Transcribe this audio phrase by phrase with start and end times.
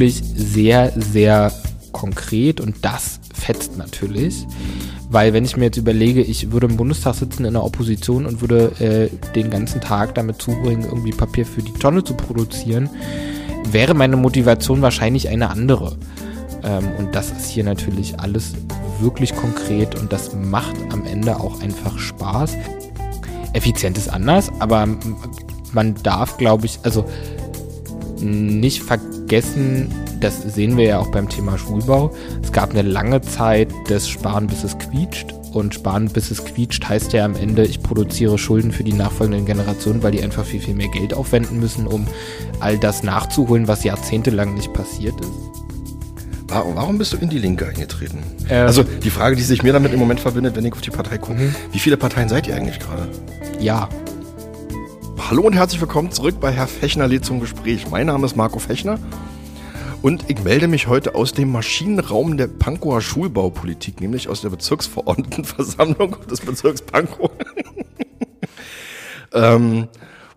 [0.00, 1.52] wirklich sehr, sehr
[1.92, 4.46] konkret und das fetzt natürlich.
[5.10, 8.40] Weil wenn ich mir jetzt überlege, ich würde im Bundestag sitzen in der Opposition und
[8.40, 12.88] würde äh, den ganzen Tag damit zubringen, irgendwie Papier für die Tonne zu produzieren,
[13.70, 15.96] wäre meine Motivation wahrscheinlich eine andere.
[16.62, 18.54] Ähm, und das ist hier natürlich alles
[19.00, 22.56] wirklich konkret und das macht am Ende auch einfach Spaß.
[23.52, 24.88] Effizient ist anders, aber
[25.72, 27.04] man darf, glaube ich, also
[28.20, 29.19] nicht vergessen,
[30.20, 32.12] das sehen wir ja auch beim Thema Schulbau.
[32.42, 35.34] Es gab eine lange Zeit des Sparen, bis es quietscht.
[35.52, 39.46] Und sparen, bis es quietscht, heißt ja am Ende, ich produziere Schulden für die nachfolgenden
[39.46, 42.06] Generationen, weil die einfach viel, viel mehr Geld aufwenden müssen, um
[42.60, 45.30] all das nachzuholen, was jahrzehntelang nicht passiert ist.
[46.46, 48.18] Warum, warum bist du in die Linke eingetreten?
[48.48, 50.90] Ähm, also die Frage, die sich mir damit im Moment verbindet, wenn ich auf die
[50.90, 51.54] Partei gucke, mhm.
[51.72, 53.08] wie viele Parteien seid ihr eigentlich gerade?
[53.60, 53.88] Ja.
[55.30, 57.88] Hallo und herzlich willkommen zurück bei Herr Fechner lädt zum Gespräch.
[57.88, 58.98] Mein Name ist Marco Fechner
[60.02, 66.16] und ich melde mich heute aus dem Maschinenraum der Pankower Schulbaupolitik, nämlich aus der Bezirksverordnetenversammlung
[66.28, 67.30] des Bezirks Pankow.
[69.32, 69.86] ähm,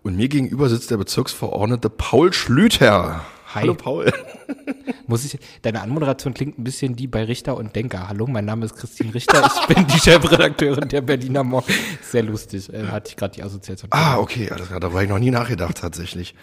[0.04, 3.22] und mir gegenüber sitzt der Bezirksverordnete Paul Schlüter.
[3.54, 3.60] Hi.
[3.60, 4.12] Hallo Paul.
[5.06, 8.08] Muss ich, deine Anmoderation klingt ein bisschen die bei Richter und Denker.
[8.08, 11.72] Hallo, mein Name ist Christine Richter, ich bin die Chefredakteurin der Berliner Morgen.
[12.02, 13.90] Sehr lustig, äh, hatte ich gerade die Assoziation.
[13.92, 16.34] Ah, okay, alles klar, da war ich noch nie nachgedacht tatsächlich.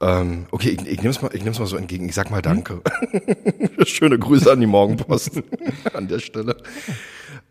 [0.00, 2.08] Ähm, okay, ich, ich nehme es mal, ich nehm's mal so entgegen.
[2.08, 2.80] Ich sag mal Danke.
[3.10, 3.68] Hm?
[3.86, 5.42] Schöne Grüße an die Morgenpost
[5.92, 6.56] an der Stelle.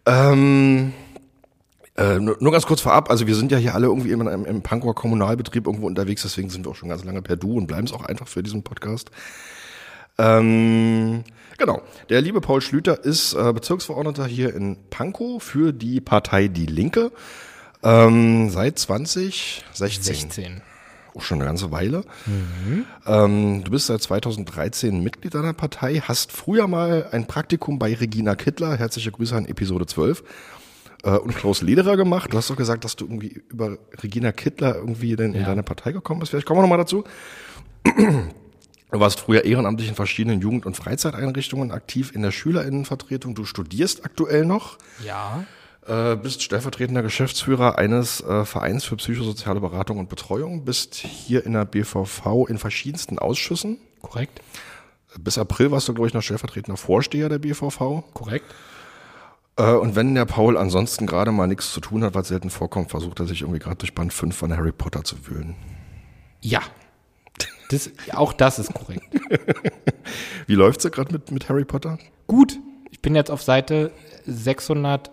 [0.05, 0.94] Ähm,
[2.00, 4.45] äh, nur, nur, ganz kurz vorab, also wir sind ja hier alle irgendwie im, im,
[4.45, 7.67] im Pankower Kommunalbetrieb irgendwo unterwegs, deswegen sind wir auch schon ganz lange per Du und
[7.67, 9.11] bleiben es auch einfach für diesen Podcast.
[10.17, 11.23] Ähm,
[11.58, 16.66] genau, der liebe Paul Schlüter ist äh, Bezirksverordneter hier in Pankow für die Partei Die
[16.66, 17.11] Linke
[17.83, 20.03] ähm, seit 2016.
[20.03, 20.61] 16.
[21.16, 22.03] Auch schon eine ganze Weile.
[22.26, 22.86] Mhm.
[23.05, 28.36] Ähm, du bist seit 2013 Mitglied deiner Partei, hast früher mal ein Praktikum bei Regina
[28.36, 30.23] Kittler, herzliche Grüße an Episode 12,
[31.04, 32.33] äh, und Klaus Lederer gemacht.
[32.33, 35.39] Du hast doch gesagt, dass du irgendwie über Regina Kittler irgendwie in, ja.
[35.39, 36.32] in deine Partei gekommen bist.
[36.32, 37.04] Vielleicht kommen wir nochmal dazu.
[38.92, 43.36] Du warst früher ehrenamtlich in verschiedenen Jugend- und Freizeiteinrichtungen aktiv in der Schülerinnenvertretung.
[43.36, 44.80] Du studierst aktuell noch.
[45.05, 45.45] Ja.
[45.86, 50.65] Äh, bist stellvertretender Geschäftsführer eines äh, Vereins für psychosoziale Beratung und Betreuung.
[50.65, 53.77] Bist hier in der BVV in verschiedensten Ausschüssen.
[54.02, 54.42] Korrekt.
[55.20, 58.04] Bis April warst du, glaube ich, noch stellvertretender Vorsteher der BVV.
[58.14, 58.45] Korrekt.
[59.59, 62.89] Äh, und wenn der Paul ansonsten gerade mal nichts zu tun hat, was selten vorkommt,
[62.89, 65.55] versucht er sich irgendwie gerade durch Band 5 von Harry Potter zu wühlen.
[66.42, 66.61] Ja.
[67.70, 69.03] Das, auch das ist korrekt.
[70.47, 71.99] Wie läuft's da gerade mit, mit Harry Potter?
[72.25, 72.58] Gut.
[72.89, 73.92] Ich bin jetzt auf Seite
[74.25, 75.11] 600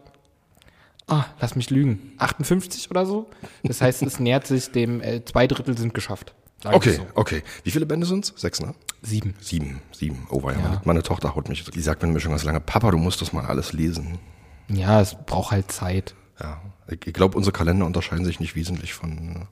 [1.08, 2.14] Ah, lass mich lügen.
[2.18, 3.28] 58 oder so.
[3.62, 6.34] Das heißt, es nähert sich dem, äh, zwei Drittel sind geschafft.
[6.64, 7.06] Okay, so.
[7.14, 7.44] okay.
[7.62, 8.32] Wie viele Bände sind's?
[8.34, 8.74] Sechs, ne?
[9.02, 9.34] Sieben.
[9.40, 10.26] Sieben, sieben.
[10.30, 10.62] Oh, weil ja.
[10.62, 13.32] meine, meine, Tochter haut mich, die sagt mir schon ganz lange, Papa, du musst das
[13.32, 14.18] mal alles lesen.
[14.68, 16.14] Ja, es braucht halt Zeit.
[16.40, 19.48] Ja, ich, ich glaube, unsere Kalender unterscheiden sich nicht wesentlich von,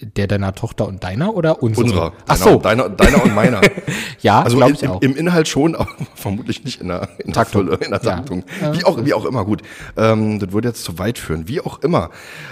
[0.00, 1.84] der deiner Tochter und deiner oder unsere?
[1.84, 2.12] Unserer.
[2.26, 2.58] Ach so.
[2.58, 3.60] Deiner, deiner und meiner.
[4.20, 5.00] ja, also glaube ich auch.
[5.02, 7.66] Im Inhalt schon, aber vermutlich nicht in der, in der Taktung.
[7.66, 8.44] Fülle, in der Taktung.
[8.60, 8.74] Ja.
[8.76, 9.62] Wie auch, wie auch immer, gut.
[9.96, 11.46] Ähm, das würde jetzt zu weit führen.
[11.46, 12.10] Wie auch immer.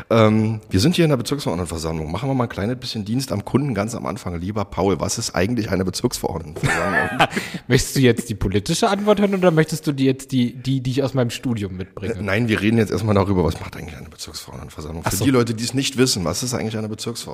[0.08, 2.12] Ähm, wir sind hier in der Bezirksverordnetenversammlung.
[2.12, 4.38] Machen wir mal ein kleines bisschen Dienst am Kunden ganz am Anfang.
[4.38, 7.28] Lieber Paul, was ist eigentlich eine Bezirksverordnetenversammlung?
[7.66, 10.90] möchtest du jetzt die politische Antwort hören oder möchtest du die jetzt die, die, die
[10.92, 12.22] ich aus meinem Studium mitbringe?
[12.22, 15.02] Nein, wir reden jetzt erstmal darüber, was macht eigentlich eine Bezirksverordnetenversammlung?
[15.02, 15.24] Für so.
[15.24, 17.31] die Leute, die es nicht wissen, was ist eigentlich eine Bezirksverordnetenversammlung?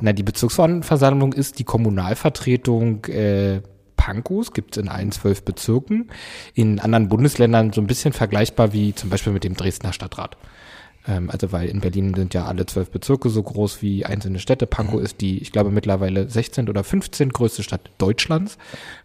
[0.00, 3.60] Na, die Bezirksverordnetenversammlung ist die Kommunalvertretung äh,
[3.96, 6.10] Pankows, gibt es in allen zwölf Bezirken.
[6.54, 10.36] In anderen Bundesländern so ein bisschen vergleichbar wie zum Beispiel mit dem Dresdner Stadtrat.
[11.06, 14.66] Ähm, also weil in Berlin sind ja alle zwölf Bezirke so groß wie einzelne Städte.
[14.66, 15.04] Pankow mhm.
[15.04, 18.58] ist die, ich glaube, mittlerweile 16 oder 15 größte Stadt Deutschlands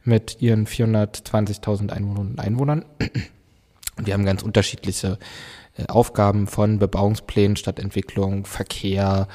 [0.04, 2.86] mit ihren 420.000 Einwohnern und Einwohnern.
[3.98, 5.18] Und wir haben ganz unterschiedliche
[5.76, 9.28] äh, Aufgaben von Bebauungsplänen, Stadtentwicklung, Verkehr,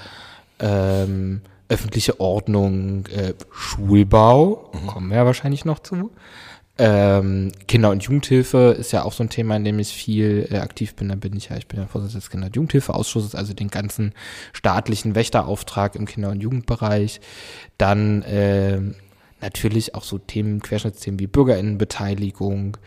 [0.63, 4.87] ähm, öffentliche Ordnung, äh, Schulbau, mhm.
[4.87, 6.11] kommen wir ja wahrscheinlich noch zu.
[6.79, 10.57] Ähm, Kinder- und Jugendhilfe ist ja auch so ein Thema, in dem ich viel äh,
[10.57, 11.11] aktiv bin.
[11.11, 14.13] Da bin ich ja, ich bin ja Vorsitzender des Kinder- und Jugendhilfeausschusses, also den ganzen
[14.53, 17.21] staatlichen Wächterauftrag im Kinder- und Jugendbereich.
[17.77, 18.81] Dann äh,
[19.43, 22.79] natürlich auch so Themen, Querschnittsthemen wie Bürgerinnenbeteiligung,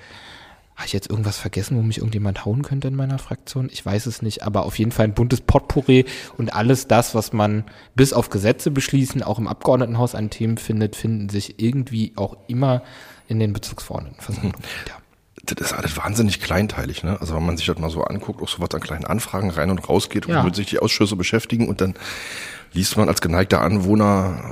[0.76, 3.70] habe ich jetzt irgendwas vergessen, wo mich irgendjemand hauen könnte in meiner Fraktion?
[3.72, 6.06] Ich weiß es nicht, aber auf jeden Fall ein buntes Potpourri
[6.38, 7.64] und alles das, was man
[7.96, 12.84] bis auf Gesetze beschließen, auch im Abgeordnetenhaus an Themen findet, finden sich irgendwie auch immer
[13.28, 14.98] in den Bezirksverordnetenversammlungen wieder.
[15.44, 17.22] Das ist alles wahnsinnig kleinteilig, ne?
[17.22, 19.70] Also wenn man sich das mal so anguckt, auch so was an kleinen Anfragen rein
[19.70, 20.42] und raus geht und ja.
[20.42, 21.94] womit sich die Ausschüsse beschäftigen und dann
[22.76, 24.44] liest man als geneigter Anwohner,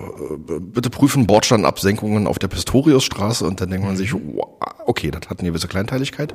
[0.50, 4.48] äh, bitte prüfen Bordsteinabsenkungen auf der Pistoriusstraße und dann denkt man sich, wow,
[4.86, 6.34] okay, das hat eine gewisse Kleinteiligkeit.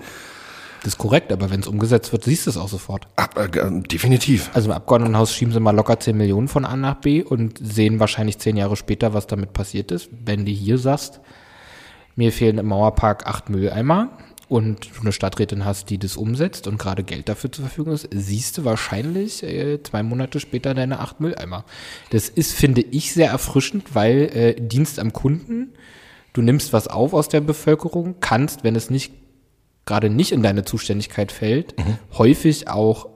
[0.80, 3.08] Das ist korrekt, aber wenn es umgesetzt wird, siehst du es auch sofort.
[3.16, 3.48] Ab, äh,
[3.80, 4.50] definitiv.
[4.54, 7.98] Also im Abgeordnetenhaus schieben sie mal locker 10 Millionen von A nach B und sehen
[7.98, 10.08] wahrscheinlich zehn Jahre später, was damit passiert ist.
[10.24, 11.20] Wenn du hier sagst,
[12.14, 14.10] mir fehlen im Mauerpark acht Mülleimer
[14.48, 18.08] und du eine Stadträtin hast, die das umsetzt und gerade Geld dafür zur Verfügung ist,
[18.10, 21.64] siehst du wahrscheinlich äh, zwei Monate später deine acht Mülleimer.
[22.10, 25.74] Das ist, finde ich, sehr erfrischend, weil äh, Dienst am Kunden,
[26.32, 29.12] du nimmst was auf aus der Bevölkerung, kannst, wenn es nicht
[29.84, 31.98] gerade nicht in deine Zuständigkeit fällt, mhm.
[32.16, 33.08] häufig auch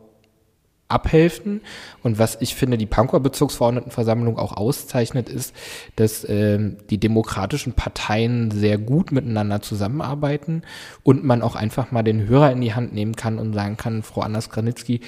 [0.93, 1.61] abhelfen.
[2.03, 5.55] Und was ich finde, die Pankower Bezirksverordnetenversammlung auch auszeichnet, ist,
[5.97, 10.63] dass ähm, die demokratischen Parteien sehr gut miteinander zusammenarbeiten
[11.03, 14.03] und man auch einfach mal den Hörer in die Hand nehmen kann und sagen kann,
[14.03, 15.01] Frau Anders Granitzky,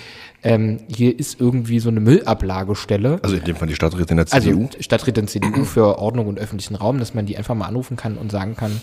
[0.42, 3.19] ähm, hier ist irgendwie so eine Müllablagestelle.
[3.22, 4.66] Also in dem Fall die Stadträtin der CDU?
[4.66, 8.16] Also Stadträtin CDU für Ordnung und öffentlichen Raum, dass man die einfach mal anrufen kann
[8.16, 8.80] und sagen kann,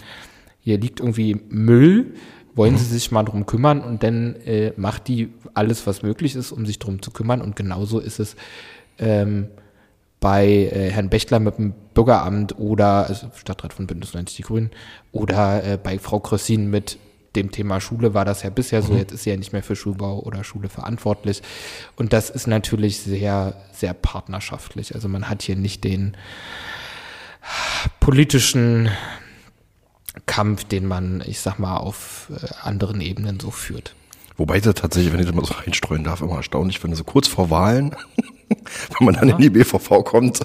[0.64, 2.14] hier liegt irgendwie Müll
[2.56, 6.52] wollen sie sich mal drum kümmern und dann äh, macht die alles, was möglich ist,
[6.52, 7.42] um sich drum zu kümmern.
[7.42, 8.36] Und genauso ist es
[9.00, 9.48] ähm,
[10.20, 14.72] bei äh, Herrn Bechtler mit dem Bürgeramt oder also Stadtrat von Bündnis 90 Die Grünen
[15.12, 16.98] oder äh, bei Frau Krössin mit
[17.36, 19.00] dem Thema Schule war das ja bisher so, mhm.
[19.00, 21.42] jetzt ist sie ja nicht mehr für Schulbau oder Schule verantwortlich.
[21.96, 24.94] Und das ist natürlich sehr, sehr partnerschaftlich.
[24.96, 26.18] Also man hat hier nicht den
[28.00, 28.90] politischen
[30.26, 33.96] Kampf, den man, ich sag mal, auf äh, anderen Ebenen so führt.
[34.38, 37.04] Wobei ich das tatsächlich, wenn ich das mal so reinstreuen darf, immer erstaunlich finde, so
[37.04, 37.96] kurz vor Wahlen,
[38.48, 39.36] wenn man dann ja.
[39.36, 40.40] in die BVV kommt.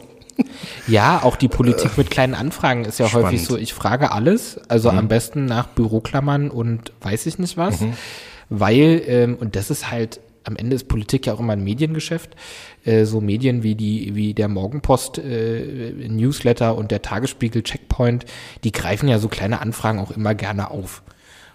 [0.86, 3.28] Ja, auch die Politik mit kleinen Anfragen ist ja Spannend.
[3.28, 4.98] häufig so, ich frage alles, also mhm.
[4.98, 7.94] am besten nach Büroklammern und weiß ich nicht was, mhm.
[8.50, 12.36] weil, ähm, und das ist halt am Ende ist Politik ja auch immer ein Mediengeschäft.
[12.86, 18.24] Äh, so Medien wie die, wie der Morgenpost äh, Newsletter und der Tagesspiegel Checkpoint,
[18.64, 21.02] die greifen ja so kleine Anfragen auch immer gerne auf.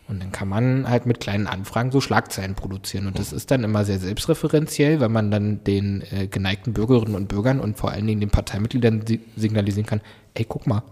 [0.07, 3.07] Und dann kann man halt mit kleinen Anfragen so Schlagzeilen produzieren.
[3.07, 7.30] Und das ist dann immer sehr selbstreferenziell, weil man dann den äh, geneigten Bürgerinnen und
[7.30, 9.06] Bürgern und vor allen Dingen den Parteimitgliedern
[9.38, 10.01] signalisieren kann,
[10.33, 10.83] ey, guck mal,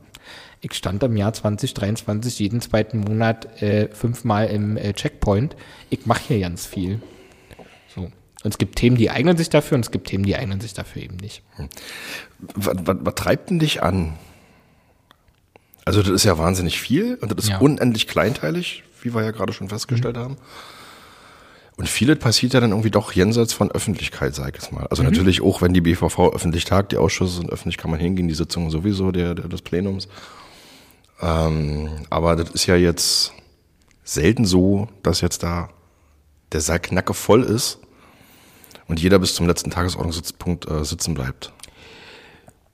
[0.61, 5.57] ich stand im Jahr 2023 jeden zweiten Monat äh, fünfmal im äh, Checkpoint.
[5.89, 7.01] Ich mache hier ganz viel.
[8.43, 10.73] Und es gibt Themen, die eignen sich dafür und es gibt Themen, die eignen sich
[10.73, 11.43] dafür eben nicht.
[12.39, 14.13] Was, was, was treibt denn dich an?
[15.83, 17.57] Also das ist ja wahnsinnig viel und das ist ja.
[17.57, 20.21] unendlich kleinteilig, wie wir ja gerade schon festgestellt mhm.
[20.21, 20.37] haben.
[21.75, 24.85] Und vieles passiert ja dann irgendwie doch jenseits von Öffentlichkeit, sag ich es mal.
[24.87, 25.09] Also mhm.
[25.09, 28.33] natürlich auch, wenn die BVV öffentlich tagt, die Ausschüsse sind öffentlich, kann man hingehen, die
[28.33, 30.07] Sitzungen sowieso der, der des Plenums.
[31.21, 33.33] Ähm, aber das ist ja jetzt
[34.03, 35.69] selten so, dass jetzt da
[36.51, 37.78] der Saal knacke voll ist
[38.89, 41.53] und jeder bis zum letzten Tagesordnungspunkt äh, sitzen bleibt.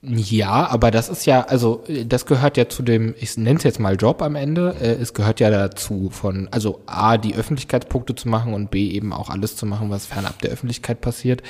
[0.07, 3.79] Ja, aber das ist ja, also das gehört ja zu dem, ich nenne es jetzt
[3.79, 8.29] mal Job am Ende, äh, es gehört ja dazu, von, also A, die Öffentlichkeitspunkte zu
[8.29, 11.41] machen und B, eben auch alles zu machen, was fernab der Öffentlichkeit passiert.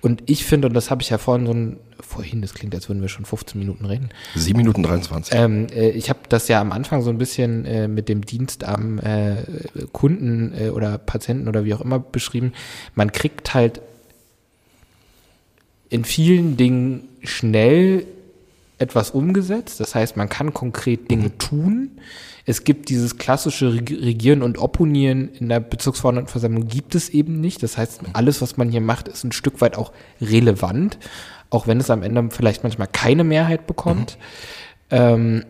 [0.00, 2.88] Und ich finde, und das habe ich ja vorhin so ein, vorhin, das klingt, als
[2.88, 4.10] würden wir schon 15 Minuten reden.
[4.36, 5.34] 7 Minuten 23.
[5.34, 8.62] Ähm, äh, ich habe das ja am Anfang so ein bisschen äh, mit dem Dienst
[8.62, 9.38] am äh,
[9.90, 12.52] Kunden äh, oder Patienten oder wie auch immer beschrieben.
[12.94, 13.80] Man kriegt halt
[15.90, 18.06] in vielen Dingen schnell
[18.78, 19.80] etwas umgesetzt.
[19.80, 21.38] Das heißt, man kann konkret Dinge mhm.
[21.38, 21.90] tun.
[22.46, 27.62] Es gibt dieses klassische Regieren und Opponieren in der Bezirksverordnetenversammlung gibt es eben nicht.
[27.62, 30.98] Das heißt, alles, was man hier macht, ist ein Stück weit auch relevant,
[31.50, 34.16] auch wenn es am Ende vielleicht manchmal keine Mehrheit bekommt.
[34.90, 34.96] Mhm.
[34.96, 35.44] Ähm,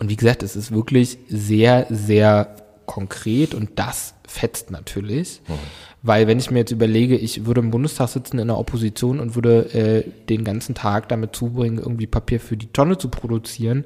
[0.00, 2.56] und wie gesagt, es ist wirklich sehr, sehr
[2.86, 5.40] konkret und das fetzt natürlich.
[5.46, 5.54] Mhm.
[6.02, 9.34] Weil wenn ich mir jetzt überlege, ich würde im Bundestag sitzen in der Opposition und
[9.34, 13.84] würde äh, den ganzen Tag damit zubringen, irgendwie Papier für die Tonne zu produzieren,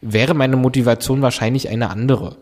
[0.00, 2.36] wäre meine Motivation wahrscheinlich eine andere.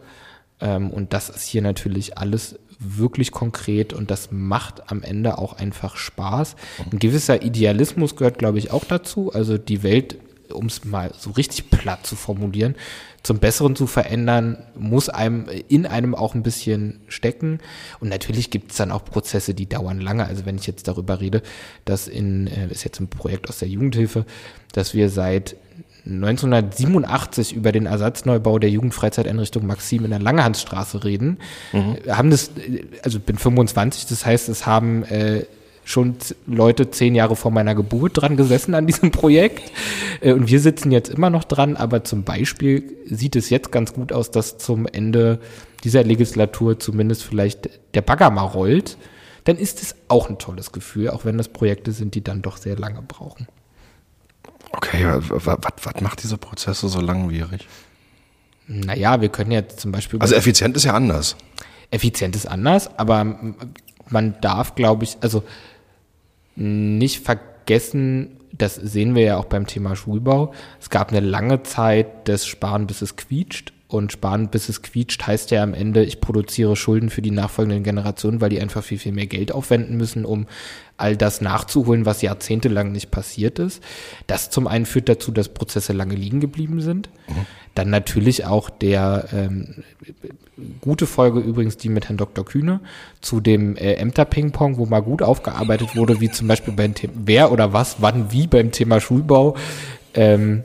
[0.60, 5.54] Ähm, und das ist hier natürlich alles wirklich konkret und das macht am Ende auch
[5.54, 6.56] einfach Spaß.
[6.90, 9.32] Ein gewisser Idealismus gehört, glaube ich, auch dazu.
[9.32, 10.18] Also die Welt
[10.52, 12.74] um es mal so richtig platt zu formulieren,
[13.26, 17.58] zum Besseren zu verändern, muss einem in einem auch ein bisschen stecken.
[17.98, 20.26] Und natürlich gibt es dann auch Prozesse, die dauern lange.
[20.26, 21.42] Also wenn ich jetzt darüber rede,
[21.84, 24.24] dass in, äh, ist jetzt ein Projekt aus der Jugendhilfe,
[24.72, 25.56] dass wir seit
[26.06, 31.38] 1987 über den Ersatzneubau der Jugendfreizeiteinrichtung Maxim in der Langehansstraße reden,
[31.72, 31.96] mhm.
[32.08, 35.46] haben das, äh, also bin 25, das heißt, es haben äh,
[35.86, 36.16] schon
[36.46, 39.72] Leute zehn Jahre vor meiner Geburt dran gesessen an diesem Projekt.
[40.20, 43.94] Äh, und wir sitzen jetzt immer noch dran, aber zum Beispiel sieht es jetzt ganz
[43.94, 45.38] gut aus, dass zum Ende
[45.84, 48.98] dieser Legislatur zumindest vielleicht der Bagger mal rollt.
[49.44, 52.56] dann ist es auch ein tolles Gefühl, auch wenn das Projekte sind, die dann doch
[52.56, 53.46] sehr lange brauchen.
[54.72, 57.68] Okay, was macht diese Prozesse so langwierig?
[58.66, 60.20] Naja, wir können jetzt zum Beispiel.
[60.20, 61.36] Also effizient ist ja anders.
[61.92, 63.54] Effizient ist anders, aber
[64.08, 65.44] man darf, glaube ich, also
[66.56, 70.52] nicht vergessen, das sehen wir ja auch beim Thema Schulbau.
[70.80, 73.72] Es gab eine lange Zeit des Sparen, bis es quietscht.
[73.88, 77.84] Und sparen, bis es quietscht, heißt ja am Ende, ich produziere Schulden für die nachfolgenden
[77.84, 80.46] Generationen, weil die einfach viel, viel mehr Geld aufwenden müssen, um
[80.96, 83.80] all das nachzuholen, was jahrzehntelang nicht passiert ist.
[84.26, 87.10] Das zum einen führt dazu, dass Prozesse lange liegen geblieben sind.
[87.28, 87.46] Mhm.
[87.76, 89.84] Dann natürlich auch der ähm,
[90.80, 92.42] gute Folge übrigens die mit Herrn Dr.
[92.42, 92.80] Kühne
[93.20, 97.52] zu dem äh, Ämter-Ping-Pong, wo mal gut aufgearbeitet wurde, wie zum Beispiel beim Thema wer
[97.52, 99.56] oder was, wann, wie beim Thema Schulbau.
[100.14, 100.64] Ähm,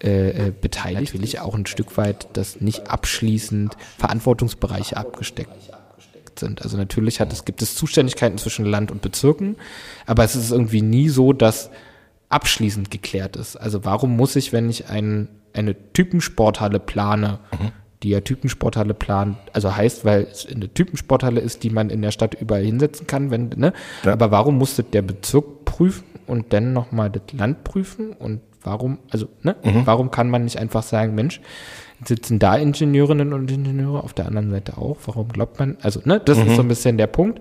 [0.00, 5.52] äh, äh, beteiligt, will ich auch ein Stück weit, dass nicht abschließend Verantwortungsbereiche abgesteckt
[6.38, 6.62] sind.
[6.62, 9.56] Also natürlich hat es, gibt es Zuständigkeiten zwischen Land und Bezirken,
[10.06, 11.70] aber es ist irgendwie nie so, dass
[12.32, 13.56] abschließend geklärt ist.
[13.56, 17.72] Also warum muss ich, wenn ich ein, eine Typensporthalle plane, mhm.
[18.02, 22.10] die ja Typensporthalle plant, also heißt, weil es eine Typensporthalle ist, die man in der
[22.10, 23.72] Stadt überall hinsetzen kann, wenn, ne?
[24.04, 24.12] Ja.
[24.12, 29.28] Aber warum musste der Bezirk prüfen und dann nochmal das Land prüfen und Warum, also,
[29.42, 29.56] ne?
[29.64, 29.86] Mhm.
[29.86, 31.40] Warum kann man nicht einfach sagen, Mensch,
[32.04, 34.98] sitzen da Ingenieurinnen und Ingenieure, auf der anderen Seite auch?
[35.06, 36.20] Warum glaubt man, also, ne?
[36.24, 36.46] Das mhm.
[36.46, 37.40] ist so ein bisschen der Punkt.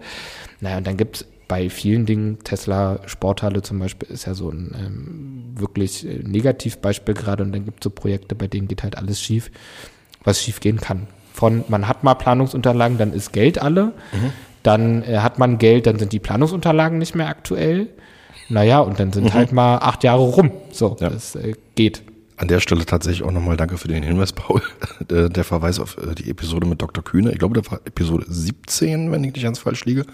[0.62, 4.74] Naja, und dann gibt's bei vielen Dingen, Tesla Sporthalle zum Beispiel ist ja so ein
[4.74, 8.98] ähm, wirklich äh, Negativbeispiel gerade und dann gibt es so Projekte, bei denen geht halt
[8.98, 9.52] alles schief,
[10.24, 11.08] was schief gehen kann.
[11.34, 14.32] Von man hat mal Planungsunterlagen, dann ist Geld alle, mhm.
[14.64, 17.90] dann äh, hat man Geld, dann sind die Planungsunterlagen nicht mehr aktuell
[18.48, 19.34] naja, und dann sind mhm.
[19.34, 20.52] halt mal acht Jahre rum.
[20.72, 21.10] So, ja.
[21.10, 22.02] das äh, geht.
[22.38, 24.62] An der Stelle tatsächlich auch nochmal danke für den Hinweis, Paul.
[25.10, 27.04] Der, der Verweis auf äh, die Episode mit Dr.
[27.04, 27.32] Kühne.
[27.32, 30.06] Ich glaube, das war Episode 17, wenn ich nicht ganz falsch liege.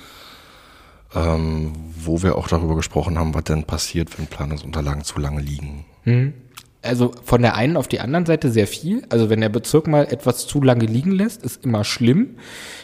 [1.15, 5.85] Ähm, wo wir auch darüber gesprochen haben, was denn passiert, wenn Planungsunterlagen zu lange liegen.
[6.03, 6.33] Mhm.
[6.81, 9.05] Also von der einen auf die anderen Seite sehr viel.
[9.09, 12.37] Also wenn der Bezirk mal etwas zu lange liegen lässt, ist immer schlimm.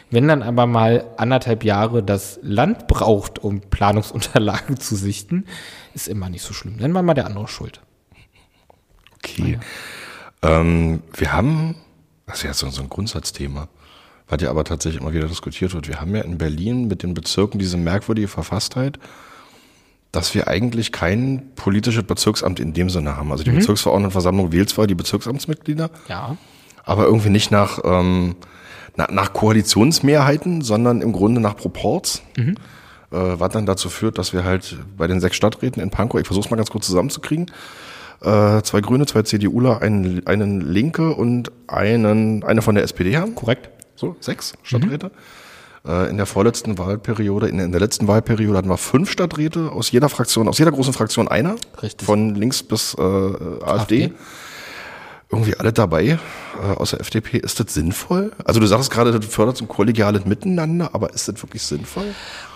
[0.10, 5.46] Wenn dann aber mal anderthalb Jahre das Land braucht, um Planungsunterlagen zu sichten,
[5.94, 6.78] ist immer nicht so schlimm.
[6.80, 7.82] Dann war mal der andere schuld.
[9.16, 9.58] Okay.
[10.44, 10.60] Ja.
[10.60, 11.76] Ähm, wir haben,
[12.26, 13.70] das ist ja so, so ein Grundsatzthema,
[14.34, 15.88] was ja aber tatsächlich immer wieder diskutiert wird.
[15.88, 19.00] Wir haben ja in Berlin mit den Bezirken diese merkwürdige Verfasstheit,
[20.12, 23.32] dass wir eigentlich kein politisches Bezirksamt in dem Sinne haben.
[23.32, 23.58] Also die mhm.
[23.58, 26.38] Bezirksverordnetenversammlung wählt zwar die Bezirksamtsmitglieder, ja.
[26.84, 28.36] aber irgendwie nicht nach ähm,
[28.96, 32.22] na, nach Koalitionsmehrheiten, sondern im Grunde nach Proports.
[32.38, 32.56] Mhm.
[33.12, 36.28] Äh, was dann dazu führt, dass wir halt bei den sechs Stadträten in Pankow, ich
[36.28, 37.52] versuche es mal ganz kurz zusammenzukriegen,
[38.22, 43.36] äh, zwei Grüne, zwei CDUler, einen, einen Linke und einen, eine von der SPD haben.
[43.36, 43.70] Korrekt.
[43.96, 45.12] So, sechs Stadträte.
[45.84, 45.92] Mhm.
[45.92, 49.92] Äh, in der vorletzten Wahlperiode, in, in, der letzten Wahlperiode hatten wir fünf Stadträte aus
[49.92, 51.56] jeder Fraktion, aus jeder großen Fraktion einer.
[51.82, 52.06] Richtig.
[52.06, 54.06] Von links bis äh, AfD.
[54.06, 54.12] AfD
[55.34, 56.18] irgendwie alle dabei, äh,
[56.78, 57.40] außer FDP.
[57.40, 58.32] Ist das sinnvoll?
[58.46, 62.06] Also du sagst gerade, das fördert zum kollegiales Miteinander, aber ist das wirklich sinnvoll?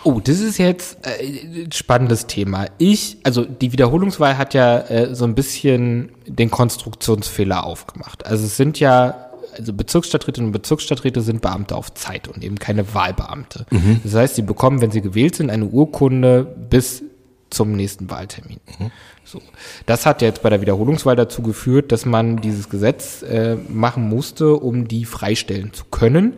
[0.04, 2.68] Oh, das ist jetzt äh, ein spannendes Thema.
[2.78, 8.26] Ich, also die Wiederholungswahl hat ja äh, so ein bisschen den Konstruktionsfehler aufgemacht.
[8.26, 9.27] Also es sind ja
[9.58, 13.66] also Bezirksstadträtinnen und Bezirksstadträte sind Beamte auf Zeit und eben keine Wahlbeamte.
[13.70, 14.02] Mhm.
[14.04, 17.04] Das heißt, sie bekommen, wenn sie gewählt sind, eine Urkunde bis
[17.50, 18.60] zum nächsten Wahltermin.
[18.80, 18.92] Mhm.
[19.24, 19.42] So.
[19.86, 24.56] Das hat jetzt bei der Wiederholungswahl dazu geführt, dass man dieses Gesetz äh, machen musste,
[24.56, 26.34] um die freistellen zu können,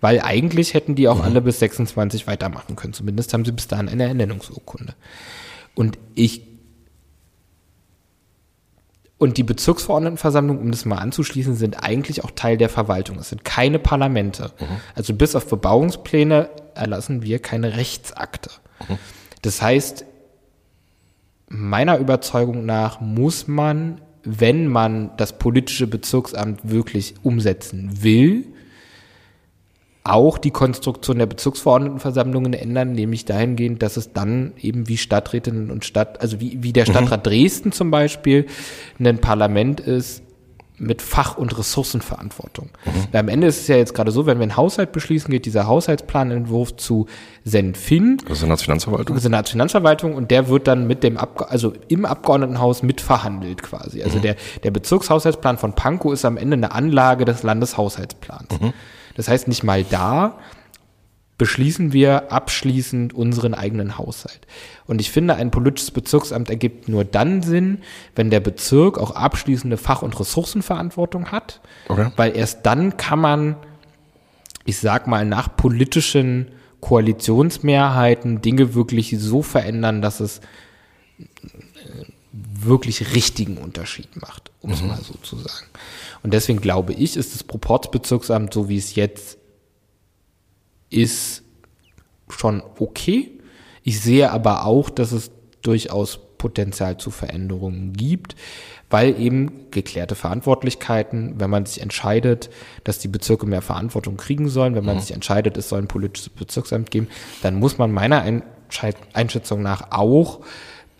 [0.00, 1.24] weil eigentlich hätten die auch mhm.
[1.24, 2.92] alle bis 26 weitermachen können.
[2.92, 4.94] Zumindest haben sie bis dahin eine Ernennungsurkunde.
[5.74, 6.49] Und ich
[9.20, 13.18] und die Bezirksverordnetenversammlung, um das mal anzuschließen, sind eigentlich auch Teil der Verwaltung.
[13.18, 14.50] Es sind keine Parlamente.
[14.58, 14.80] Mhm.
[14.94, 18.50] Also bis auf Bebauungspläne erlassen wir keine Rechtsakte.
[18.88, 18.96] Mhm.
[19.42, 20.06] Das heißt,
[21.48, 28.46] meiner Überzeugung nach muss man, wenn man das politische Bezirksamt wirklich umsetzen will,
[30.02, 35.84] auch die Konstruktion der Bezirksverordnetenversammlungen ändern, nämlich dahingehend, dass es dann eben wie Stadträtinnen und
[35.84, 36.92] Stadt, also wie, wie der mhm.
[36.92, 37.30] Stadtrat mhm.
[37.30, 38.46] Dresden zum Beispiel,
[38.98, 40.22] ein Parlament ist,
[40.80, 42.70] mit Fach- und Ressourcenverantwortung.
[42.86, 43.16] Mhm.
[43.16, 45.66] Am Ende ist es ja jetzt gerade so, wenn wir einen Haushalt beschließen, geht dieser
[45.66, 47.06] Haushaltsplanentwurf zu
[47.44, 48.16] Senfin.
[48.22, 49.18] Also Senatsfinanzverwaltung.
[49.18, 54.02] Senatsfinanzverwaltung und der wird dann mit dem Abge also im Abgeordnetenhaus mitverhandelt quasi.
[54.02, 54.22] Also mhm.
[54.22, 58.48] der, der Bezirkshaushaltsplan von Pankow ist am Ende eine Anlage des Landeshaushaltsplans.
[58.58, 58.72] Mhm.
[59.20, 60.38] Das heißt, nicht mal da
[61.36, 64.46] beschließen wir abschließend unseren eigenen Haushalt.
[64.86, 67.82] Und ich finde, ein politisches Bezirksamt ergibt nur dann Sinn,
[68.16, 72.10] wenn der Bezirk auch abschließende Fach- und Ressourcenverantwortung hat, okay.
[72.16, 73.56] weil erst dann kann man,
[74.64, 76.48] ich sag mal, nach politischen
[76.80, 80.38] Koalitionsmehrheiten Dinge wirklich so verändern, dass es
[81.18, 81.24] äh,
[82.32, 84.88] wirklich richtigen Unterschied macht, um es mhm.
[84.88, 85.66] mal so zu sagen.
[86.22, 89.38] Und deswegen glaube ich, ist das Proporzbezirksamt, so wie es jetzt
[90.90, 91.42] ist,
[92.28, 93.30] schon okay.
[93.82, 95.30] Ich sehe aber auch, dass es
[95.62, 98.34] durchaus Potenzial zu Veränderungen gibt,
[98.88, 102.50] weil eben geklärte Verantwortlichkeiten, wenn man sich entscheidet,
[102.82, 105.00] dass die Bezirke mehr Verantwortung kriegen sollen, wenn man mhm.
[105.00, 107.08] sich entscheidet, es soll ein politisches Bezirksamt geben,
[107.42, 108.24] dann muss man meiner
[109.12, 110.40] Einschätzung nach auch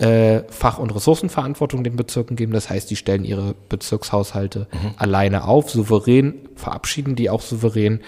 [0.00, 2.52] äh, Fach- und Ressourcenverantwortung den Bezirken geben.
[2.52, 4.94] Das heißt, die stellen ihre Bezirkshaushalte mhm.
[4.96, 8.00] alleine auf, souverän, verabschieden die auch souverän.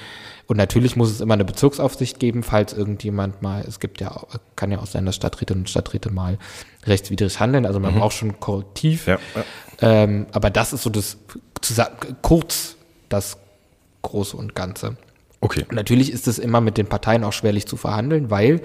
[0.47, 4.23] Und natürlich muss es immer eine Bezirksaufsicht geben, falls irgendjemand mal, es gibt ja,
[4.57, 6.39] kann ja auch sein, dass Stadträtinnen und Stadträte mal
[6.87, 7.67] rechtswidrig handeln.
[7.67, 7.99] Also man mhm.
[7.99, 9.07] braucht schon Korrektiv.
[9.07, 9.45] Ja, ja.
[9.83, 11.19] Ähm, aber das ist so das,
[12.23, 12.77] kurz
[13.11, 13.37] das
[14.01, 14.97] Große und Ganze.
[15.41, 15.67] Okay.
[15.69, 18.63] Und natürlich ist es immer mit den Parteien auch schwerlich zu verhandeln, weil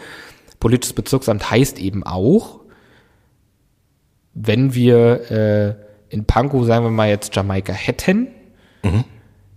[0.60, 2.62] politisches Bezirksamt heißt eben auch,
[4.40, 5.76] wenn wir äh,
[6.10, 8.28] in Pankow, sagen wir mal jetzt Jamaika hätten,
[8.84, 9.04] mhm.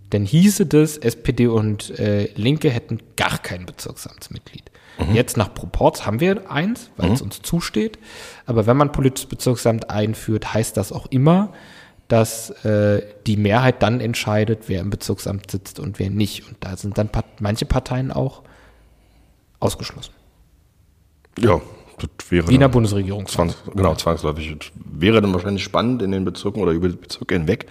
[0.09, 4.71] dann hieße das, SPD und äh, Linke hätten gar kein Bezirksamtsmitglied.
[4.97, 5.15] Mhm.
[5.15, 7.15] Jetzt nach Proports haben wir eins, weil mhm.
[7.15, 7.99] es uns zusteht.
[8.45, 11.53] Aber wenn man politisches Bezirksamt einführt, heißt das auch immer,
[12.07, 16.47] dass äh, die Mehrheit dann entscheidet, wer im Bezirksamt sitzt und wer nicht.
[16.47, 18.41] Und da sind dann part manche Parteien auch
[19.59, 20.13] ausgeschlossen.
[21.39, 21.61] Ja,
[22.29, 23.27] wäre Wiener Bundesregierung.
[23.27, 24.57] Zwangs, genau, zwangsläufig.
[24.57, 27.67] Das wäre dann wahrscheinlich spannend in den Bezirken oder über die Bezirke hinweg,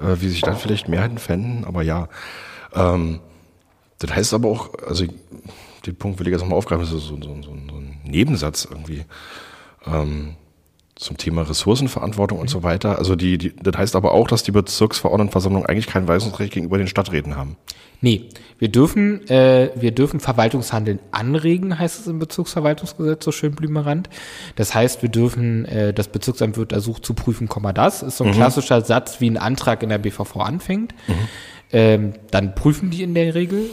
[0.00, 2.08] äh, wie sich dann vielleicht Mehrheiten fänden, aber ja.
[2.74, 3.20] Ähm,
[3.98, 5.04] das heißt aber auch, also
[5.86, 8.66] den Punkt will ich jetzt nochmal aufgreifen, das ist so, so, so, so ein Nebensatz
[8.70, 9.04] irgendwie.
[9.86, 10.36] Ähm,
[11.00, 12.98] zum Thema Ressourcenverantwortung und so weiter.
[12.98, 16.88] Also die, die, das heißt aber auch, dass die Bezirksverordnetenversammlung eigentlich kein Weisungsrecht gegenüber den
[16.88, 17.56] Stadträten haben.
[18.02, 18.28] Nee,
[18.58, 24.10] wir dürfen, äh, wir dürfen Verwaltungshandeln anregen, heißt es im Bezirksverwaltungsgesetz so schön blümerant.
[24.56, 28.02] Das heißt, wir dürfen, äh, das Bezirksamt wird ersucht zu prüfen, Komma das.
[28.02, 28.34] Ist so ein mhm.
[28.34, 30.94] klassischer Satz, wie ein Antrag in der BVV anfängt.
[31.08, 31.14] Mhm.
[31.72, 33.70] Ähm, dann prüfen die in der Regel.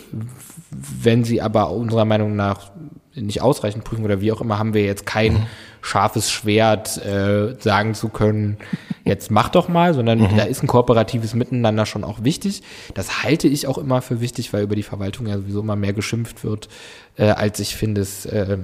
[0.71, 2.71] Wenn sie aber unserer Meinung nach
[3.19, 5.47] nicht ausreichend prüfen oder wie auch immer, haben wir jetzt kein mhm.
[5.81, 8.57] scharfes Schwert äh, sagen zu können,
[9.05, 10.37] jetzt mach doch mal, sondern mhm.
[10.37, 12.63] da ist ein kooperatives Miteinander schon auch wichtig.
[12.93, 15.93] Das halte ich auch immer für wichtig, weil über die Verwaltung ja sowieso immer mehr
[15.93, 16.69] geschimpft wird,
[17.17, 18.57] äh, als ich finde es äh,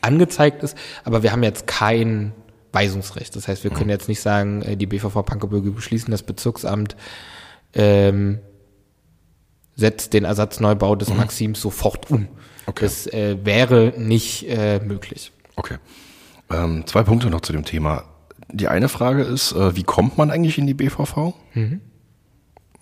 [0.00, 0.76] angezeigt ist.
[1.04, 2.32] Aber wir haben jetzt kein
[2.72, 3.34] Weisungsrecht.
[3.36, 3.90] Das heißt, wir können mhm.
[3.90, 6.96] jetzt nicht sagen, äh, die BVV Pankow beschließen das Bezirksamt
[7.74, 8.38] ähm,
[9.76, 11.16] setzt den Ersatzneubau des mhm.
[11.16, 12.28] Maxims sofort um.
[12.66, 12.84] Okay.
[12.84, 15.32] Das äh, wäre nicht äh, möglich.
[15.56, 15.76] Okay.
[16.50, 18.04] Ähm, zwei Punkte noch zu dem Thema.
[18.50, 21.34] Die eine Frage ist, äh, wie kommt man eigentlich in die BVV?
[21.54, 21.80] Mhm.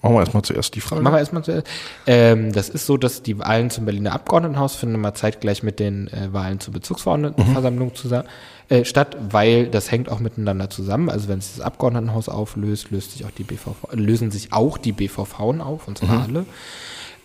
[0.03, 1.01] Machen wir erstmal zuerst die Frage.
[1.01, 1.69] Machen wir erstmal zuerst.
[2.09, 6.09] Ähm, das ist so, dass die Wahlen zum Berliner Abgeordnetenhaus finden immer zeitgleich mit den
[6.09, 7.95] äh, Wahlen zur Bezirksverordnetenversammlung mhm.
[7.95, 8.29] zusammen,
[8.69, 11.09] äh, statt, weil das hängt auch miteinander zusammen.
[11.09, 14.91] Also wenn sich das Abgeordnetenhaus auflöst, löst sich auch die BVV, lösen sich auch die
[14.91, 16.23] BVV auf, und zwar mhm.
[16.23, 16.47] alle.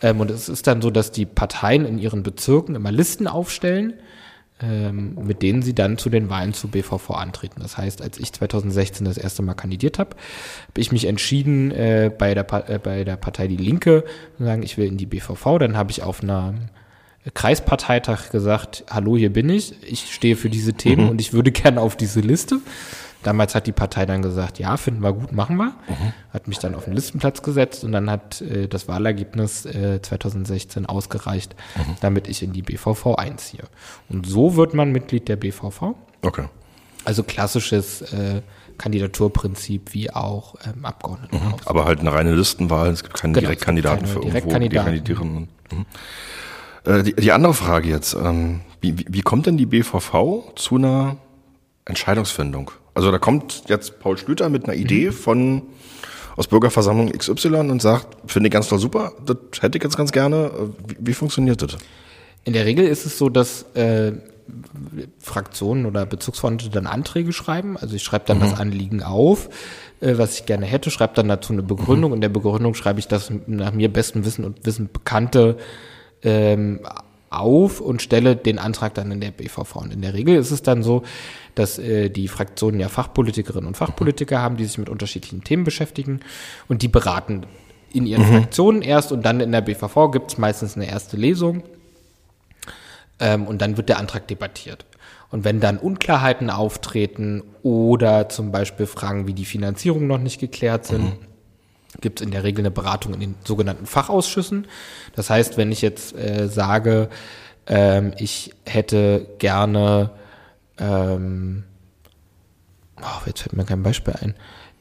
[0.01, 3.93] Ähm, und es ist dann so, dass die Parteien in ihren Bezirken immer Listen aufstellen,
[4.59, 7.61] ähm, mit denen sie dann zu den Wahlen zu BVV antreten.
[7.61, 10.11] Das heißt, als ich 2016 das erste Mal kandidiert habe,
[10.67, 14.03] habe ich mich entschieden, äh, bei, der äh, bei der Partei Die Linke
[14.37, 15.59] zu sagen, ich will in die BVV.
[15.59, 16.55] Dann habe ich auf einer
[17.33, 21.09] Kreisparteitag gesagt, hallo, hier bin ich, ich stehe für diese Themen mhm.
[21.09, 22.59] und ich würde gerne auf diese Liste.
[23.23, 25.73] Damals hat die Partei dann gesagt, ja, finden wir gut, machen wir.
[25.87, 26.13] Mhm.
[26.31, 30.85] Hat mich dann auf den Listenplatz gesetzt und dann hat äh, das Wahlergebnis äh, 2016
[30.85, 31.95] ausgereicht, mhm.
[32.01, 33.63] damit ich in die BVV einziehe.
[34.09, 35.95] Und so wird man Mitglied der BVV.
[36.21, 36.45] Okay.
[37.05, 38.41] Also klassisches äh,
[38.77, 41.61] Kandidaturprinzip wie auch ähm, Abgeordnetenhaus.
[41.61, 41.67] Mhm.
[41.67, 44.93] Aber halt eine reine Listenwahl, es gibt keine genau, Direktkandidaten keine für Direktkandidaten.
[44.93, 45.49] irgendwo, die kandidieren.
[45.71, 45.85] Mhm.
[46.87, 50.75] Äh, die, die, andere Frage jetzt, ähm, wie, wie, wie kommt denn die BVV zu
[50.75, 51.17] einer
[51.85, 52.71] Entscheidungsfindung?
[52.97, 55.13] Also da kommt jetzt Paul Schlüter mit einer Idee mhm.
[55.13, 55.61] von
[56.35, 60.11] aus Bürgerversammlung XY und sagt, finde ich ganz toll super, das hätte ich jetzt ganz
[60.11, 60.49] gerne.
[60.87, 61.77] Wie, wie funktioniert das?
[62.43, 64.13] In der Regel ist es so, dass äh,
[65.19, 67.77] Fraktionen oder Bezirksverordnete dann Anträge schreiben.
[67.77, 68.41] Also ich schreibe dann mhm.
[68.41, 69.49] das Anliegen auf,
[70.01, 72.09] äh, was ich gerne hätte, schreibe dann dazu eine Begründung.
[72.09, 72.15] Mhm.
[72.15, 75.57] In der Begründung schreibe ich das nach mir bestem Wissen und Wissen bekannte
[76.23, 76.79] ähm,
[77.39, 79.75] auf und stelle den Antrag dann in der BVV.
[79.77, 81.03] Und in der Regel ist es dann so,
[81.55, 86.19] dass äh, die Fraktionen ja Fachpolitikerinnen und Fachpolitiker haben, die sich mit unterschiedlichen Themen beschäftigen
[86.67, 87.45] und die beraten
[87.93, 88.37] in ihren mhm.
[88.37, 91.63] Fraktionen erst und dann in der BVV gibt es meistens eine erste Lesung
[93.19, 94.85] ähm, und dann wird der Antrag debattiert.
[95.29, 100.85] Und wenn dann Unklarheiten auftreten oder zum Beispiel Fragen wie die Finanzierung noch nicht geklärt
[100.85, 101.27] sind, mhm.
[102.01, 104.67] Gibt es in der Regel eine Beratung in den sogenannten Fachausschüssen.
[105.15, 107.09] Das heißt, wenn ich jetzt äh, sage,
[107.69, 110.11] Ähm, ich hätte gerne,
[110.77, 111.65] ähm,
[113.01, 114.35] oh, jetzt fällt mir kein Beispiel ein.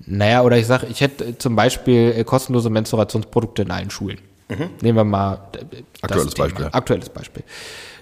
[0.07, 4.21] Naja, oder ich sage, ich hätte zum Beispiel äh, kostenlose Menstruationsprodukte in allen Schulen.
[4.49, 4.71] Mhm.
[4.83, 5.49] Nehmen wir mal
[6.01, 6.69] aktuelles Beispiel.
[6.71, 7.43] Aktuelles Beispiel.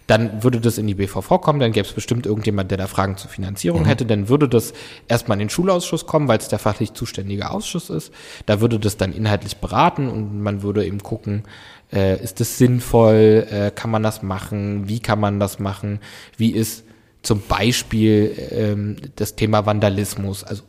[0.07, 3.17] Dann würde das in die BVV kommen, dann gäbe es bestimmt irgendjemand, der da Fragen
[3.17, 3.87] zur Finanzierung mhm.
[3.87, 4.07] hätte.
[4.07, 4.75] Dann würde das
[5.09, 8.13] erstmal in den Schulausschuss kommen, weil es der fachlich zuständige Ausschuss ist.
[8.47, 11.45] Da würde das dann inhaltlich beraten und man würde eben gucken,
[11.93, 16.01] äh, ist das sinnvoll, äh, kann man das machen, wie kann man das machen,
[16.37, 16.85] wie ist
[17.23, 20.63] zum Beispiel ähm, das Thema Vandalismus, also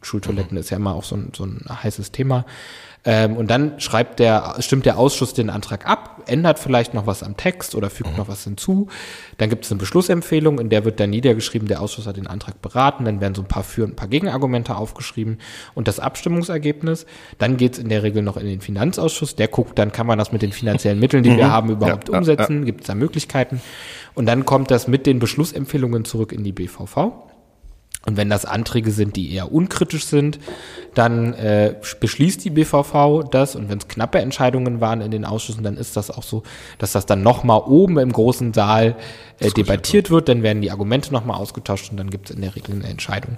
[0.00, 0.60] Schultoiletten mhm.
[0.60, 2.44] ist ja immer auch so ein, so ein heißes Thema.
[3.04, 7.22] Ähm, und dann schreibt der, stimmt der Ausschuss den Antrag ab, ändert vielleicht noch was
[7.22, 8.16] am Text oder fügt mhm.
[8.16, 8.88] noch was hinzu.
[9.38, 12.60] Dann gibt es eine Beschlussempfehlung, in der wird dann niedergeschrieben, der Ausschuss hat den Antrag
[12.62, 15.38] beraten, dann werden so ein paar Für- und ein paar Gegenargumente aufgeschrieben
[15.74, 17.06] und das Abstimmungsergebnis.
[17.38, 20.18] Dann geht es in der Regel noch in den Finanzausschuss, der guckt, dann kann man
[20.18, 21.36] das mit den finanziellen Mitteln, die mhm.
[21.38, 22.64] wir haben, überhaupt ja, umsetzen, ja, ja.
[22.64, 23.60] gibt es da Möglichkeiten.
[24.14, 27.31] Und dann kommt das mit den Beschlussempfehlungen zurück in die BVV.
[28.04, 30.40] Und wenn das Anträge sind, die eher unkritisch sind,
[30.94, 33.54] dann äh, beschließt die BVV das.
[33.54, 36.42] Und wenn es knappe Entscheidungen waren in den Ausschüssen, dann ist das auch so,
[36.78, 38.96] dass das dann nochmal oben im großen Saal
[39.38, 40.28] äh, debattiert wird.
[40.28, 43.36] Dann werden die Argumente nochmal ausgetauscht und dann gibt es in der Regel eine Entscheidung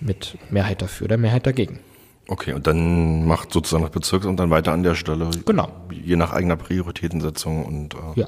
[0.00, 1.80] mit Mehrheit dafür oder Mehrheit dagegen.
[2.28, 5.28] Okay, und dann macht sozusagen das Bezirksamt dann weiter an der Stelle.
[5.44, 5.68] Genau.
[5.90, 8.26] Je nach eigener Prioritätensetzung und äh, ja,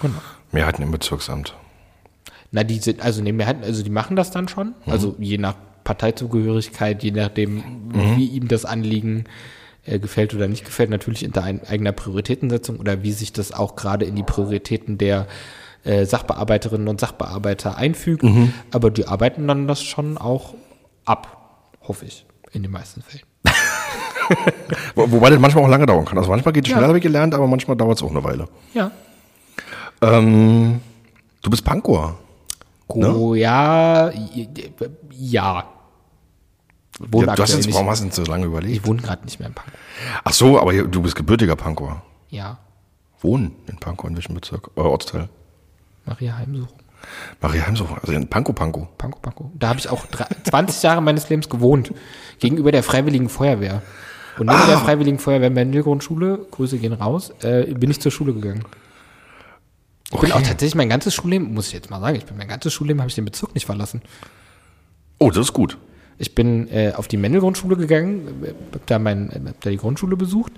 [0.00, 0.18] genau.
[0.50, 1.54] Mehrheiten im Bezirksamt.
[2.54, 4.74] Na, die sind, also ne, Mehrheit, also die machen das dann schon.
[4.86, 4.92] Mhm.
[4.92, 8.16] Also je nach Parteizugehörigkeit, je nachdem, mhm.
[8.16, 9.24] wie ihm das Anliegen
[9.84, 13.74] äh, gefällt oder nicht gefällt, natürlich in ein, eigener Prioritätensetzung oder wie sich das auch
[13.74, 15.26] gerade in die Prioritäten der
[15.82, 18.22] äh, Sachbearbeiterinnen und Sachbearbeiter einfügt.
[18.22, 18.54] Mhm.
[18.70, 20.54] Aber die arbeiten dann das schon auch
[21.04, 23.24] ab, hoffe ich, in den meisten Fällen.
[24.94, 26.18] Wobei das manchmal auch lange dauern kann.
[26.18, 26.88] Also manchmal geht es schneller, ja.
[26.88, 28.46] habe ich gelernt, aber manchmal dauert es auch eine Weile.
[28.74, 28.92] Ja.
[30.02, 30.80] Ähm,
[31.42, 32.16] du bist Pankower.
[32.88, 33.40] Oh, ne?
[33.40, 34.12] ja,
[35.10, 35.64] ja.
[37.00, 38.76] Ja, du hast jetzt, warum hast du so lange überlegt?
[38.76, 39.74] Ich wohne gerade nicht mehr in Pankow.
[40.22, 42.02] Ach so, aber du bist gebürtiger Pankower.
[42.28, 42.58] Ja.
[43.20, 44.70] Wohnen in Pankow, in welchem Bezirk?
[44.76, 45.28] Äh, Ortsteil?
[46.04, 46.78] Maria Heimsuchung.
[47.40, 48.86] Maria Heimsuchung, also in Pankow, Pankow.
[48.96, 49.46] Pankow, Pankow.
[49.54, 50.06] Da habe ich auch
[50.44, 51.92] 20 Jahre meines Lebens gewohnt.
[52.38, 53.82] Gegenüber der Freiwilligen Feuerwehr.
[54.38, 54.66] Und neben ah.
[54.66, 58.64] der Freiwilligen Feuerwehr Mendelgrundschule, Grüße gehen raus, äh, bin ich zur Schule gegangen.
[60.14, 60.26] Ich okay.
[60.28, 62.72] bin auch tatsächlich mein ganzes Schulleben, muss ich jetzt mal sagen, ich bin mein ganzes
[62.72, 64.00] Schulleben habe ich den Bezirk nicht verlassen.
[65.18, 65.76] Oh, das ist gut.
[66.18, 70.52] Ich bin äh, auf die Mendel-Grundschule gegangen, hab da, mein, hab da die Grundschule besucht.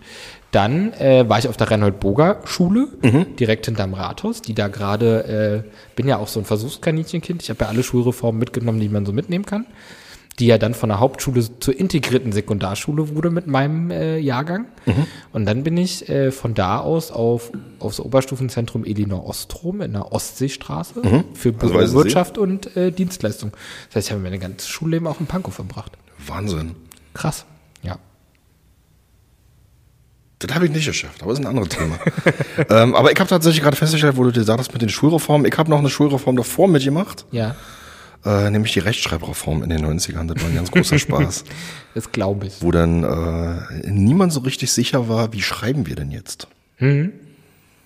[0.51, 3.37] Dann äh, war ich auf der Reinhold-Boger-Schule, mhm.
[3.37, 7.42] direkt hinterm Rathaus, die da gerade, äh, bin ja auch so ein Versuchskaninchenkind.
[7.42, 9.64] Ich habe ja alle Schulreformen mitgenommen, die man so mitnehmen kann
[10.38, 14.66] die ja dann von der Hauptschule zur integrierten Sekundarschule wurde mit meinem äh, Jahrgang.
[14.85, 15.07] Mhm.
[15.33, 20.12] Und dann bin ich äh, von da aus auf aufs Oberstufenzentrum Elinor Ostrom in der
[20.12, 21.25] Ostseestraße mhm.
[21.35, 23.53] für also Wirtschaft und äh, Dienstleistung.
[23.88, 25.92] Das heißt, ich habe mein ganzes Schulleben auch in Pankow verbracht.
[26.27, 26.75] Wahnsinn.
[27.14, 27.46] Krass,
[27.83, 27.99] ja.
[30.38, 31.99] Das habe ich nicht geschafft, aber das ist ein anderes Thema.
[32.68, 35.57] ähm, aber ich habe tatsächlich gerade festgestellt, wo du dir sagst mit den Schulreformen, ich
[35.57, 37.25] habe noch eine Schulreform davor mitgemacht.
[37.31, 37.57] Ja
[38.27, 40.27] äh, nämlich die Rechtschreibreform in den 90ern.
[40.27, 41.45] Das war ein ganz großer Spaß.
[41.95, 42.61] das glaube ich.
[42.61, 46.49] Wo dann äh, niemand so richtig sicher war, wie schreiben wir denn jetzt?
[46.79, 47.12] Mhm.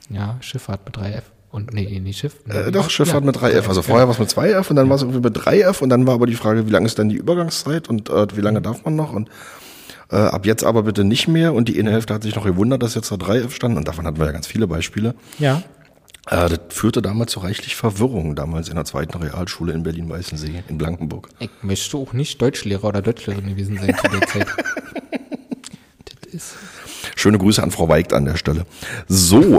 [0.09, 1.23] Ja, Schifffahrt mit 3F.
[1.53, 2.37] Und nee, nee, Schiff.
[2.49, 3.27] Äh, doch, Schifffahrt ja.
[3.27, 3.69] mit 3F.
[3.69, 6.07] Also vorher war es mit 2F und dann war es irgendwie mit 3F und dann
[6.07, 8.85] war aber die Frage, wie lange ist denn die Übergangszeit und äh, wie lange darf
[8.85, 9.13] man noch?
[9.13, 9.29] Und
[10.11, 11.53] äh, ab jetzt aber bitte nicht mehr.
[11.53, 13.77] Und die Innenhälfte hat sich noch gewundert, dass jetzt da 3F stand.
[13.77, 15.15] Und davon hatten wir ja ganz viele Beispiele.
[15.39, 15.63] Ja.
[16.31, 20.79] Äh, das führte damals zu reichlich Verwirrung, damals in der zweiten Realschule in Berlin-Weißensee, in
[20.79, 21.29] Blankenburg.
[21.41, 24.47] Ich möchte auch nicht Deutschlehrer oder Deutschlehrerin gewesen sein zu der Zeit.
[26.05, 26.55] das ist
[27.17, 28.65] Schöne Grüße an Frau Weigt an der Stelle.
[29.09, 29.59] So.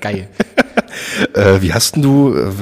[0.00, 0.28] Geil.
[1.34, 2.52] Äh, wie hast denn du, äh,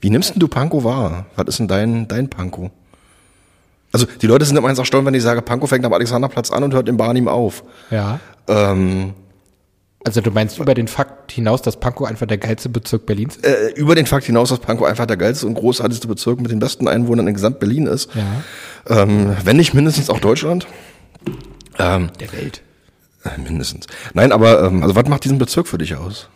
[0.00, 1.26] wie nimmst denn du Panko wahr?
[1.36, 2.70] Was ist denn dein, dein Panko?
[3.92, 6.62] Also die Leute sind immer eins erstaunt, wenn ich sage, Panko fängt am Alexanderplatz an
[6.64, 7.64] und hört in Barnim auf.
[7.90, 8.18] Ja.
[8.48, 9.12] Ähm,
[10.04, 13.46] also du meinst über den Fakt hinaus, dass Pankow einfach der geilste Bezirk Berlins ist?
[13.46, 16.58] Äh, über den Fakt hinaus, dass Pankow einfach der geilste und großartigste Bezirk mit den
[16.58, 18.10] besten Einwohnern in Gesamt Berlin ist.
[18.14, 19.02] Ja.
[19.02, 20.66] Ähm, wenn nicht mindestens auch Deutschland.
[21.78, 22.62] Ähm, der Welt.
[23.24, 23.86] Äh, mindestens.
[24.14, 26.28] Nein, aber ähm, also was macht diesen Bezirk für dich aus?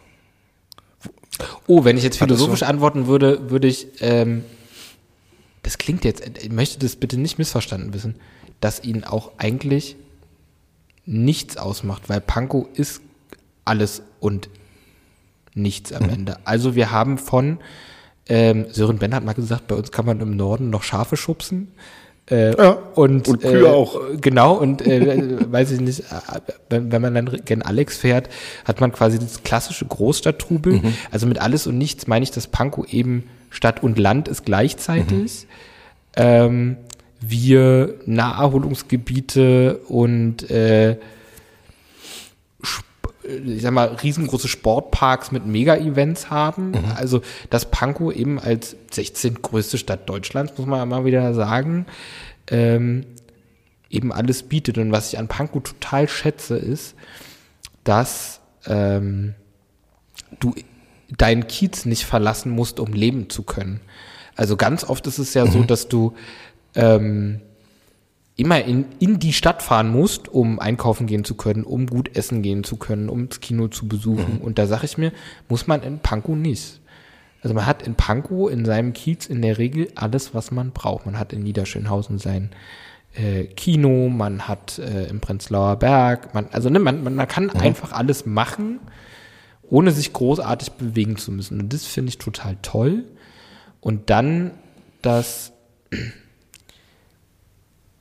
[1.66, 2.66] Oh, wenn ich jetzt philosophisch so?
[2.66, 4.44] antworten würde, würde ich, ähm,
[5.62, 8.14] das klingt jetzt, ich möchte das bitte nicht missverstanden wissen,
[8.61, 9.96] dass ihn auch eigentlich
[11.05, 13.00] nichts ausmacht, weil Pankow ist
[13.66, 14.48] alles und
[15.55, 16.11] nichts am mhm.
[16.11, 16.37] Ende.
[16.44, 17.59] Also wir haben von,
[18.29, 21.68] ähm, Sören Ben hat mal gesagt, bei uns kann man im Norden noch Schafe schubsen.
[22.29, 24.00] Äh, ja, und, und Kühe äh, auch.
[24.20, 28.29] Genau, und äh, weiß ich nicht, äh, wenn, wenn man dann gen Alex fährt,
[28.64, 30.74] hat man quasi das klassische Großstadttrubel.
[30.74, 30.94] Mhm.
[31.12, 35.46] Also mit alles und nichts meine ich, dass Pankow eben Stadt und Land ist gleichzeitig.
[35.46, 36.16] Mhm.
[36.16, 36.76] Ähm,
[37.20, 40.96] wir Naherholungsgebiete und äh,
[43.27, 46.71] ich sag mal, riesengroße Sportparks mit Mega-Events haben.
[46.71, 46.85] Mhm.
[46.97, 49.43] Also, dass Pankow eben als 16.
[49.43, 51.87] größte Stadt Deutschlands, muss man mal wieder sagen,
[52.51, 53.07] ähm,
[53.91, 54.79] eben alles bietet.
[54.79, 56.95] Und was ich an Pankow total schätze, ist,
[57.85, 59.35] dass ähm,
[60.41, 60.55] du
[61.17, 63.81] deinen Kiez nicht verlassen musst, um leben zu können.
[64.35, 65.51] Also ganz oft ist es ja mhm.
[65.51, 66.15] so, dass du
[66.75, 67.41] ähm,
[68.37, 72.42] immer in, in die Stadt fahren musst, um einkaufen gehen zu können, um gut essen
[72.42, 74.37] gehen zu können, um das Kino zu besuchen.
[74.37, 74.40] Mhm.
[74.42, 75.12] Und da sage ich mir,
[75.49, 76.81] muss man in Pankow nicht.
[77.42, 81.07] Also man hat in Pankow in seinem Kiez in der Regel alles, was man braucht.
[81.07, 82.51] Man hat in Niederschönhausen sein
[83.14, 87.61] äh, Kino, man hat äh, im Prenzlauer Berg, man, also ne, man, man kann mhm.
[87.61, 88.81] einfach alles machen,
[89.62, 91.59] ohne sich großartig bewegen zu müssen.
[91.61, 93.05] Und das finde ich total toll.
[93.81, 94.53] Und dann,
[95.01, 95.53] dass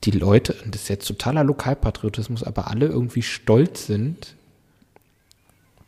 [0.06, 4.34] die Leute, und das ist jetzt totaler Lokalpatriotismus, aber alle irgendwie stolz sind,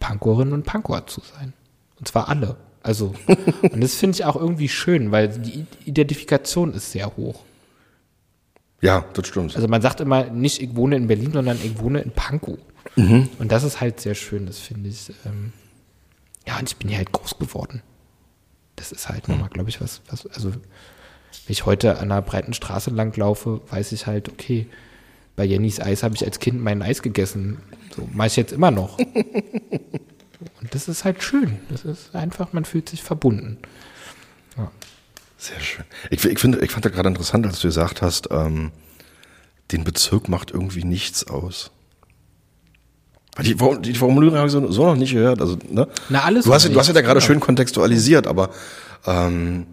[0.00, 1.52] Pankorinnen und Pankower zu sein.
[1.98, 2.56] Und zwar alle.
[2.82, 3.14] Also,
[3.62, 7.44] und das finde ich auch irgendwie schön, weil die Identifikation ist sehr hoch.
[8.80, 9.56] Ja, das stimmt.
[9.56, 12.58] Also man sagt immer nicht, ich wohne in Berlin, sondern ich wohne in Pankow.
[12.96, 13.28] Mhm.
[13.38, 15.10] Und das ist halt sehr schön, das finde ich.
[15.26, 15.52] Ähm,
[16.46, 17.82] ja, und ich bin hier halt groß geworden.
[18.76, 19.34] Das ist halt mhm.
[19.34, 20.52] nochmal, glaube ich, was, was, also
[21.46, 24.66] wenn ich heute an einer breiten Straße langlaufe, weiß ich halt, okay,
[25.36, 27.58] bei Jennys Eis habe ich als Kind mein Eis gegessen.
[27.94, 28.98] So mache ich jetzt immer noch.
[30.60, 31.58] Und das ist halt schön.
[31.70, 33.58] Das ist einfach, man fühlt sich verbunden.
[34.56, 34.70] Ja.
[35.36, 35.84] Sehr schön.
[36.10, 38.72] Ich, ich, finde, ich fand das gerade interessant, als du gesagt hast, ähm,
[39.70, 41.70] den Bezirk macht irgendwie nichts aus.
[43.40, 45.40] Die, die Formulierung habe ich so, so, noch nicht gehört.
[45.40, 45.86] Also, ne?
[46.08, 46.44] Na, alles.
[46.44, 48.50] Du hast, du hast ja gerade schön kontextualisiert, aber
[49.06, 49.66] ähm,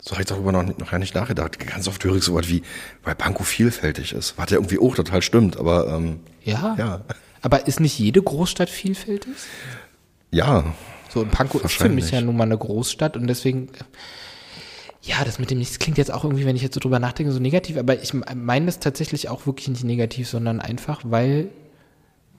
[0.00, 1.58] so habe ich darüber noch, noch gar nicht nachgedacht.
[1.58, 2.62] Ganz oft höre ich so was wie,
[3.04, 4.38] weil Pankow vielfältig ist.
[4.38, 6.76] Was ja irgendwie auch total stimmt, aber ähm, ja.
[6.78, 7.00] ja.
[7.42, 9.34] Aber ist nicht jede Großstadt vielfältig?
[10.30, 10.64] Ja.
[11.08, 13.68] So, und Pankow ist für mich ja nun mal eine Großstadt und deswegen,
[15.02, 17.32] ja, das mit dem Nichts klingt jetzt auch irgendwie, wenn ich jetzt so drüber nachdenke,
[17.32, 21.48] so negativ, aber ich meine das tatsächlich auch wirklich nicht negativ, sondern einfach, weil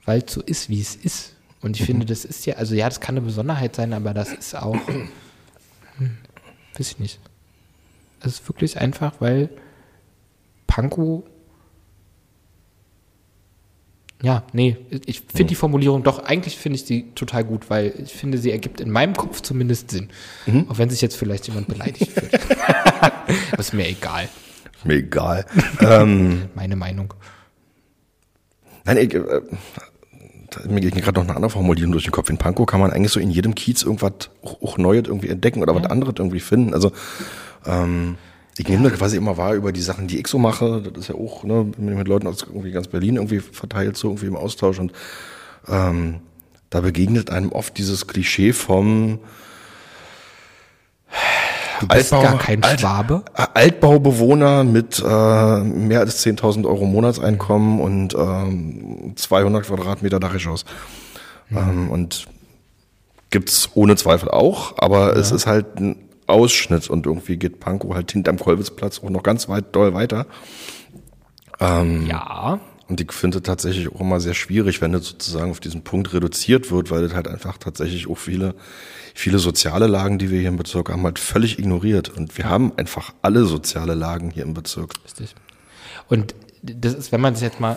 [0.04, 1.34] weil es so ist, wie es ist.
[1.62, 1.86] Und ich mhm.
[1.86, 4.76] finde, das ist ja, also ja, das kann eine Besonderheit sein, aber das ist auch,
[5.98, 6.16] hm,
[6.76, 7.20] weiß ich nicht.
[8.20, 9.50] Es ist wirklich einfach, weil
[10.66, 11.24] Pankow
[14.22, 18.12] ja, nee, ich finde die Formulierung doch, eigentlich finde ich sie total gut, weil ich
[18.12, 20.10] finde, sie ergibt in meinem Kopf zumindest Sinn.
[20.44, 20.66] Mhm.
[20.68, 22.38] Auch wenn sich jetzt vielleicht jemand beleidigt fühlt.
[23.00, 23.24] Aber
[23.58, 24.28] ist mir egal.
[24.84, 25.46] Mir egal.
[25.80, 27.14] ähm, Meine Meinung.
[28.84, 29.40] Nein, ich, äh,
[30.68, 32.28] mir geht gerade noch eine andere Formulierung durch den Kopf.
[32.28, 35.62] In Pankow kann man eigentlich so in jedem Kiez irgendwas auch, auch Neues irgendwie entdecken
[35.62, 35.80] oder ja.
[35.80, 36.74] was anderes irgendwie finden.
[36.74, 36.92] Also
[37.66, 38.16] ähm,
[38.58, 40.82] ich nehme da quasi immer wahr über die Sachen, die ich so mache.
[40.82, 44.08] Das ist ja auch, ne, bin mit Leuten aus irgendwie ganz Berlin irgendwie verteilt, so
[44.08, 44.78] irgendwie im Austausch.
[44.78, 44.92] Und
[45.68, 46.20] ähm,
[46.68, 49.20] da begegnet einem oft dieses Klischee vom
[51.80, 53.24] Du bist Altbau, gar kein Schwabe?
[53.32, 60.66] Alt, Altbaubewohner mit äh, mehr als 10.000 Euro Monatseinkommen und ähm, 200 Quadratmeter Dachgeschoss.
[61.48, 61.56] Mhm.
[61.56, 62.26] Ähm, und
[63.30, 65.20] gibt's ohne Zweifel auch, aber ja.
[65.20, 65.96] es ist halt ein
[66.30, 70.26] Ausschnitt und irgendwie geht Pankow halt hinterm Kolwitzplatz auch noch ganz weit doll weiter.
[71.60, 72.60] Ähm, ja.
[72.88, 76.72] Und ich finde tatsächlich auch immer sehr schwierig, wenn das sozusagen auf diesen Punkt reduziert
[76.72, 78.56] wird, weil das halt einfach tatsächlich auch viele,
[79.14, 82.08] viele soziale Lagen, die wir hier im Bezirk haben, halt völlig ignoriert.
[82.08, 84.94] Und wir haben einfach alle soziale Lagen hier im Bezirk.
[85.04, 85.36] Richtig.
[86.08, 87.76] Und das ist, wenn man sich jetzt mal,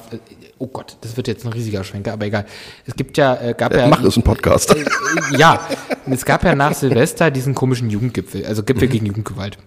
[0.58, 2.46] oh Gott, das wird jetzt ein riesiger Schwenker, aber egal.
[2.86, 3.82] Es gibt ja, äh, gab ja.
[3.82, 4.76] ja Mach es ein Podcast.
[4.76, 5.68] Äh, äh, ja,
[6.06, 8.92] es gab ja nach Silvester diesen komischen Jugendgipfel, also Gipfel mhm.
[8.92, 9.58] gegen Jugendgewalt.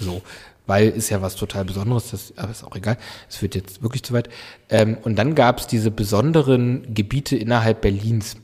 [0.00, 0.22] So,
[0.66, 2.98] weil ist ja was total Besonderes, das, aber ist auch egal.
[3.28, 4.28] Es wird jetzt wirklich zu weit.
[4.68, 8.36] Ähm, und dann gab es diese besonderen Gebiete innerhalb Berlins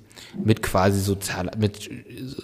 [0.42, 1.90] mit quasi sozial, mit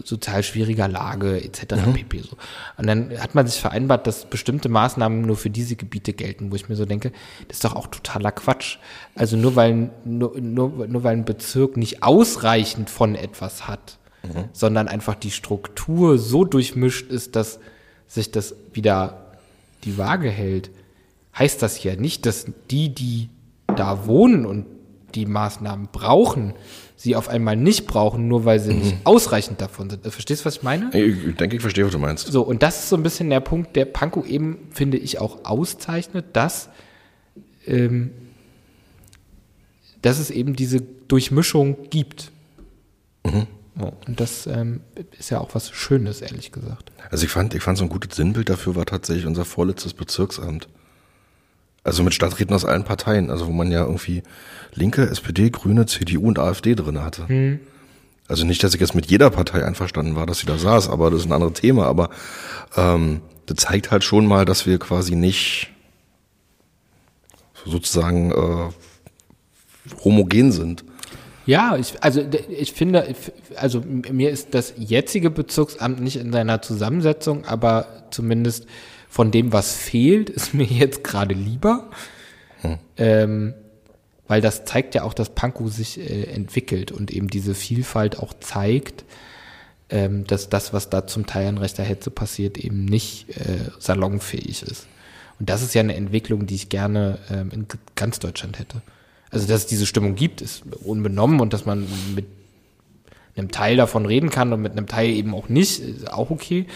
[0.05, 1.87] sozial schwieriger Lage etc.
[1.87, 1.95] Mhm.
[1.95, 2.19] pp.
[2.21, 2.37] So.
[2.77, 6.57] Und dann hat man sich vereinbart, dass bestimmte Maßnahmen nur für diese Gebiete gelten, wo
[6.57, 7.13] ich mir so denke,
[7.49, 8.79] das ist doch auch totaler Quatsch.
[9.15, 14.45] Also nur weil, nur, nur, nur weil ein Bezirk nicht ausreichend von etwas hat, mhm.
[14.53, 17.59] sondern einfach die Struktur so durchmischt ist, dass
[18.07, 19.37] sich das wieder
[19.85, 20.71] die Waage hält,
[21.39, 23.29] heißt das ja nicht, dass die, die
[23.67, 24.67] da wohnen und
[25.15, 26.55] die Maßnahmen brauchen,
[26.97, 28.79] sie auf einmal nicht brauchen, nur weil sie mhm.
[28.81, 30.07] nicht ausreichend davon sind.
[30.07, 30.95] Verstehst du, was ich meine?
[30.97, 32.27] Ich denke, ich verstehe, was du meinst.
[32.27, 35.45] So, und das ist so ein bisschen der Punkt, der Pankow eben, finde ich, auch
[35.45, 36.69] auszeichnet, dass,
[37.67, 38.11] ähm,
[40.03, 42.33] dass es eben diese Durchmischung gibt.
[43.25, 43.47] Mhm.
[44.07, 44.81] Und das ähm,
[45.19, 46.93] ist ja auch was Schönes, ehrlich gesagt.
[47.11, 50.69] Also ich fand, ich fand so ein gutes Sinnbild dafür war tatsächlich unser vorletztes Bezirksamt.
[51.83, 54.23] Also mit Stadträten aus allen Parteien, also wo man ja irgendwie
[54.75, 57.27] Linke, SPD, Grüne, CDU und AfD drin hatte.
[57.29, 57.61] Hm.
[58.29, 61.11] Also nicht, dass ich jetzt mit jeder Partei einverstanden war, dass sie da saß, aber
[61.11, 61.87] das ist ein anderes Thema.
[61.87, 62.11] Aber
[62.77, 65.71] ähm, das zeigt halt schon mal, dass wir quasi nicht
[67.65, 70.85] sozusagen äh, homogen sind.
[71.47, 73.15] Ja, ich, also ich finde,
[73.57, 78.67] also mir ist das jetzige Bezirksamt nicht in seiner Zusammensetzung, aber zumindest
[79.11, 81.91] von dem, was fehlt, ist mir jetzt gerade lieber.
[82.63, 82.79] Hm.
[82.97, 83.55] Ähm,
[84.29, 88.33] weil das zeigt ja auch, dass Pankow sich äh, entwickelt und eben diese Vielfalt auch
[88.39, 89.05] zeigt,
[89.89, 94.63] ähm, dass das, was da zum Teil an rechter Hetze passiert, eben nicht äh, salonfähig
[94.63, 94.87] ist.
[95.41, 98.83] Und das ist ja eine Entwicklung, die ich gerne ähm, in ganz Deutschland hätte.
[99.33, 102.27] Also, dass es diese Stimmung gibt, ist unbenommen und dass man mit
[103.37, 106.67] einem Teil davon reden kann und mit einem Teil eben auch nicht, ist auch okay.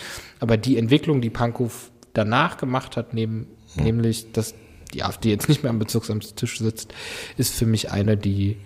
[0.41, 3.85] Aber die Entwicklung, die Pankow danach gemacht hat, neben, hm.
[3.85, 4.55] nämlich, dass
[4.93, 6.95] die AfD jetzt nicht mehr am Bezirksamtstisch sitzt,
[7.37, 8.57] ist für mich eine, die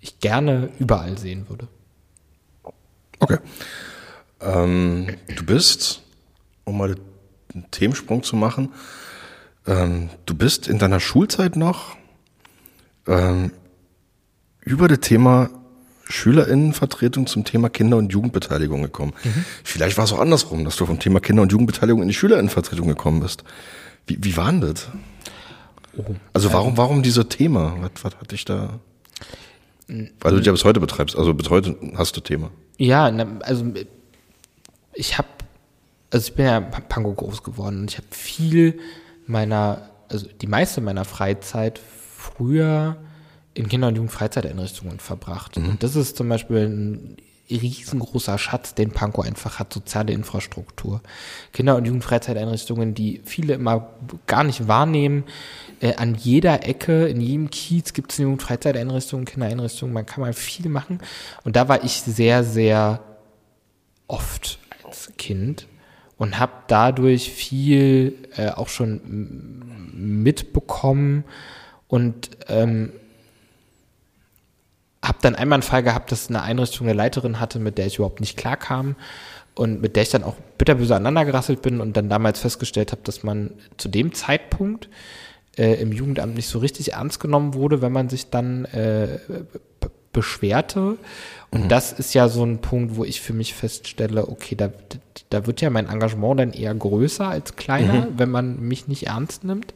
[0.00, 1.68] ich gerne überall sehen würde.
[3.20, 3.38] Okay.
[4.40, 6.02] Ähm, du bist,
[6.64, 6.96] um mal
[7.54, 8.72] einen Themensprung zu machen,
[9.66, 11.96] ähm, du bist in deiner Schulzeit noch
[13.06, 13.52] ähm,
[14.60, 15.50] über das Thema
[16.06, 19.12] Schülerinnenvertretung zum Thema Kinder- und Jugendbeteiligung gekommen.
[19.24, 19.44] Mhm.
[19.62, 22.88] Vielleicht war es auch andersrum, dass du vom Thema Kinder- und Jugendbeteiligung in die Schülerinnenvertretung
[22.88, 23.44] gekommen bist.
[24.06, 24.88] Wie, wie war denn das?
[25.96, 27.76] Oh, also warum, warum dieses Thema?
[27.80, 28.80] Was, was hat dich da?
[29.86, 32.50] Weil du dich ja bis heute betreibst, also bis heute hast du Thema.
[32.78, 33.04] Ja,
[33.40, 33.66] also
[34.94, 35.28] ich habe,
[36.10, 38.80] also ich bin ja Pango groß geworden und ich habe viel
[39.26, 42.96] meiner, also die meiste meiner Freizeit früher
[43.54, 45.56] in Kinder- und Jugendfreizeiteinrichtungen verbracht.
[45.56, 45.70] Mhm.
[45.70, 47.16] Und das ist zum Beispiel ein
[47.50, 51.02] riesengroßer Schatz, den Pankow einfach hat, soziale Infrastruktur.
[51.52, 53.90] Kinder- und Jugendfreizeiteinrichtungen, die viele immer
[54.26, 55.24] gar nicht wahrnehmen.
[55.80, 60.32] Äh, an jeder Ecke, in jedem Kiez gibt es eine Jugendfreizeiteinrichtung, Kindereinrichtungen, man kann mal
[60.32, 61.00] viel machen.
[61.44, 63.00] Und da war ich sehr, sehr
[64.08, 65.66] oft als Kind
[66.16, 69.62] und habe dadurch viel äh, auch schon
[69.92, 71.24] mitbekommen
[71.88, 72.92] und ähm,
[75.04, 77.96] habe dann einmal einen Fall gehabt, dass eine Einrichtung eine Leiterin hatte, mit der ich
[77.96, 78.96] überhaupt nicht klarkam
[79.54, 83.22] und mit der ich dann auch bitterböse aneinandergerasselt bin und dann damals festgestellt habe, dass
[83.22, 84.88] man zu dem Zeitpunkt
[85.56, 89.18] äh, im Jugendamt nicht so richtig ernst genommen wurde, wenn man sich dann äh,
[90.12, 90.96] beschwerte.
[91.50, 91.68] Und mhm.
[91.68, 94.70] das ist ja so ein Punkt, wo ich für mich feststelle, okay, da,
[95.28, 98.14] da wird ja mein Engagement dann eher größer als kleiner, mhm.
[98.16, 99.74] wenn man mich nicht ernst nimmt.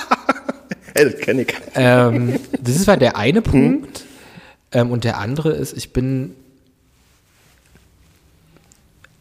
[0.94, 1.54] das kenne ich.
[1.74, 4.04] Ähm, das ist war der eine Punkt.
[4.72, 6.34] Ähm, und der andere ist, ich bin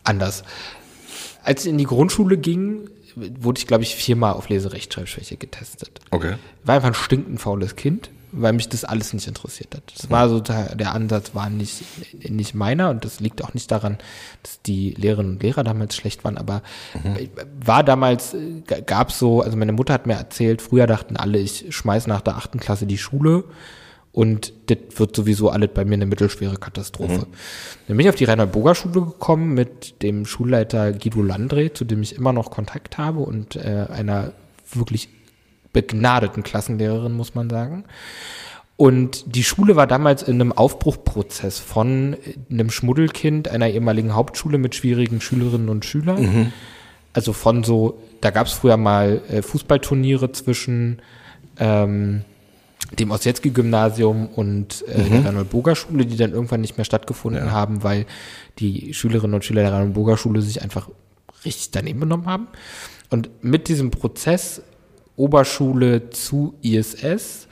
[0.03, 0.43] anders.
[1.43, 5.99] Als ich in die Grundschule ging, wurde ich, glaube ich, viermal auf Leserechtschreibschwäche getestet.
[6.11, 6.35] Okay.
[6.63, 9.83] War einfach ein stinkend faules Kind, weil mich das alles nicht interessiert hat.
[9.95, 11.83] Das war so, der Ansatz war nicht,
[12.29, 13.97] nicht meiner und das liegt auch nicht daran,
[14.43, 16.61] dass die Lehrerinnen und Lehrer damals schlecht waren, aber
[16.93, 17.29] mhm.
[17.65, 18.35] war damals,
[18.85, 22.21] gab es so, also meine Mutter hat mir erzählt, früher dachten alle, ich schmeiß nach
[22.21, 23.45] der achten Klasse die Schule
[24.11, 27.19] und das wird sowieso alles bei mir eine mittelschwere Katastrophe.
[27.19, 27.25] Mhm.
[27.87, 32.15] Dann bin ich auf die Reinhard-Boger-Schule gekommen mit dem Schulleiter Guido Landre, zu dem ich
[32.15, 34.33] immer noch Kontakt habe und äh, einer
[34.73, 35.09] wirklich
[35.73, 37.85] begnadeten Klassenlehrerin, muss man sagen.
[38.77, 42.15] Und die Schule war damals in einem Aufbruchprozess von
[42.49, 46.21] einem Schmuddelkind einer ehemaligen Hauptschule mit schwierigen Schülerinnen und Schülern.
[46.21, 46.53] Mhm.
[47.13, 51.01] Also von so, da gab es früher mal äh, Fußballturniere zwischen
[51.59, 52.23] ähm,
[52.97, 55.09] dem Osjetski-Gymnasium und äh, mhm.
[55.11, 57.51] der Reinhold-Boger-Schule, die dann irgendwann nicht mehr stattgefunden ja.
[57.51, 58.05] haben, weil
[58.57, 60.89] die Schülerinnen und Schüler der Reinhold-Boger-Schule sich einfach
[61.45, 62.47] richtig daneben benommen haben.
[63.09, 64.61] Und mit diesem Prozess
[65.15, 67.47] Oberschule zu ISS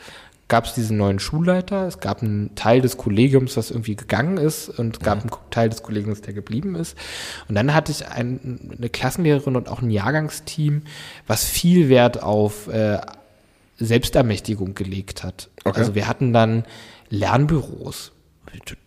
[0.48, 1.88] gab es diesen neuen Schulleiter.
[1.88, 5.32] Es gab einen Teil des Kollegiums, was irgendwie gegangen ist und es gab mhm.
[5.32, 6.98] einen Teil des Kollegiums, der geblieben ist.
[7.50, 10.84] Und dann hatte ich ein, eine Klassenlehrerin und auch ein Jahrgangsteam,
[11.28, 13.00] was viel Wert auf äh,
[13.78, 15.50] Selbstermächtigung gelegt hat.
[15.64, 15.80] Okay.
[15.80, 16.64] Also wir hatten dann
[17.10, 18.12] Lernbüros,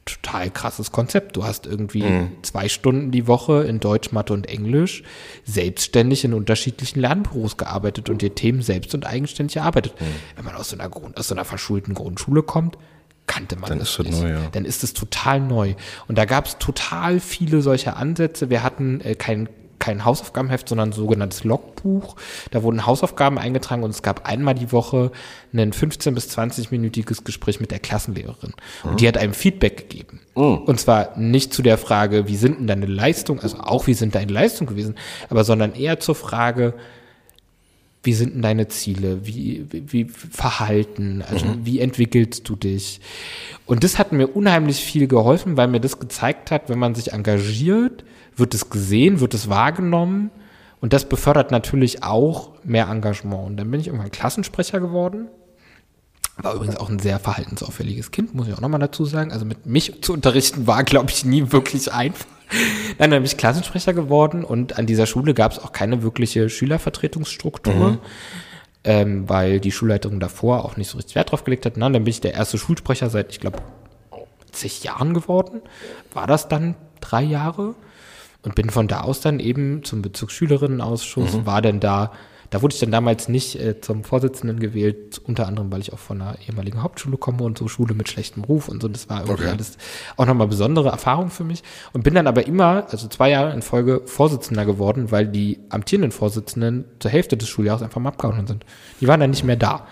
[0.04, 1.36] total krasses Konzept.
[1.36, 2.30] Du hast irgendwie mhm.
[2.42, 5.02] zwei Stunden die Woche in Deutsch, Mathe und Englisch
[5.44, 10.00] selbstständig in unterschiedlichen Lernbüros gearbeitet und dir Themen selbst und eigenständig erarbeitet.
[10.00, 10.06] Mhm.
[10.36, 12.78] Wenn man aus so einer Grund, aus so einer verschulten Grundschule kommt,
[13.26, 14.20] kannte man Dann das ist nicht.
[14.20, 14.48] neu, ja.
[14.50, 15.74] Dann ist es total neu.
[16.08, 18.50] Und da gab es total viele solche Ansätze.
[18.50, 19.48] Wir hatten äh, kein
[19.80, 22.14] kein Hausaufgabenheft, sondern ein sogenanntes Logbuch.
[22.52, 25.10] Da wurden Hausaufgaben eingetragen und es gab einmal die Woche
[25.52, 28.52] ein 15 bis 20-minütiges Gespräch mit der Klassenlehrerin.
[28.84, 30.20] Und die hat einem Feedback gegeben.
[30.66, 34.14] Und zwar nicht zu der Frage, wie sind denn deine Leistungen, also auch wie sind
[34.14, 34.94] deine Leistungen gewesen,
[35.28, 36.74] aber sondern eher zur Frage,
[38.02, 39.26] wie sind denn deine Ziele?
[39.26, 41.22] Wie, wie, wie Verhalten?
[41.28, 43.00] Also wie entwickelst du dich?
[43.66, 47.12] Und das hat mir unheimlich viel geholfen, weil mir das gezeigt hat, wenn man sich
[47.12, 48.04] engagiert,
[48.36, 50.30] wird es gesehen, wird es wahrgenommen.
[50.80, 53.46] Und das befördert natürlich auch mehr Engagement.
[53.46, 55.28] Und dann bin ich irgendwann Klassensprecher geworden.
[56.42, 59.32] War übrigens auch ein sehr verhaltensauffälliges Kind, muss ich auch nochmal dazu sagen.
[59.32, 62.26] Also mit mich zu unterrichten war, glaube ich, nie wirklich einfach.
[62.98, 67.90] Dann bin ich Klassensprecher geworden und an dieser Schule gab es auch keine wirkliche Schülervertretungsstruktur,
[67.92, 67.98] mhm.
[68.84, 71.74] ähm, weil die Schulleitung davor auch nicht so richtig Wert drauf gelegt hat.
[71.76, 73.58] Und dann bin ich der erste Schulsprecher seit, ich glaube,
[74.50, 75.60] zig Jahren geworden.
[76.12, 77.74] War das dann drei Jahre?
[78.42, 81.46] Und bin von da aus dann eben zum Bezirksschülerinnenausschuss, mhm.
[81.46, 82.10] war denn da
[82.50, 85.98] da wurde ich dann damals nicht äh, zum Vorsitzenden gewählt, unter anderem, weil ich auch
[85.98, 88.88] von einer ehemaligen Hauptschule komme und so Schule mit schlechtem Ruf und so.
[88.88, 89.52] Das war irgendwie okay.
[89.52, 89.78] alles
[90.16, 91.62] auch nochmal besondere Erfahrung für mich.
[91.92, 96.10] Und bin dann aber immer, also zwei Jahre in Folge, Vorsitzender geworden, weil die amtierenden
[96.10, 98.66] Vorsitzenden zur Hälfte des Schuljahres einfach mal abgehauen sind.
[99.00, 99.86] Die waren dann nicht mehr da.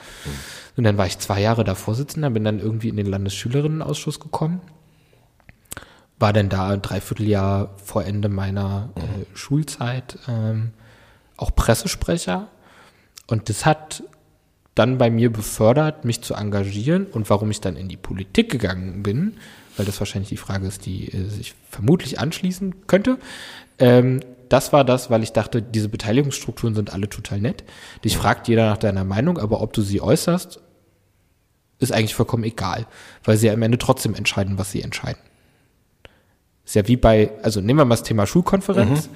[0.76, 4.60] Und dann war ich zwei Jahre da Vorsitzender, bin dann irgendwie in den Landesschülerinnenausschuss gekommen
[6.20, 10.72] war dann da ein Dreivierteljahr vor Ende meiner äh, Schulzeit ähm,
[11.38, 12.48] auch Pressesprecher.
[13.26, 14.02] Und das hat
[14.74, 19.02] dann bei mir befördert, mich zu engagieren und warum ich dann in die Politik gegangen
[19.02, 19.36] bin,
[19.76, 23.18] weil das wahrscheinlich die Frage ist, die äh, sich vermutlich anschließen könnte.
[23.78, 27.64] Ähm, das war das, weil ich dachte, diese Beteiligungsstrukturen sind alle total nett.
[28.04, 30.60] Dich fragt jeder nach deiner Meinung, aber ob du sie äußerst,
[31.80, 32.86] ist eigentlich vollkommen egal,
[33.24, 35.20] weil sie ja am Ende trotzdem entscheiden, was sie entscheiden.
[36.64, 39.08] Ist ja wie bei, also nehmen wir mal das Thema Schulkonferenz.
[39.08, 39.14] Mhm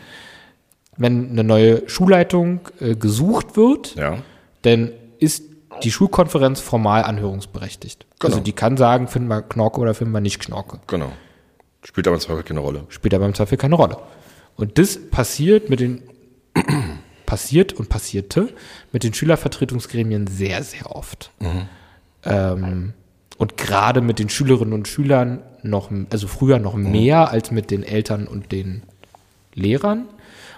[0.96, 4.18] wenn eine neue Schulleitung äh, gesucht wird, ja.
[4.62, 5.44] dann ist
[5.82, 8.06] die Schulkonferenz formal anhörungsberechtigt.
[8.18, 8.32] Genau.
[8.32, 10.80] Also die kann sagen, finden wir Knorke oder finden wir nicht Knorke.
[10.86, 11.12] Genau.
[11.82, 12.84] Spielt aber im Zweifel keine Rolle.
[12.88, 13.96] Spielt aber im Zweifel keine Rolle.
[14.56, 16.02] Und das passiert mit den
[17.26, 18.50] passiert und passierte
[18.92, 21.30] mit den Schülervertretungsgremien sehr, sehr oft.
[21.40, 21.68] Mhm.
[22.24, 22.92] Ähm,
[23.38, 26.92] und gerade mit den Schülerinnen und Schülern noch, also früher noch mhm.
[26.92, 28.82] mehr als mit den Eltern und den
[29.54, 30.06] Lehrern.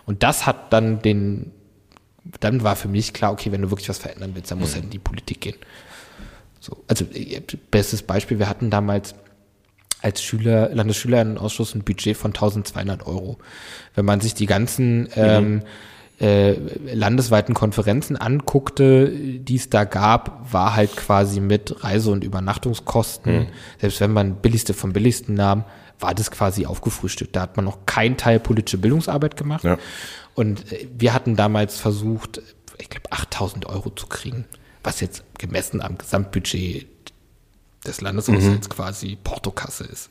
[0.06, 1.52] Und das hat dann den,
[2.40, 4.74] dann war für mich klar, okay, wenn du wirklich was verändern willst, dann muss mhm.
[4.74, 5.56] halt in die Politik gehen.
[6.60, 9.14] So, also äh, bestes Beispiel, wir hatten damals
[10.02, 13.38] als Schüler, Landesschülerinnenausschuss ein Budget von 1200 Euro.
[13.94, 15.62] Wenn man sich die ganzen ähm,
[16.20, 16.52] äh,
[16.92, 23.46] landesweiten Konferenzen anguckte, die es da gab, war halt quasi mit Reise- und Übernachtungskosten, mhm.
[23.80, 25.64] selbst wenn man billigste vom billigsten nahm,
[26.04, 27.34] war das quasi aufgefrühstückt.
[27.34, 29.64] Da hat man noch keinen Teil politische Bildungsarbeit gemacht.
[29.64, 29.78] Ja.
[30.34, 32.42] Und äh, wir hatten damals versucht,
[32.76, 34.44] ich glaube, 8000 Euro zu kriegen,
[34.82, 36.86] was jetzt gemessen am Gesamtbudget
[37.86, 38.72] des Landeshaushalts mhm.
[38.72, 40.10] quasi Portokasse ist.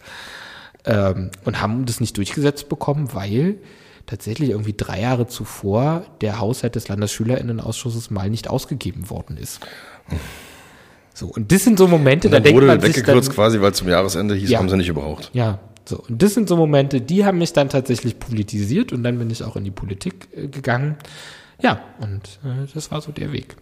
[0.86, 3.60] Ähm, und haben das nicht durchgesetzt bekommen, weil
[4.08, 9.60] tatsächlich irgendwie drei Jahre zuvor der Haushalt des Landesschülerinnenausschusses mal nicht ausgegeben worden ist.
[11.14, 14.34] So, und das sind so Momente, da denkt man sich dann, quasi, weil zum Jahresende
[14.34, 15.30] hieß, ja, haben sie nicht überhaupt.
[15.34, 19.18] Ja, so, und das sind so Momente, die haben mich dann tatsächlich politisiert und dann
[19.18, 20.96] bin ich auch in die Politik äh, gegangen.
[21.62, 23.56] Ja, und äh, das war so der Weg.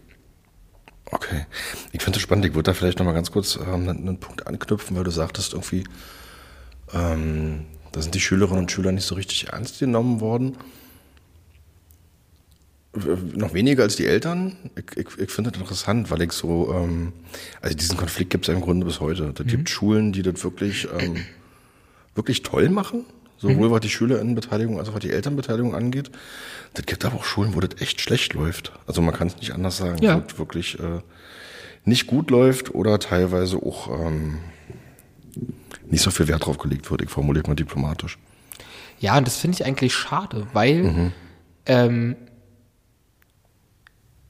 [1.10, 1.46] Okay.
[1.92, 2.46] Ich finde es spannend.
[2.46, 5.84] Ich würde da vielleicht nochmal ganz kurz ähm, einen, Punkt anknüpfen, weil du sagtest irgendwie,
[6.94, 10.56] ähm, da sind die Schülerinnen und Schüler nicht so richtig ernst genommen worden.
[13.34, 14.56] Noch weniger als die Eltern.
[14.76, 17.12] Ich, ich, ich finde das interessant, weil ich so, ähm,
[17.60, 19.32] also diesen Konflikt gibt es im Grunde bis heute.
[19.34, 19.48] Da mhm.
[19.48, 21.16] gibt Schulen, die das wirklich ähm,
[22.14, 23.04] wirklich toll machen,
[23.38, 23.72] sowohl mhm.
[23.72, 26.10] was die Schülerinnenbeteiligung als auch was die Elternbeteiligung angeht.
[26.74, 28.72] Das gibt aber auch Schulen, wo das echt schlecht läuft.
[28.86, 30.02] Also man kann es nicht anders sagen.
[30.02, 30.16] Ja.
[30.16, 31.00] Wo das wirklich äh,
[31.84, 34.38] nicht gut läuft oder teilweise auch ähm,
[35.86, 37.02] nicht so viel Wert drauf gelegt wird.
[37.02, 38.18] Ich formuliere mal diplomatisch.
[39.00, 41.12] Ja, und das finde ich eigentlich schade, weil mhm.
[41.66, 42.16] ähm,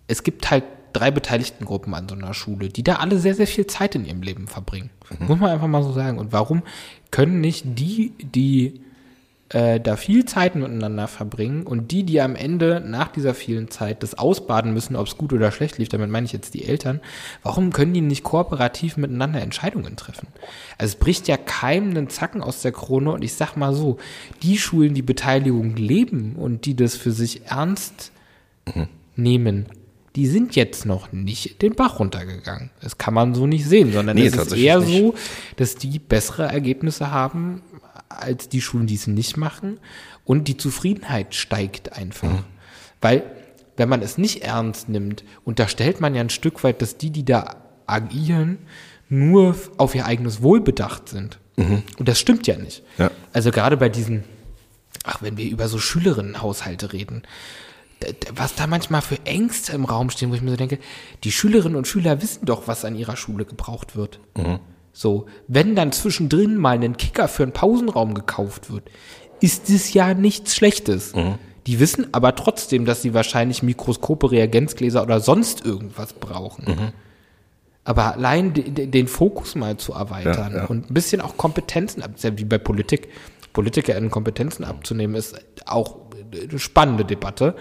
[0.07, 3.47] es gibt halt drei beteiligten Gruppen an so einer Schule, die da alle sehr, sehr
[3.47, 4.91] viel Zeit in ihrem Leben verbringen.
[5.19, 5.27] Mhm.
[5.27, 6.19] Muss man einfach mal so sagen.
[6.19, 6.63] Und warum
[7.11, 8.81] können nicht die, die
[9.53, 14.03] äh, da viel Zeit miteinander verbringen und die, die am Ende nach dieser vielen Zeit
[14.03, 17.01] das ausbaden müssen, ob es gut oder schlecht lief, damit meine ich jetzt die Eltern,
[17.43, 20.29] warum können die nicht kooperativ miteinander Entscheidungen treffen?
[20.79, 23.99] Also es bricht ja keinem einen Zacken aus der Krone und ich sag mal so,
[24.43, 28.11] die Schulen, die Beteiligung leben und die das für sich ernst
[28.75, 28.89] mhm.
[29.17, 29.67] nehmen,
[30.17, 32.71] die sind jetzt noch nicht den Bach runtergegangen.
[32.81, 34.99] Das kann man so nicht sehen, sondern nee, es ist eher nicht.
[34.99, 35.15] so,
[35.57, 37.63] dass die bessere Ergebnisse haben
[38.09, 39.81] als die Schulen, die es nicht machen.
[40.25, 42.31] Und die Zufriedenheit steigt einfach.
[42.31, 42.45] Mhm.
[43.01, 43.23] Weil,
[43.77, 47.25] wenn man es nicht ernst nimmt, unterstellt man ja ein Stück weit, dass die, die
[47.25, 47.57] da
[47.87, 48.59] agieren,
[49.09, 51.39] nur auf ihr eigenes Wohl bedacht sind.
[51.57, 51.83] Mhm.
[51.99, 52.83] Und das stimmt ja nicht.
[52.99, 53.11] Ja.
[53.33, 54.25] Also gerade bei diesen,
[55.05, 57.23] ach, wenn wir über so Schülerinnenhaushalte reden,
[58.35, 60.79] was da manchmal für Ängste im Raum stehen, wo ich mir so denke,
[61.25, 64.21] die Schülerinnen und Schüler wissen doch, was an ihrer Schule gebraucht wird.
[64.37, 64.59] Mhm.
[64.93, 68.85] So, wenn dann zwischendrin mal ein Kicker für einen Pausenraum gekauft wird,
[69.41, 71.15] ist es ja nichts Schlechtes.
[71.15, 71.39] Mhm.
[71.67, 76.65] Die wissen aber trotzdem, dass sie wahrscheinlich Mikroskope, Reagenzgläser oder sonst irgendwas brauchen.
[76.67, 76.93] Mhm.
[77.85, 80.65] Aber allein den Fokus mal zu erweitern ja, ja.
[80.67, 82.05] und ein bisschen auch Kompetenzen,
[82.37, 83.09] wie bei Politik,
[83.53, 85.37] PolitikerInnen Kompetenzen abzunehmen, ist
[85.67, 85.97] auch
[86.33, 87.55] eine spannende Debatte.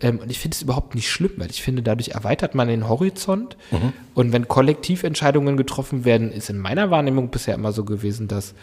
[0.00, 2.88] Ähm, und ich finde es überhaupt nicht schlimm, weil ich finde, dadurch erweitert man den
[2.88, 3.56] Horizont.
[3.70, 3.92] Mhm.
[4.14, 8.54] Und wenn Kollektiventscheidungen getroffen werden, ist in meiner Wahrnehmung bisher immer so gewesen, dass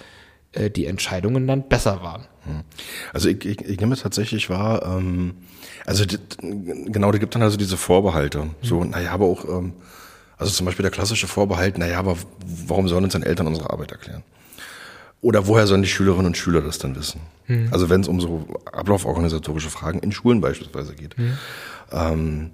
[0.52, 2.26] äh, die Entscheidungen dann besser waren.
[2.46, 2.62] Mhm.
[3.14, 5.36] Also ich, ich, ich nehme es tatsächlich wahr, ähm,
[5.86, 8.46] also die, genau, da gibt dann also diese Vorbehalte.
[8.46, 8.52] Mhm.
[8.62, 9.74] So, naja, aber auch, ähm,
[10.38, 12.18] also zum Beispiel der klassische Vorbehalt, naja, aber
[12.68, 14.24] warum sollen uns dann Eltern unsere Arbeit erklären?
[15.22, 17.22] Oder woher sollen die Schülerinnen und Schüler das dann wissen?
[17.48, 17.70] Mhm.
[17.72, 21.18] Also wenn es um so ablauforganisatorische Fragen in Schulen beispielsweise geht.
[21.18, 21.38] Mhm.
[21.92, 22.52] Ähm,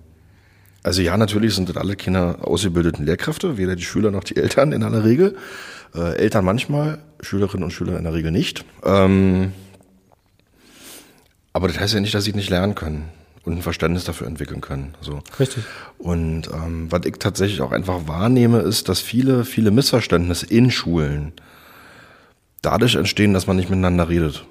[0.81, 4.71] also ja, natürlich sind das alle Kinder ausgebildeten Lehrkräfte, weder die Schüler noch die Eltern
[4.71, 5.35] in aller Regel.
[5.95, 8.65] Äh, Eltern manchmal, Schülerinnen und Schüler in der Regel nicht.
[8.83, 9.51] Ähm,
[11.53, 13.05] aber das heißt ja nicht, dass sie nicht lernen können
[13.45, 14.93] und ein Verständnis dafür entwickeln können.
[15.01, 15.21] So.
[15.39, 15.63] Richtig.
[15.97, 21.33] Und ähm, was ich tatsächlich auch einfach wahrnehme, ist, dass viele, viele Missverständnisse in Schulen
[22.65, 24.45] dadurch entstehen, dass man nicht miteinander redet.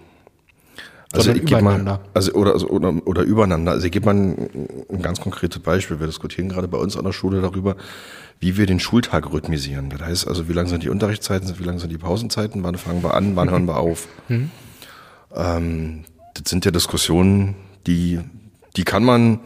[1.13, 1.93] Also ich übereinander.
[1.93, 3.73] Mal, also oder, also oder oder übereinander.
[3.73, 6.01] Also ich gebe mal ein, ein ganz konkretes Beispiel.
[6.01, 7.77] Wir diskutieren gerade bei uns an der Schule darüber,
[8.41, 9.91] wie wir den Schultag rhythmisieren.
[9.91, 13.03] Das heißt also, wie lang sind die Unterrichtszeiten, wie lang sind die Pausenzeiten, wann fangen
[13.03, 14.09] wir an, wann hören wir auf.
[14.29, 14.51] Mhm.
[15.37, 17.57] Ähm, das sind ja Diskussionen,
[17.87, 18.21] die
[18.77, 19.41] die kann man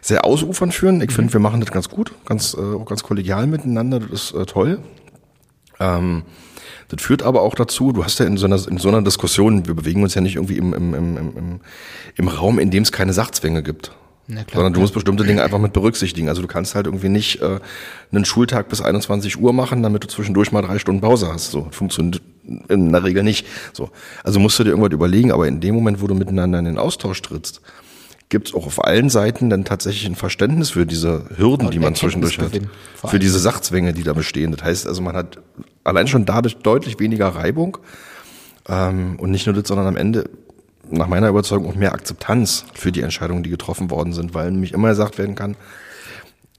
[0.00, 1.00] sehr ausufern führen.
[1.00, 1.14] Ich mhm.
[1.14, 4.00] finde, wir machen das ganz gut, ganz äh, ganz kollegial miteinander.
[4.00, 4.80] Das ist äh, toll.
[5.80, 6.22] Ähm,
[6.88, 9.66] das führt aber auch dazu, du hast ja in so einer, in so einer Diskussion,
[9.66, 11.60] wir bewegen uns ja nicht irgendwie im, im, im, im,
[12.16, 13.92] im Raum, in dem es keine Sachzwänge gibt.
[14.28, 16.28] Klar, sondern du musst bestimmte Dinge einfach mit berücksichtigen.
[16.28, 17.60] Also du kannst halt irgendwie nicht äh,
[18.12, 21.50] einen Schultag bis 21 Uhr machen, damit du zwischendurch mal drei Stunden Pause hast.
[21.50, 22.20] So funktioniert
[22.68, 23.46] in der Regel nicht.
[23.72, 23.88] So,
[24.22, 25.32] also musst du dir irgendwas überlegen.
[25.32, 27.62] Aber in dem Moment, wo du miteinander in den Austausch trittst,
[28.28, 31.94] gibt es auch auf allen Seiten dann tatsächlich ein Verständnis für diese Hürden, die man
[31.94, 32.60] zwischendurch hat,
[33.06, 34.52] für diese Sachzwänge, die da bestehen.
[34.52, 35.38] Das heißt also, man hat
[35.84, 37.78] allein schon dadurch deutlich weniger Reibung
[38.68, 40.28] ähm, und nicht nur das, sondern am Ende
[40.90, 44.72] nach meiner Überzeugung auch mehr Akzeptanz für die Entscheidungen, die getroffen worden sind, weil nämlich
[44.72, 45.56] immer gesagt werden kann,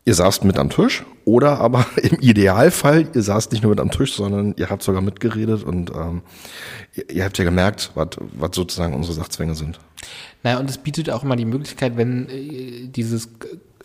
[0.06, 3.92] ihr saßt mit am Tisch oder aber im Idealfall, ihr saßt nicht nur mit am
[3.92, 6.22] Tisch, sondern ihr habt sogar mitgeredet und ähm,
[6.96, 9.80] ihr, ihr habt ja gemerkt, was sozusagen unsere Sachzwänge sind.
[10.43, 13.30] Naja, und es bietet auch immer die Möglichkeit, wenn äh, dieses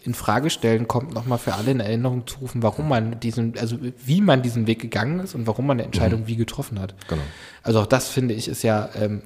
[0.04, 3.78] in Frage stellen kommt, nochmal für alle in Erinnerung zu rufen, warum man diesen, also
[4.04, 6.26] wie man diesen Weg gegangen ist und warum man eine Entscheidung mhm.
[6.26, 6.94] wie getroffen hat.
[7.08, 7.22] Genau.
[7.62, 9.22] Also auch das finde ich ist ja ähm,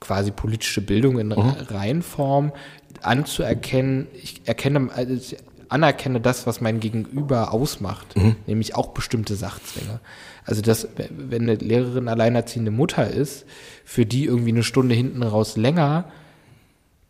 [0.00, 1.54] quasi politische Bildung in mhm.
[1.68, 2.52] Reihenform
[3.00, 4.06] anzuerkennen.
[4.14, 5.36] Ich erkenne, also ich
[5.68, 8.36] anerkenne das, was mein Gegenüber ausmacht, mhm.
[8.46, 10.00] nämlich auch bestimmte Sachzwänge.
[10.44, 13.46] Also dass, wenn eine Lehrerin alleinerziehende Mutter ist,
[13.84, 16.06] für die irgendwie eine Stunde hinten raus länger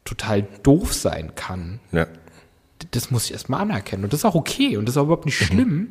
[0.05, 1.81] total doof sein kann.
[1.93, 2.07] Ja.
[2.91, 4.05] Das muss ich erstmal anerkennen.
[4.05, 5.45] Und das ist auch okay und das ist auch überhaupt nicht mhm.
[5.45, 5.89] schlimm.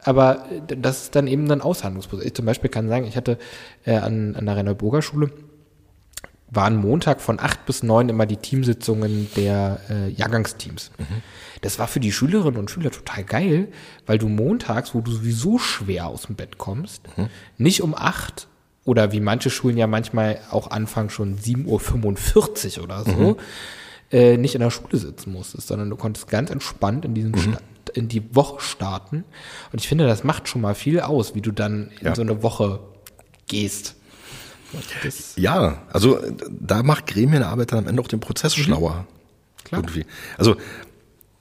[0.00, 2.26] Aber das ist dann eben dann Aushandlungsprozess.
[2.26, 3.38] Ich zum Beispiel kann sagen, ich hatte
[3.84, 5.30] äh, an, an der Renneuburger Schule
[6.50, 10.90] waren Montag von acht bis neun immer die Teamsitzungen der äh, Jahrgangsteams.
[10.98, 11.22] Mhm.
[11.60, 13.68] Das war für die Schülerinnen und Schüler total geil,
[14.06, 17.28] weil du montags, wo du sowieso schwer aus dem Bett kommst, mhm.
[17.58, 18.48] nicht um acht
[18.84, 23.36] oder wie manche Schulen ja manchmal auch anfangen schon 7.45 Uhr oder so, mhm.
[24.10, 27.58] äh, nicht in der Schule sitzen musstest, sondern du konntest ganz entspannt in diesen mhm.
[27.92, 29.24] in die Woche starten.
[29.72, 32.14] Und ich finde, das macht schon mal viel aus, wie du dann in ja.
[32.14, 32.80] so eine Woche
[33.46, 33.96] gehst.
[35.02, 38.62] Das ja, also da macht Gremienarbeit dann am Ende auch den Prozess mhm.
[38.62, 39.06] schlauer.
[39.64, 39.80] Klar.
[39.82, 40.06] Irgendwie.
[40.36, 40.56] Also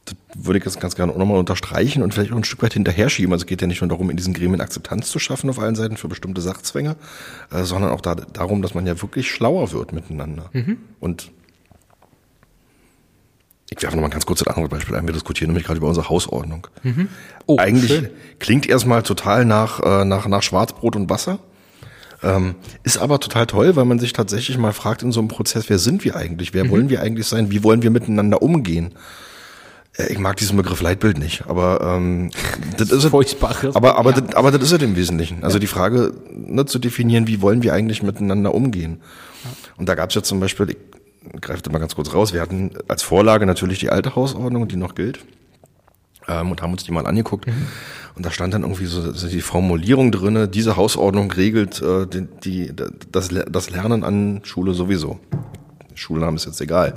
[0.05, 2.73] das würde ich jetzt ganz gerne auch nochmal unterstreichen und vielleicht auch ein Stück weit
[2.73, 3.33] hinterher schieben.
[3.33, 5.75] Also es geht ja nicht nur darum, in diesen Gremien Akzeptanz zu schaffen auf allen
[5.75, 6.95] Seiten für bestimmte Sachzwänge,
[7.51, 10.49] äh, sondern auch da, darum, dass man ja wirklich schlauer wird miteinander.
[10.53, 10.77] Mhm.
[10.99, 11.31] Und
[13.69, 15.05] ich werfe nochmal ganz kurz das andere Beispiel ein.
[15.05, 16.67] Wir diskutieren nämlich gerade über unsere Hausordnung.
[16.83, 17.09] Mhm.
[17.45, 18.09] Oh, Eigentlich schön.
[18.39, 21.39] klingt erstmal total nach, äh, nach, nach Schwarzbrot und Wasser.
[22.23, 25.69] Ähm, ist aber total toll, weil man sich tatsächlich mal fragt in so einem Prozess,
[25.69, 26.53] wer sind wir eigentlich?
[26.53, 26.69] Wer mhm.
[26.71, 27.51] wollen wir eigentlich sein?
[27.51, 28.95] Wie wollen wir miteinander umgehen?
[29.97, 32.31] Äh, ich mag diesen Begriff Leitbild nicht, aber ähm,
[32.77, 33.75] das, das ist Furchtbares.
[33.75, 34.21] Aber aber ja.
[34.21, 35.43] das, aber das ist es im Wesentlichen.
[35.43, 35.59] Also ja.
[35.59, 39.01] die Frage ne, zu definieren, wie wollen wir eigentlich miteinander umgehen?
[39.43, 39.49] Ja.
[39.77, 42.41] Und da gab es ja zum Beispiel, ich greife das mal ganz kurz raus, wir
[42.41, 45.19] hatten als Vorlage natürlich die alte Hausordnung, die noch gilt,
[46.27, 47.47] ähm, und haben uns die mal angeguckt.
[47.47, 47.67] Mhm.
[48.15, 52.27] Und da stand dann irgendwie so, so die Formulierung drinne: Diese Hausordnung regelt äh, die,
[52.43, 52.73] die,
[53.11, 55.19] das, das Lernen an Schule sowieso.
[55.95, 56.95] Schulname ist jetzt egal.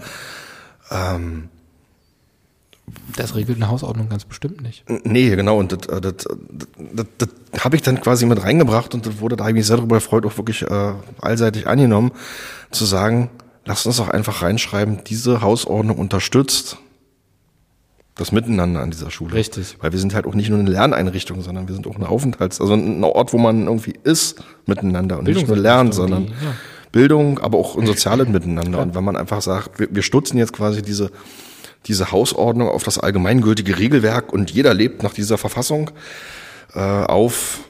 [0.91, 1.49] Ähm,
[3.17, 4.85] das regelt eine Hausordnung ganz bestimmt nicht.
[5.05, 5.59] Nee, genau.
[5.59, 6.27] Und das, äh, das,
[7.19, 7.29] das,
[7.63, 9.97] habe ich dann quasi mit reingebracht und das wurde, da habe ich mich sehr darüber
[9.97, 12.13] gefreut, auch wirklich äh, allseitig angenommen,
[12.71, 13.31] zu sagen,
[13.65, 16.79] lasst uns doch einfach reinschreiben, diese Hausordnung unterstützt
[18.17, 19.35] das Miteinander an dieser Schule.
[19.35, 19.77] Richtig.
[19.81, 22.61] Weil wir sind halt auch nicht nur eine Lerneinrichtung, sondern wir sind auch eine Aufenthalts-,
[22.61, 26.55] also ein Ort, wo man irgendwie ist miteinander und nicht nur lernt, sondern ja.
[26.93, 28.73] Bildung, aber auch ein soziales Miteinander.
[28.73, 28.83] Klar.
[28.83, 31.11] Und wenn man einfach sagt, wir, wir stutzen jetzt quasi diese
[31.87, 35.91] diese Hausordnung auf das allgemeingültige Regelwerk und jeder lebt nach dieser Verfassung
[36.75, 37.61] äh, auf.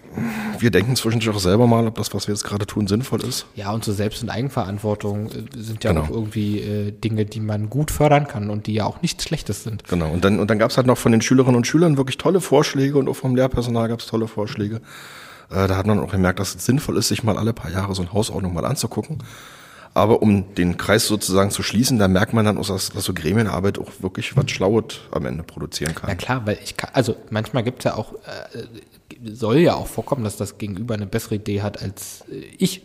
[0.58, 3.46] Wir denken zwischendurch auch selber mal, ob das, was wir jetzt gerade tun, sinnvoll ist.
[3.54, 6.04] Ja, und so Selbst- und Eigenverantwortung äh, sind ja genau.
[6.04, 9.64] auch irgendwie äh, Dinge, die man gut fördern kann und die ja auch nichts Schlechtes
[9.64, 9.84] sind.
[9.84, 12.18] Genau, und dann, und dann gab es halt noch von den Schülerinnen und Schülern wirklich
[12.18, 14.76] tolle Vorschläge und auch vom Lehrpersonal gab es tolle Vorschläge.
[15.50, 17.94] Äh, da hat man auch gemerkt, dass es sinnvoll ist, sich mal alle paar Jahre
[17.94, 19.18] so eine Hausordnung mal anzugucken.
[19.92, 23.12] Aber um den Kreis sozusagen zu schließen, da merkt man dann auch, dass, dass so
[23.12, 26.08] Gremienarbeit auch wirklich was Schlaues am Ende produzieren kann.
[26.08, 28.64] Ja klar, weil ich kann, also manchmal gibt es ja auch, äh,
[29.24, 32.82] soll ja auch vorkommen, dass das Gegenüber eine bessere Idee hat als äh, ich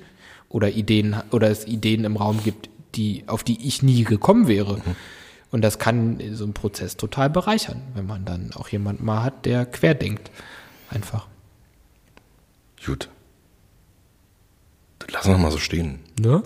[0.49, 4.77] oder Ideen oder es Ideen im Raum gibt, die, auf die ich nie gekommen wäre.
[4.77, 4.95] Mhm.
[5.51, 9.45] Und das kann so einen Prozess total bereichern, wenn man dann auch jemanden mal hat,
[9.45, 10.31] der querdenkt.
[10.89, 11.27] Einfach.
[12.83, 13.09] Gut.
[15.11, 15.99] Lassen wir mal so stehen.
[16.19, 16.43] Ne?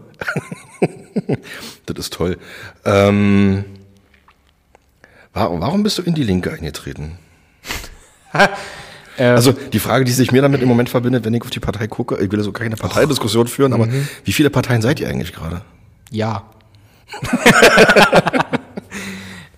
[1.85, 2.37] das ist toll.
[2.85, 3.65] Ähm,
[5.33, 7.17] warum, warum bist du in die Linke eingetreten?
[9.19, 9.35] Ähm.
[9.35, 11.87] also die Frage, die sich mir damit im Moment verbindet, wenn ich auf die Partei
[11.87, 14.07] gucke, ich will so keine Parteidiskussion führen, aber mhm.
[14.23, 15.61] wie viele Parteien seid ihr eigentlich gerade?
[16.09, 16.49] Ja.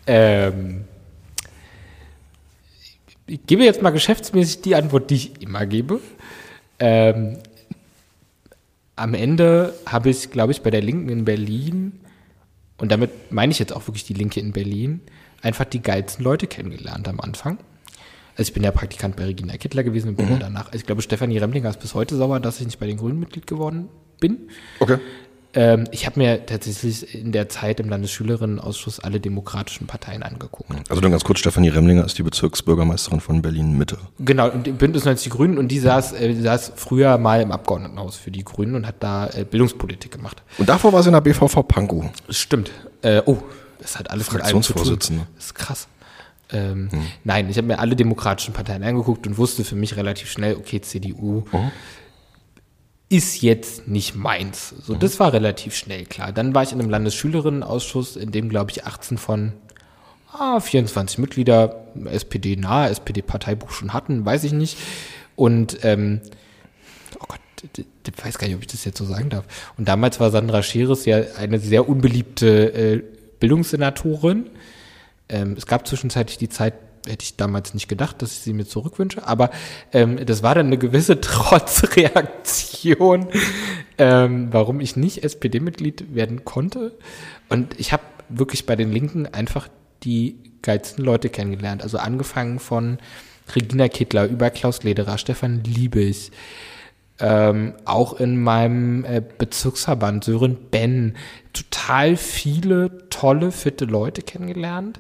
[0.07, 0.85] ähm,
[3.27, 5.99] ich gebe jetzt mal geschäftsmäßig die Antwort, die ich immer gebe.
[6.79, 7.37] Ähm,
[8.95, 11.99] am Ende habe ich, glaube ich, bei der Linken in Berlin,
[12.77, 15.01] und damit meine ich jetzt auch wirklich die Linke in Berlin,
[15.41, 17.59] einfach die geilsten Leute kennengelernt am Anfang.
[18.37, 20.39] Also ich bin ja Praktikant bei Regina Kittler gewesen und bin mhm.
[20.39, 22.97] danach, also ich glaube, Stefanie Remlinger ist bis heute sauer, dass ich nicht bei den
[22.97, 23.89] Grünen Mitglied geworden
[24.19, 24.49] bin.
[24.79, 24.97] Okay.
[25.53, 30.71] Ähm, ich habe mir tatsächlich in der Zeit im Landesschülerinnenausschuss alle demokratischen Parteien angeguckt.
[30.89, 33.97] Also dann ganz kurz, Stefanie Remlinger ist die Bezirksbürgermeisterin von Berlin-Mitte.
[34.19, 38.15] Genau, und Bündnis 90 Die Grünen und die saß, äh, saß früher mal im Abgeordnetenhaus
[38.15, 40.41] für die Grünen und hat da äh, Bildungspolitik gemacht.
[40.57, 42.05] Und davor war sie in der BVV Pankow.
[42.29, 42.71] Stimmt.
[43.01, 43.37] Äh, oh,
[43.79, 44.39] das hat alles tun.
[44.39, 45.87] Das ist krass.
[46.53, 47.01] Ähm, hm.
[47.23, 50.81] Nein, ich habe mir alle demokratischen Parteien angeguckt und wusste für mich relativ schnell, okay,
[50.81, 51.59] CDU, oh
[53.11, 54.73] ist jetzt nicht meins.
[54.83, 56.31] So, das war relativ schnell klar.
[56.31, 59.51] Dann war ich in einem Landesschülerinnenausschuss, in dem, glaube ich, 18 von
[60.31, 64.77] ah, 24 Mitglieder SPD nahe, SPD-Parteibuch schon hatten, weiß ich nicht.
[65.35, 66.21] Und ähm,
[67.19, 67.41] oh Gott,
[67.75, 69.43] ich weiß gar nicht, ob ich das jetzt so sagen darf.
[69.77, 73.03] Und damals war Sandra Scheres ja eine sehr unbeliebte äh,
[73.41, 74.49] Bildungssenatorin.
[75.27, 76.75] Ähm, es gab zwischenzeitlich die Zeit,
[77.07, 79.51] hätte ich damals nicht gedacht, dass ich sie mir zurückwünsche, aber
[79.93, 83.27] ähm, das war dann eine gewisse Trotzreaktion,
[83.97, 86.93] ähm, warum ich nicht SPD-Mitglied werden konnte.
[87.49, 89.67] Und ich habe wirklich bei den Linken einfach
[90.03, 91.83] die geilsten Leute kennengelernt.
[91.83, 92.97] Also angefangen von
[93.55, 96.31] Regina Kittler über Klaus Lederer, Stefan Liebig,
[97.19, 101.15] ähm, auch in meinem äh, Bezirksverband Sören Ben
[101.53, 104.99] total viele tolle, fitte Leute kennengelernt,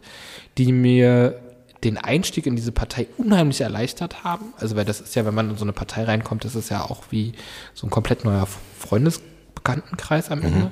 [0.57, 1.39] die mir
[1.83, 4.53] den Einstieg in diese Partei unheimlich erleichtert haben.
[4.57, 6.83] Also, weil das ist ja, wenn man in so eine Partei reinkommt, das ist ja
[6.83, 7.33] auch wie
[7.73, 10.59] so ein komplett neuer Freundesbekanntenkreis am Ende.
[10.59, 10.71] Mhm.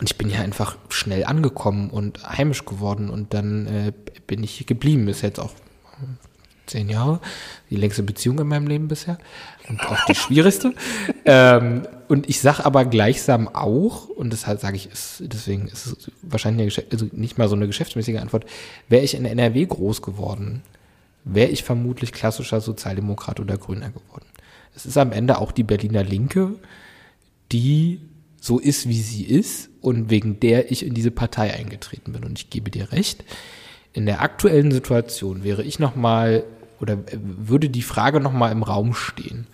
[0.00, 3.92] Und ich bin ja einfach schnell angekommen und heimisch geworden und dann äh,
[4.26, 5.08] bin ich hier geblieben.
[5.08, 5.52] Ist jetzt auch
[6.66, 7.20] zehn Jahre,
[7.70, 9.18] die längste Beziehung in meinem Leben bisher
[9.68, 10.74] und auch die schwierigste.
[11.24, 16.10] ähm, und ich sage aber gleichsam auch, und deshalb sage ich, ist, deswegen ist es
[16.22, 18.46] wahrscheinlich eine, also nicht mal so eine geschäftsmäßige Antwort,
[18.88, 20.62] wäre ich in NRW groß geworden,
[21.24, 24.26] wäre ich vermutlich klassischer Sozialdemokrat oder Grüner geworden.
[24.74, 26.54] Es ist am Ende auch die Berliner Linke,
[27.52, 28.00] die
[28.40, 32.24] so ist, wie sie ist und wegen der ich in diese Partei eingetreten bin.
[32.24, 33.24] Und ich gebe dir recht,
[33.94, 36.44] in der aktuellen Situation wäre ich noch mal
[36.80, 39.46] oder würde die Frage noch mal im Raum stehen,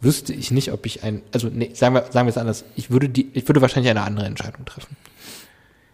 [0.00, 2.90] wüsste ich nicht, ob ich ein, also nee, sagen wir, sagen wir es anders, ich
[2.90, 4.96] würde die, ich würde wahrscheinlich eine andere Entscheidung treffen.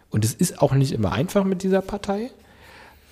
[0.09, 2.29] Und es ist auch nicht immer einfach mit dieser Partei,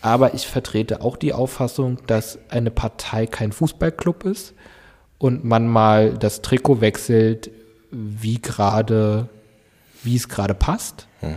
[0.01, 4.53] aber ich vertrete auch die Auffassung, dass eine Partei kein Fußballclub ist
[5.17, 7.51] und man mal das Trikot wechselt,
[7.91, 9.29] wie gerade,
[10.03, 11.07] wie es gerade passt.
[11.19, 11.35] Hm.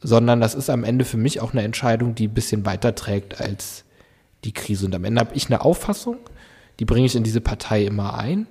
[0.00, 3.40] Sondern das ist am Ende für mich auch eine Entscheidung, die ein bisschen weiter trägt
[3.40, 3.84] als
[4.44, 4.86] die Krise.
[4.86, 6.18] Und am Ende habe ich eine Auffassung,
[6.78, 8.46] die bringe ich in diese Partei immer ein.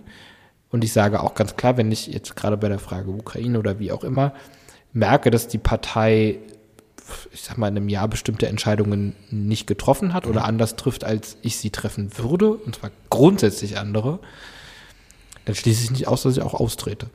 [0.70, 3.80] Und ich sage auch ganz klar, wenn ich jetzt gerade bei der Frage Ukraine oder
[3.80, 4.34] wie auch immer
[4.92, 6.40] merke, dass die Partei
[7.32, 10.48] ich sag mal, in einem Jahr bestimmte Entscheidungen nicht getroffen hat oder mhm.
[10.48, 14.20] anders trifft, als ich sie treffen würde, und zwar grundsätzlich andere,
[15.46, 17.10] dann schließe ich nicht aus, dass ich auch austrete.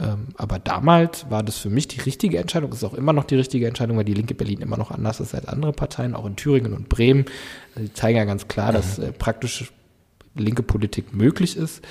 [0.00, 3.36] Ähm, aber damals war das für mich die richtige Entscheidung, ist auch immer noch die
[3.36, 6.36] richtige Entscheidung, weil die Linke Berlin immer noch anders ist als andere Parteien, auch in
[6.36, 7.26] Thüringen und Bremen.
[7.74, 8.76] Also die zeigen ja ganz klar, mhm.
[8.76, 9.72] dass äh, praktisch
[10.34, 11.82] linke Politik möglich ist.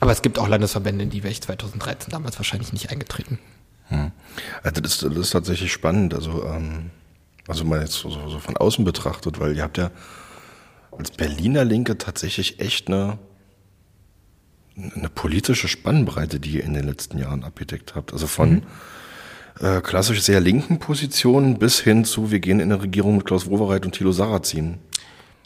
[0.00, 3.38] Aber es gibt auch Landesverbände, in die wäre ich 2013 damals wahrscheinlich nicht eingetreten.
[3.88, 4.12] Hm.
[4.62, 6.90] Also das, das, ist tatsächlich spannend, also, ähm,
[7.48, 9.90] also mal jetzt so, so von außen betrachtet, weil ihr habt ja
[10.90, 13.18] als Berliner Linke tatsächlich echt eine,
[14.76, 18.12] eine politische Spannbreite, die ihr in den letzten Jahren abgedeckt habt.
[18.12, 18.62] Also von
[19.60, 19.66] mhm.
[19.66, 23.48] äh, klassisch sehr linken Positionen bis hin zu, wir gehen in eine Regierung mit Klaus
[23.48, 24.78] Wowereit und Thilo Sarrazin.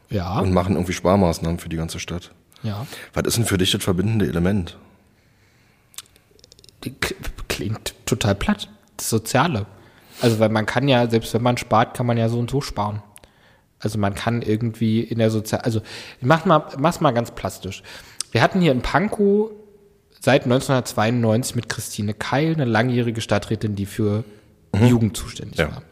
[0.08, 0.40] Ja.
[0.40, 2.32] Und machen irgendwie Sparmaßnahmen für die ganze Stadt.
[2.62, 2.86] Ja.
[3.14, 4.76] Was ist denn für dich das verbindende Element?
[7.48, 8.68] klingt total platt.
[8.96, 9.66] Das Soziale.
[10.20, 12.60] Also, weil man kann ja, selbst wenn man spart, kann man ja so und so
[12.60, 13.02] sparen.
[13.82, 15.80] Also man kann irgendwie in der Sozial, also
[16.20, 17.82] mach mal, mach's mal ganz plastisch.
[18.30, 19.50] Wir hatten hier in Pankow
[20.20, 24.24] seit 1992 mit Christine Keil eine langjährige Stadträtin, die für
[24.74, 24.86] mhm.
[24.86, 25.70] Jugend zuständig ja.
[25.70, 25.82] war.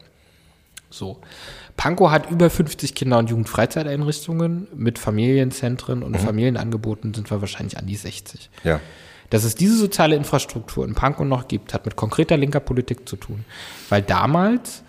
[0.89, 1.19] So.
[1.77, 6.19] Pankow hat über 50 Kinder- und Jugendfreizeiteinrichtungen mit Familienzentren und mhm.
[6.19, 8.49] Familienangeboten sind wir wahrscheinlich an die 60.
[8.63, 8.79] Ja.
[9.29, 13.15] Dass es diese soziale Infrastruktur in Pankow noch gibt, hat mit konkreter linker Politik zu
[13.15, 13.45] tun.
[13.87, 14.83] Weil damals,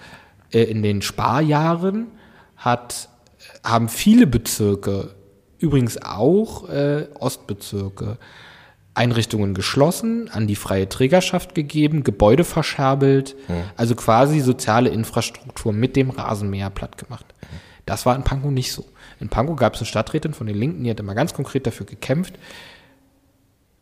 [0.52, 2.08] äh, in den Sparjahren,
[2.56, 3.08] hat,
[3.62, 5.14] haben viele Bezirke,
[5.60, 8.18] übrigens auch äh, Ostbezirke,
[8.94, 13.56] Einrichtungen geschlossen, an die freie Trägerschaft gegeben, Gebäude verscherbelt, hm.
[13.76, 17.26] also quasi soziale Infrastruktur mit dem Rasenmäher platt gemacht.
[17.86, 18.84] Das war in Pankow nicht so.
[19.20, 21.86] In Pankow gab es eine Stadträtin von den Linken, die hat immer ganz konkret dafür
[21.86, 22.34] gekämpft,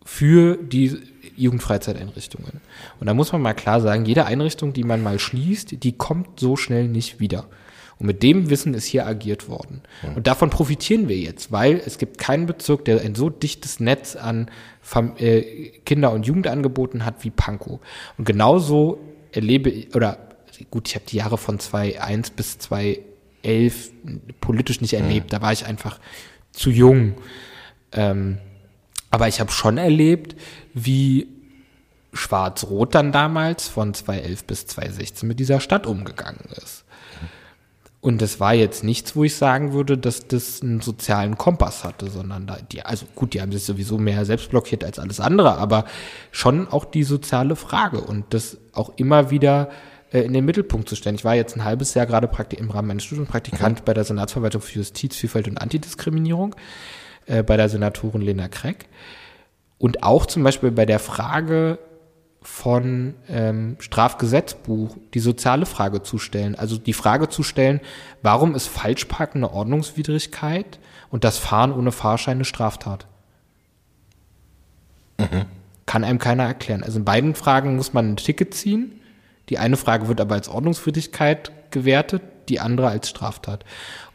[0.04, 0.98] für die
[1.36, 2.60] Jugendfreizeiteinrichtungen.
[2.98, 6.40] Und da muss man mal klar sagen, jede Einrichtung, die man mal schließt, die kommt
[6.40, 7.44] so schnell nicht wieder.
[7.98, 9.82] Und mit dem Wissen ist hier agiert worden.
[10.02, 10.12] Ja.
[10.12, 14.14] Und davon profitieren wir jetzt, weil es gibt keinen Bezirk, der ein so dichtes Netz
[14.14, 17.80] an Fam äh, Kinder- und Jugendangeboten hat wie Pankow.
[18.16, 19.00] Und genauso
[19.32, 20.18] erlebe ich, oder
[20.70, 23.90] gut, ich habe die Jahre von 2001 bis 2011
[24.40, 25.32] politisch nicht erlebt.
[25.32, 25.38] Ja.
[25.38, 25.98] Da war ich einfach
[26.52, 27.14] zu jung.
[27.92, 28.38] Ähm,
[29.10, 30.36] aber ich habe schon erlebt,
[30.74, 31.28] wie
[32.12, 36.84] Schwarz-Rot dann damals von 2011 bis 2016 mit dieser Stadt umgegangen ist.
[38.00, 42.08] Und das war jetzt nichts, wo ich sagen würde, dass das einen sozialen Kompass hatte,
[42.08, 45.56] sondern da, die, also gut, die haben sich sowieso mehr selbst blockiert als alles andere,
[45.56, 45.84] aber
[46.30, 49.70] schon auch die soziale Frage und das auch immer wieder
[50.12, 51.16] äh, in den Mittelpunkt zu stellen.
[51.16, 53.84] Ich war jetzt ein halbes Jahr gerade im Rahmen meines Studiums Praktikant mhm.
[53.84, 56.54] bei der Senatsverwaltung für Justiz, Vielfalt und Antidiskriminierung
[57.26, 58.86] äh, bei der Senatorin Lena Kreck.
[59.76, 61.78] Und auch zum Beispiel bei der Frage
[62.40, 66.54] von ähm, Strafgesetzbuch die soziale Frage zu stellen.
[66.54, 67.80] Also die Frage zu stellen,
[68.22, 70.78] warum ist Falschparken eine Ordnungswidrigkeit
[71.10, 73.06] und das Fahren ohne Fahrschein eine Straftat?
[75.18, 75.46] Mhm.
[75.86, 76.82] Kann einem keiner erklären.
[76.82, 79.00] Also in beiden Fragen muss man ein Ticket ziehen.
[79.48, 83.64] Die eine Frage wird aber als Ordnungswidrigkeit gewertet, die andere als Straftat.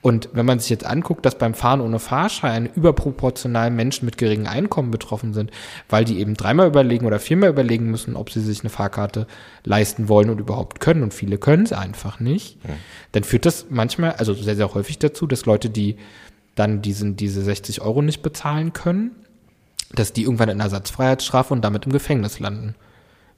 [0.01, 4.47] Und wenn man sich jetzt anguckt, dass beim Fahren ohne Fahrschein überproportional Menschen mit geringem
[4.47, 5.51] Einkommen betroffen sind,
[5.87, 9.27] weil die eben dreimal überlegen oder viermal überlegen müssen, ob sie sich eine Fahrkarte
[9.63, 12.75] leisten wollen und überhaupt können, und viele können es einfach nicht, ja.
[13.13, 15.95] dann führt das manchmal, also sehr, sehr häufig dazu, dass Leute, die
[16.55, 19.11] dann diesen, diese 60 Euro nicht bezahlen können,
[19.93, 22.75] dass die irgendwann in Ersatzfreiheitsstrafe und damit im Gefängnis landen.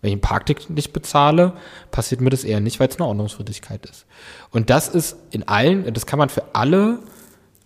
[0.06, 1.54] Wenn ich ein Parkticket nicht bezahle,
[1.90, 4.06] passiert mir das eher nicht, weil es eine Ordnungswidrigkeit ist.
[4.52, 7.00] Und das ist in allen, das kann man für alle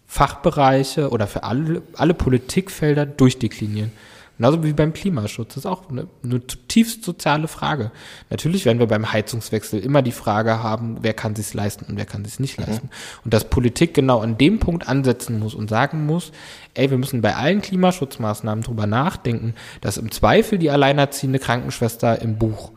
[0.08, 3.92] Fachbereiche oder für alle, alle Politikfelder durchdeklinieren.
[4.40, 5.50] Genauso wie beim Klimaschutz.
[5.50, 7.92] Das ist auch eine, eine zutiefst soziale Frage.
[8.30, 12.06] Natürlich werden wir beim Heizungswechsel immer die Frage haben, wer kann sich's leisten und wer
[12.06, 12.66] kann sich's nicht mhm.
[12.66, 12.90] leisten.
[13.26, 16.32] Und dass Politik genau an dem Punkt ansetzen muss und sagen muss,
[16.74, 22.38] ey, wir müssen bei allen Klimaschutzmaßnahmen drüber nachdenken, dass im Zweifel die alleinerziehende Krankenschwester im
[22.38, 22.72] Buch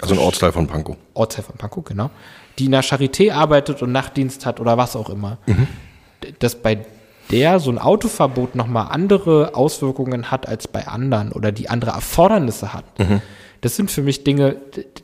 [0.00, 0.96] also ein Ortsteil von Pankow.
[1.14, 2.10] Ortsteil von Pankow, genau.
[2.58, 5.38] Die in der Charité arbeitet und Nachtdienst hat oder was auch immer.
[5.46, 5.68] Mhm.
[6.40, 6.84] Dass bei
[7.30, 12.72] der so ein Autoverbot nochmal andere Auswirkungen hat als bei anderen oder die andere Erfordernisse
[12.72, 12.98] hat.
[12.98, 13.22] Mhm.
[13.60, 14.56] Das sind für mich Dinge,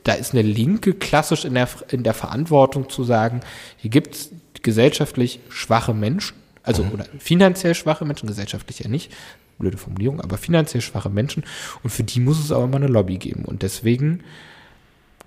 [0.03, 3.39] da ist eine Linke klassisch in der, in der Verantwortung zu sagen,
[3.77, 6.91] hier gibt es gesellschaftlich schwache Menschen, also mhm.
[6.91, 9.13] oder finanziell schwache Menschen, gesellschaftlich ja nicht,
[9.59, 11.43] blöde Formulierung, aber finanziell schwache Menschen
[11.83, 14.23] und für die muss es aber mal eine Lobby geben und deswegen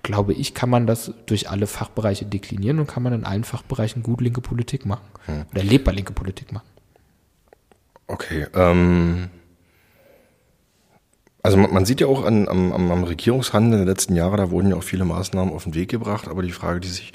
[0.03, 4.03] glaube ich, kann man das durch alle Fachbereiche deklinieren und kann man in allen Fachbereichen
[4.03, 5.45] gut linke Politik machen hm.
[5.51, 6.67] oder lebbar linke Politik machen.
[8.13, 8.45] Okay.
[8.53, 9.29] Ähm,
[11.41, 14.69] also man, man, sieht ja auch an, am, am Regierungshandel der letzten Jahre, da wurden
[14.69, 17.11] ja auch viele Maßnahmen auf den Weg gebracht, aber die Frage, die sich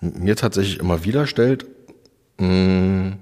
[0.00, 1.66] mir tatsächlich immer wieder stellt,
[2.38, 3.16] mh,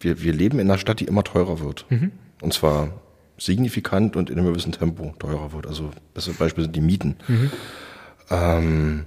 [0.00, 1.86] wir, wir leben in einer Stadt, die immer teurer wird.
[1.88, 2.12] Mhm.
[2.42, 3.00] Und zwar
[3.38, 5.66] signifikant und in einem gewissen Tempo teurer wird.
[5.66, 7.16] Also das Beispiel sind die Mieten.
[7.26, 7.50] Mhm.
[8.30, 9.04] Ähm,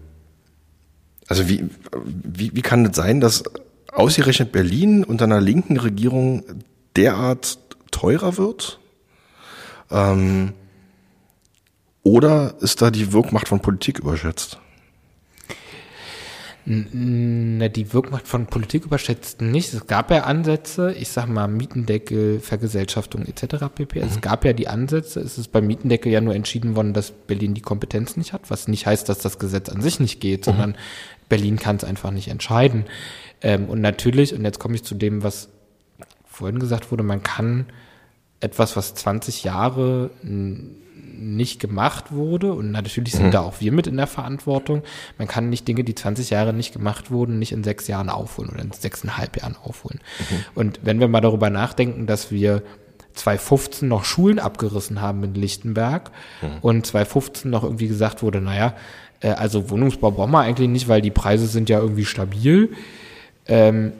[1.27, 1.69] also wie,
[2.03, 3.43] wie, wie kann es sein, dass
[3.91, 6.43] ausgerechnet Berlin unter einer linken Regierung
[6.97, 7.59] derart
[7.91, 8.79] teurer wird?
[9.89, 10.53] Ähm,
[12.03, 14.59] oder ist da die Wirkmacht von Politik überschätzt?
[16.69, 19.73] Na, die Wirkmacht von Politik überschätzt nicht.
[19.73, 23.67] Es gab ja Ansätze, ich sag mal Mietendeckel, Vergesellschaftung etc.
[23.73, 23.99] pp.
[23.99, 24.05] Mhm.
[24.05, 25.21] Es gab ja die Ansätze.
[25.21, 28.67] Es ist beim Mietendeckel ja nur entschieden worden, dass Berlin die Kompetenz nicht hat, was
[28.67, 30.51] nicht heißt, dass das Gesetz an sich nicht geht, mhm.
[30.51, 30.75] sondern
[31.29, 32.83] Berlin kann es einfach nicht entscheiden.
[33.41, 35.47] Ähm, und natürlich, und jetzt komme ich zu dem, was
[36.37, 37.65] vorhin gesagt wurde, man kann
[38.39, 42.53] etwas, was 20 Jahre nicht gemacht wurde.
[42.53, 43.31] Und natürlich sind mhm.
[43.31, 44.83] da auch wir mit in der Verantwortung.
[45.17, 48.51] Man kann nicht Dinge, die 20 Jahre nicht gemacht wurden, nicht in sechs Jahren aufholen
[48.51, 49.99] oder in sechseinhalb Jahren aufholen.
[50.19, 50.35] Mhm.
[50.53, 52.61] Und wenn wir mal darüber nachdenken, dass wir
[53.15, 56.11] 2015 noch Schulen abgerissen haben in Lichtenberg
[56.43, 56.59] mhm.
[56.61, 58.75] und 2015 noch irgendwie gesagt wurde, naja,
[59.21, 62.73] äh, also Wohnungsbau brauchen wir eigentlich nicht, weil die Preise sind ja irgendwie stabil.
[63.47, 63.93] Ähm,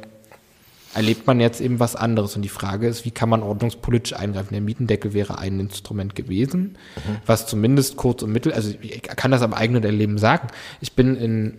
[0.97, 2.35] erlebt man jetzt eben was anderes.
[2.35, 4.49] Und die Frage ist, wie kann man ordnungspolitisch eingreifen?
[4.53, 7.17] Der Mietendeckel wäre ein Instrument gewesen, mhm.
[7.27, 10.47] was zumindest kurz und mittel, also ich kann das am eigenen Erleben sagen.
[10.81, 11.57] Ich bin in,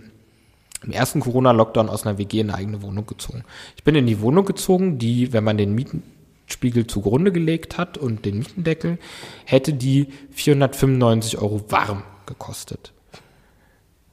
[0.83, 3.45] im ersten Corona-Lockdown aus einer WG in eine eigene Wohnung gezogen.
[3.77, 8.25] Ich bin in die Wohnung gezogen, die, wenn man den Mietenspiegel zugrunde gelegt hat und
[8.25, 8.99] den Mietendeckel,
[9.45, 12.93] hätte die 495 Euro warm gekostet.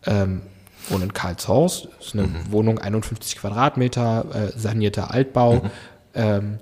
[0.06, 0.44] Ähm,
[0.90, 2.52] wohne in Karlshorst, ist eine mhm.
[2.52, 5.56] Wohnung 51 Quadratmeter, äh, sanierter Altbau.
[5.56, 5.72] Mhm.
[6.14, 6.60] Ähm,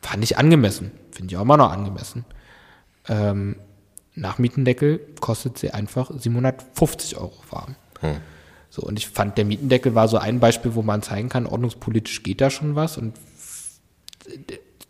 [0.00, 2.24] fand ich angemessen, finde ich auch immer noch angemessen.
[3.08, 3.56] Ähm,
[4.14, 7.76] nach Mietendeckel kostet sie einfach 750 Euro warm.
[8.02, 8.16] Mhm.
[8.70, 12.22] So, und ich fand, der Mietendeckel war so ein Beispiel, wo man zeigen kann, ordnungspolitisch
[12.22, 13.14] geht da schon was und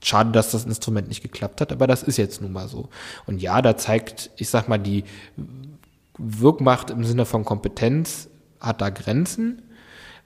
[0.02, 2.88] schade, dass das Instrument nicht geklappt hat, aber das ist jetzt nun mal so.
[3.26, 5.04] Und ja, da zeigt, ich sag mal, die
[6.18, 8.28] Wirkmacht im Sinne von Kompetenz
[8.62, 9.62] hat da Grenzen,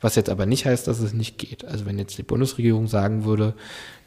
[0.00, 1.64] was jetzt aber nicht heißt, dass es nicht geht.
[1.64, 3.54] Also wenn jetzt die Bundesregierung sagen würde,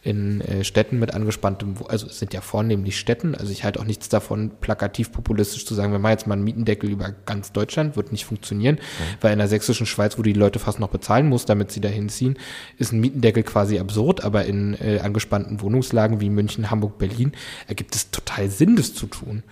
[0.01, 3.86] in äh, Städten mit angespanntem, also es sind ja vornehmlich Städten, also ich halte auch
[3.86, 7.97] nichts davon, plakativ populistisch zu sagen, wir machen jetzt mal einen Mietendeckel über ganz Deutschland,
[7.97, 9.17] wird nicht funktionieren, mhm.
[9.19, 11.89] weil in der sächsischen Schweiz, wo die Leute fast noch bezahlen muss, damit sie da
[11.89, 12.38] hinziehen,
[12.77, 17.34] ist ein Mietendeckel quasi absurd, aber in äh, angespannten Wohnungslagen wie München, Hamburg, Berlin
[17.67, 19.43] ergibt es total Sinn, das zu tun.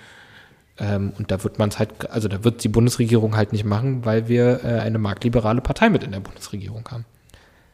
[0.79, 4.05] Ähm, und da wird man es halt, also da wird die Bundesregierung halt nicht machen,
[4.05, 7.05] weil wir äh, eine marktliberale Partei mit in der Bundesregierung haben.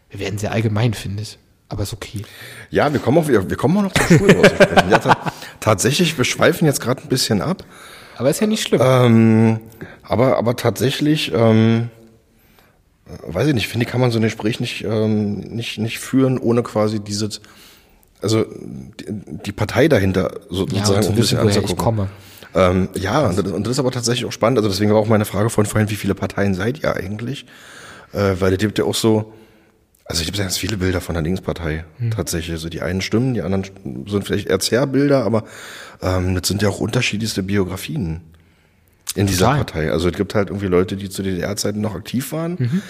[0.09, 1.37] Wir werden sehr allgemein, finde ich.
[1.69, 2.21] Aber ist okay.
[2.69, 4.91] Ja, wir kommen auch wieder, wir kommen auch noch zur Schule zu sprechen.
[4.91, 7.63] Ja, ta tatsächlich, wir schweifen jetzt gerade ein bisschen ab.
[8.17, 8.79] Aber ist ja nicht schlimm.
[8.83, 9.59] Ähm,
[10.03, 11.89] aber, aber tatsächlich, ähm,
[13.25, 16.37] weiß ich nicht, finde ich, kann man so ein Gespräch nicht, ähm, nicht, nicht führen,
[16.37, 17.41] ohne quasi dieses,
[18.21, 19.05] also die,
[19.45, 21.75] die Partei dahinter sozusagen ja, um ein bisschen anzugucken.
[21.75, 22.09] Ich komme.
[22.55, 24.59] Ähm, ja, und das, und das ist aber tatsächlich auch spannend.
[24.59, 27.45] Also deswegen war auch meine Frage von vorhin, wie viele Parteien seid ihr eigentlich?
[28.13, 29.33] Äh, weil es gibt ja auch so,
[30.05, 32.11] also ich habe ganz viele Bilder von der Linkspartei hm.
[32.11, 32.51] tatsächlich.
[32.51, 33.65] Also die einen stimmen, die anderen
[34.07, 35.45] sind vielleicht eher Zerrbilder, aber
[36.01, 38.21] ähm, das sind ja auch unterschiedlichste Biografien
[39.15, 39.57] in dieser Total.
[39.57, 39.91] Partei.
[39.91, 42.57] Also es gibt halt irgendwie Leute, die zu DDR-Zeiten noch aktiv waren.
[42.59, 42.81] Mhm.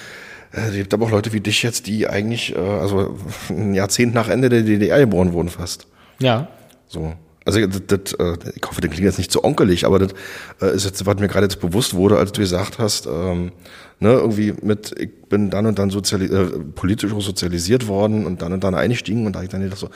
[0.54, 3.18] Äh, es gibt aber auch Leute wie dich jetzt, die eigentlich, äh, also
[3.50, 5.88] ein Jahrzehnt nach Ende der DDR geboren wurden fast.
[6.20, 6.48] Ja.
[6.88, 7.14] So.
[7.46, 10.14] Also das, das, äh, ich hoffe, das klingt jetzt nicht zu onkelig, aber das
[10.62, 13.52] äh, ist jetzt, was mir gerade jetzt bewusst wurde, als du gesagt hast, ähm,
[14.00, 18.54] ne, irgendwie mit, ich bin dann und dann soziali äh, politisch sozialisiert worden und dann
[18.54, 19.90] und dann eingestiegen und da ich dann gedacht so,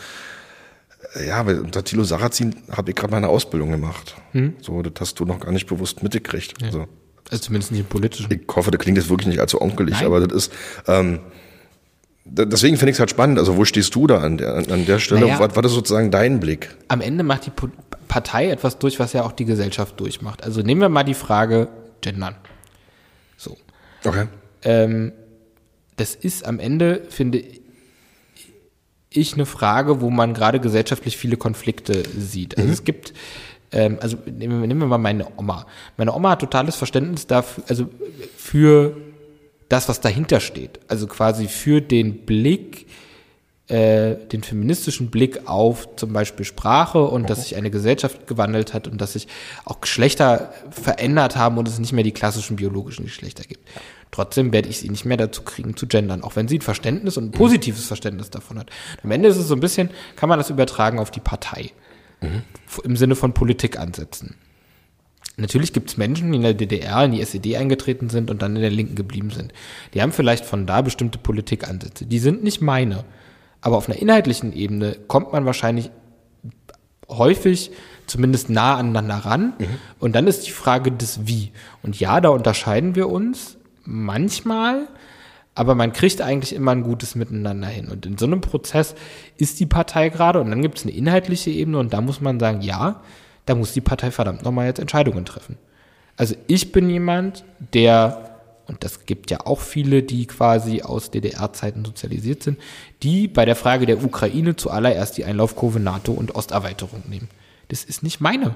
[1.25, 4.15] Ja, weil unter Thilo Sarrazin habe ich gerade meine Ausbildung gemacht.
[4.33, 4.55] Hm?
[4.61, 6.53] So, das hast du noch gar nicht bewusst mitgekriegt.
[6.59, 6.67] Ja.
[6.67, 6.87] Also,
[7.29, 8.27] also zumindest nicht politisch.
[8.29, 10.05] Ich hoffe, das klingt jetzt wirklich nicht allzu onkelig, Nein.
[10.05, 10.53] aber das ist,
[10.87, 11.19] ähm,
[12.29, 13.39] deswegen finde ich es halt spannend.
[13.39, 15.21] Also wo stehst du da an der, an der Stelle?
[15.21, 16.75] Naja, was, was ist sozusagen dein Blick?
[16.87, 17.51] Am Ende macht die
[18.07, 20.43] Partei etwas durch, was ja auch die Gesellschaft durchmacht.
[20.43, 21.69] Also nehmen wir mal die Frage
[22.01, 22.35] Gendern.
[23.37, 23.57] So.
[24.03, 24.27] Okay.
[24.63, 25.11] Ähm,
[25.95, 27.43] das ist am Ende, finde
[29.09, 32.57] ich, eine Frage, wo man gerade gesellschaftlich viele Konflikte sieht.
[32.57, 32.73] Also mhm.
[32.73, 33.13] es gibt
[33.71, 35.65] ähm, also nehmen wir, nehmen wir mal meine Oma.
[35.97, 37.89] Meine Oma hat totales Verständnis dafür, also
[38.37, 38.95] für
[39.69, 40.79] das, was dahinter steht.
[40.87, 42.87] Also quasi für den Blick,
[43.67, 48.87] äh, den feministischen Blick auf zum Beispiel Sprache und dass sich eine Gesellschaft gewandelt hat
[48.87, 49.27] und dass sich
[49.65, 53.67] auch Geschlechter verändert haben und es nicht mehr die klassischen biologischen Geschlechter gibt.
[54.11, 57.17] Trotzdem werde ich sie nicht mehr dazu kriegen zu gendern, auch wenn sie ein Verständnis
[57.17, 58.69] und ein positives Verständnis davon hat.
[59.03, 61.71] Am Ende ist es so ein bisschen, kann man das übertragen auf die Partei.
[62.21, 62.43] Mhm.
[62.83, 64.35] Im Sinne von Politik ansetzen.
[65.37, 68.55] Natürlich gibt es Menschen, die in der DDR in die SED eingetreten sind und dann
[68.55, 69.53] in der Linken geblieben sind.
[69.93, 72.07] Die haben vielleicht von da bestimmte Politikansätze.
[72.07, 73.05] Die sind nicht meine.
[73.61, 75.91] Aber auf einer inhaltlichen Ebene kommt man wahrscheinlich
[77.07, 77.71] häufig
[78.07, 79.53] zumindest nah aneinander ran.
[79.59, 79.65] Mhm.
[79.99, 81.51] Und dann ist die Frage des Wie.
[81.83, 84.87] Und ja, da unterscheiden wir uns manchmal,
[85.53, 87.89] aber man kriegt eigentlich immer ein gutes Miteinander hin.
[87.89, 88.95] Und in so einem Prozess
[89.37, 92.39] ist die Partei gerade und dann gibt es eine inhaltliche Ebene und da muss man
[92.39, 93.01] sagen, ja,
[93.47, 95.57] da muss die Partei verdammt nochmal jetzt Entscheidungen treffen.
[96.17, 97.43] Also ich bin jemand,
[97.73, 102.59] der, und das gibt ja auch viele, die quasi aus DDR-Zeiten sozialisiert sind,
[103.03, 107.29] die bei der Frage der Ukraine zuallererst die Einlaufkurve NATO und Osterweiterung nehmen.
[107.69, 108.55] Das ist nicht meine.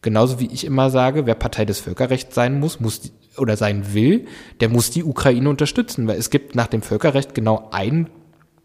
[0.00, 4.26] Genauso wie ich immer sage, wer Partei des Völkerrechts sein muss, muss oder sein will,
[4.60, 8.08] der muss die Ukraine unterstützen, weil es gibt nach dem Völkerrecht genau einen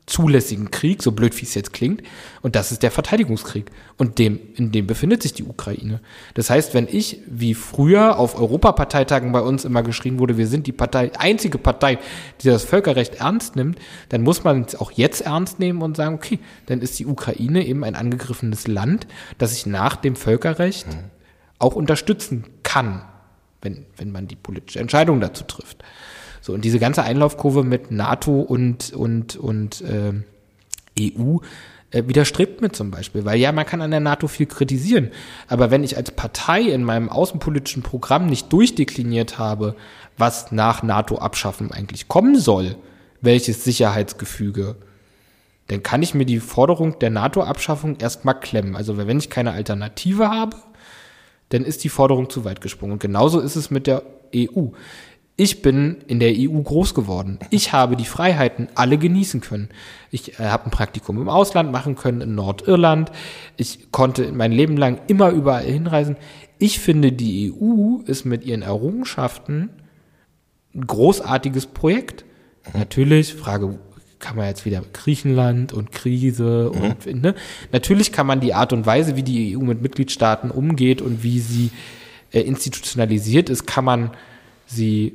[0.05, 2.03] zulässigen Krieg, so blöd wie es jetzt klingt,
[2.41, 3.71] und das ist der Verteidigungskrieg.
[3.97, 6.01] Und dem, in dem befindet sich die Ukraine.
[6.33, 10.67] Das heißt, wenn ich, wie früher auf Europaparteitagen bei uns immer geschrien wurde, wir sind
[10.67, 11.99] die Partei, einzige Partei,
[12.41, 13.79] die das Völkerrecht ernst nimmt,
[14.09, 17.65] dann muss man es auch jetzt ernst nehmen und sagen, okay, dann ist die Ukraine
[17.65, 21.11] eben ein angegriffenes Land, das sich nach dem Völkerrecht mhm.
[21.59, 23.03] auch unterstützen kann
[23.63, 25.83] wenn, wenn man die politische Entscheidung dazu trifft.
[26.45, 30.11] So, und diese ganze Einlaufkurve mit NATO und, und, und äh,
[30.99, 31.37] EU
[31.91, 35.11] äh, widerstrebt mir zum Beispiel, weil ja, man kann an der NATO viel kritisieren,
[35.47, 39.77] aber wenn ich als Partei in meinem außenpolitischen Programm nicht durchdekliniert habe,
[40.17, 42.75] was nach NATO-Abschaffen eigentlich kommen soll,
[43.21, 44.75] welches Sicherheitsgefüge,
[45.67, 48.75] dann kann ich mir die Forderung der NATO-Abschaffung erstmal klemmen.
[48.75, 50.57] Also wenn ich keine Alternative habe,
[51.47, 52.91] dann ist die Forderung zu weit gesprungen.
[52.91, 54.03] Und genauso ist es mit der
[54.35, 54.71] EU.
[55.35, 57.39] Ich bin in der EU groß geworden.
[57.49, 59.69] Ich habe die Freiheiten alle genießen können.
[60.11, 63.11] Ich äh, habe ein Praktikum im Ausland machen können, in Nordirland.
[63.57, 66.17] Ich konnte mein Leben lang immer überall hinreisen.
[66.59, 69.69] Ich finde, die EU ist mit ihren Errungenschaften
[70.75, 72.25] ein großartiges Projekt.
[72.73, 73.79] Natürlich, Frage,
[74.19, 76.81] kann man jetzt wieder Griechenland und Krise mhm.
[76.81, 77.35] und ne?
[77.73, 81.39] natürlich kann man die Art und Weise, wie die EU mit Mitgliedstaaten umgeht und wie
[81.39, 81.71] sie
[82.31, 84.11] äh, institutionalisiert ist, kann man
[84.65, 85.13] sie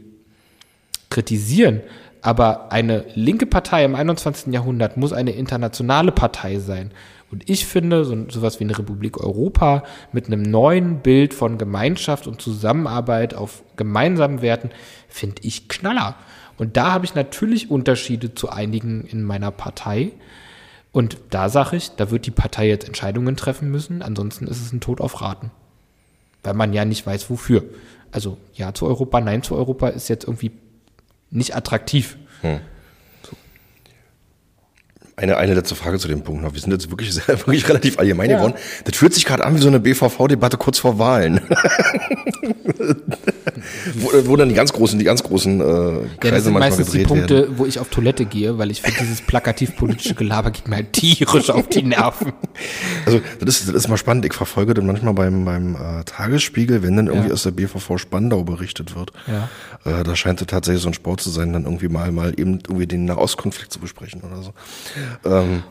[1.10, 1.80] kritisieren.
[2.20, 4.52] Aber eine linke Partei im 21.
[4.52, 6.90] Jahrhundert muss eine internationale Partei sein.
[7.30, 12.26] Und ich finde, so, sowas wie eine Republik Europa mit einem neuen Bild von Gemeinschaft
[12.26, 14.70] und Zusammenarbeit auf gemeinsamen Werten,
[15.08, 16.16] finde ich knaller.
[16.56, 20.12] Und da habe ich natürlich Unterschiede zu einigen in meiner Partei.
[20.90, 24.72] Und da sage ich, da wird die Partei jetzt Entscheidungen treffen müssen, ansonsten ist es
[24.72, 25.50] ein Tod auf Raten.
[26.42, 27.62] Weil man ja nicht weiß, wofür.
[28.10, 30.50] Also ja zu Europa, nein zu Europa ist jetzt irgendwie
[31.30, 32.16] nicht attraktiv.
[32.42, 32.60] Hm.
[35.18, 36.54] Eine, eine letzte Frage zu dem Punkt noch.
[36.54, 38.36] Wir sind jetzt wirklich, sehr, wirklich relativ allgemein ja.
[38.36, 38.54] geworden.
[38.84, 41.40] Das fühlt sich gerade an wie so eine BVV-Debatte kurz vor Wahlen.
[43.94, 46.90] wo, wo dann die ganz großen, die ganz großen äh, Kreise ja, das sind meistens
[46.90, 47.58] die Punkte, werden.
[47.58, 51.50] wo ich auf Toilette gehe, weil ich finde, dieses plakativ-politische Gelaber geht mir halt tierisch
[51.50, 52.32] auf die Nerven.
[53.06, 54.26] Also das ist, das ist mal spannend.
[54.26, 57.34] Ich verfolge dann manchmal beim, beim äh, Tagesspiegel, wenn dann irgendwie ja.
[57.34, 59.12] aus der BVV Spandau berichtet wird.
[59.26, 59.48] Ja.
[59.84, 62.58] Äh, da scheint es tatsächlich so ein Sport zu sein, dann irgendwie mal, mal eben
[62.58, 64.52] irgendwie den Nahostkonflikt zu besprechen oder so.
[65.24, 65.62] Ähm,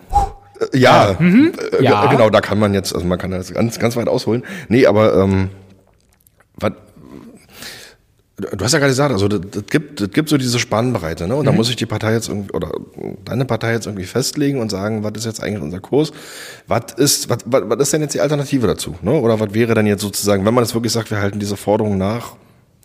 [0.73, 1.15] äh, ja.
[1.19, 1.53] Mhm.
[1.79, 2.05] Äh, ja.
[2.07, 4.43] genau, da kann man jetzt, also man kann das ganz, ganz weit ausholen.
[4.69, 5.49] Nee, aber ähm,
[6.55, 6.73] was,
[8.39, 11.35] Du hast ja gerade gesagt, also das, das, gibt, das gibt so diese Spannbreite, ne?
[11.35, 11.45] Und mhm.
[11.47, 12.69] da muss sich die Partei jetzt irgendwie, oder
[13.25, 16.11] deine Partei jetzt irgendwie festlegen und sagen, was ist jetzt eigentlich unser Kurs?
[16.67, 18.93] Was ist, was, was, was ist denn jetzt die Alternative dazu?
[19.01, 19.11] Ne?
[19.13, 21.97] Oder was wäre denn jetzt sozusagen, wenn man jetzt wirklich sagt, wir halten diese Forderung
[21.97, 22.35] nach,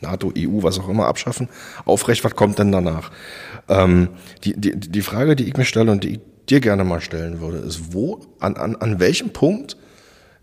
[0.00, 1.50] NATO, EU, was auch immer, abschaffen,
[1.84, 3.10] aufrecht, was kommt denn danach?
[3.68, 4.08] Ähm,
[4.44, 7.40] die, die, die Frage, die ich mir stelle und die ich dir gerne mal stellen
[7.40, 9.76] würde, ist, wo, an, an, an welchem Punkt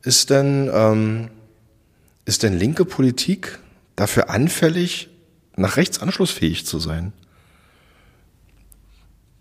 [0.04, 1.30] ist denn, ähm,
[2.26, 3.60] ist denn linke Politik
[3.96, 5.10] dafür anfällig,
[5.56, 7.12] nach rechts anschlussfähig zu sein?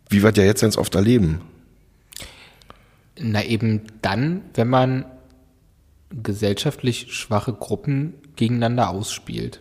[0.09, 1.43] Wie wir ja jetzt ganz oft erleben.
[3.21, 5.05] Na eben dann, wenn man
[6.11, 9.61] gesellschaftlich schwache Gruppen gegeneinander ausspielt.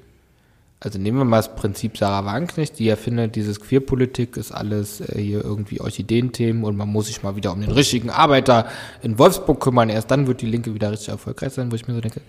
[0.79, 5.01] Also nehmen wir mal das Prinzip Sarah Wagenknecht, die ja findet, dieses Queerpolitik ist alles
[5.01, 8.67] äh, hier irgendwie Orchideenthemen und man muss sich mal wieder um den richtigen Arbeiter
[9.01, 9.89] in Wolfsburg kümmern.
[9.89, 12.21] Erst dann wird die Linke wieder richtig erfolgreich sein, wo ich mir so denke,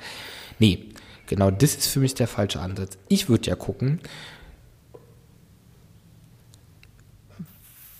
[0.58, 0.86] nee,
[1.26, 2.96] genau das ist für mich der falsche Ansatz.
[3.08, 4.00] Ich würde ja gucken,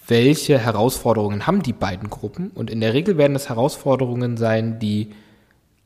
[0.07, 5.11] welche Herausforderungen haben die beiden Gruppen und in der Regel werden es Herausforderungen sein, die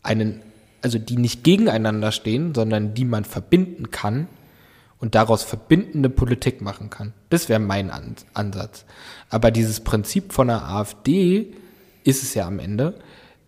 [0.05, 0.41] einen,
[0.83, 4.29] also die nicht gegeneinander stehen, sondern die man verbinden kann
[5.03, 7.13] und daraus verbindende Politik machen kann.
[7.29, 7.91] Das wäre mein
[8.35, 8.85] Ansatz.
[9.31, 11.55] Aber dieses Prinzip von der AfD
[12.05, 12.95] ist es ja am Ende,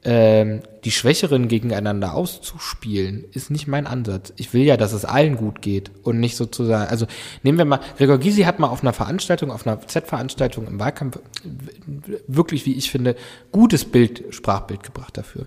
[0.02, 4.32] ähm, die Schwächeren gegeneinander auszuspielen, ist nicht mein Ansatz.
[4.36, 7.06] Ich will ja, dass es allen gut geht und nicht sozusagen, also
[7.44, 11.20] nehmen wir mal, Gregor Gysi hat mal auf einer Veranstaltung, auf einer Z-Veranstaltung im Wahlkampf
[12.26, 13.14] wirklich, wie ich finde,
[13.52, 15.46] gutes Bild, Sprachbild gebracht dafür.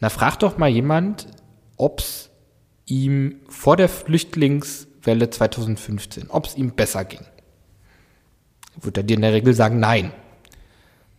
[0.00, 1.26] Na, frag doch mal jemand,
[1.76, 2.30] ob's
[2.86, 3.90] ihm vor der
[5.02, 7.24] Flüchtlingswelle 2015, ob's ihm besser ging.
[8.80, 10.12] Wird er dir in der Regel sagen, nein.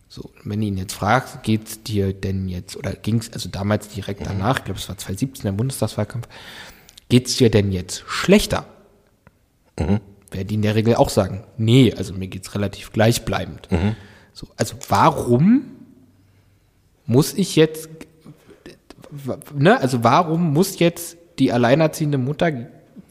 [0.08, 4.20] So, wenn du ihn jetzt fragst, geht's dir denn jetzt, oder ging's also damals direkt
[4.20, 4.26] mhm.
[4.26, 6.28] danach, ich glaube, es war 2017 der Bundestagswahlkampf,
[7.08, 8.66] geht's dir denn jetzt schlechter?
[9.78, 10.00] Mhm.
[10.30, 13.70] Werden die in der Regel auch sagen, nee, also mir geht's relativ gleichbleibend.
[13.70, 13.96] Mhm.
[14.32, 15.64] So, also warum
[17.06, 17.88] muss ich jetzt,
[19.54, 22.50] ne, also warum muss jetzt die alleinerziehende Mutter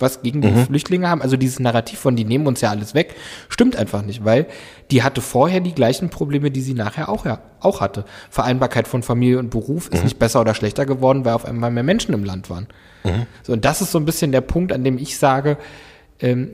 [0.03, 0.65] was gegen die mhm.
[0.65, 1.23] Flüchtlinge haben.
[1.23, 3.15] Also dieses Narrativ von, die nehmen uns ja alles weg,
[3.49, 4.45] stimmt einfach nicht, weil
[4.91, 8.05] die hatte vorher die gleichen Probleme, die sie nachher auch, ja, auch hatte.
[8.29, 10.03] Vereinbarkeit von Familie und Beruf ist mhm.
[10.03, 12.67] nicht besser oder schlechter geworden, weil auf einmal mehr Menschen im Land waren.
[13.03, 13.25] Mhm.
[13.41, 15.57] So, und das ist so ein bisschen der Punkt, an dem ich sage,
[16.23, 16.51] ähm,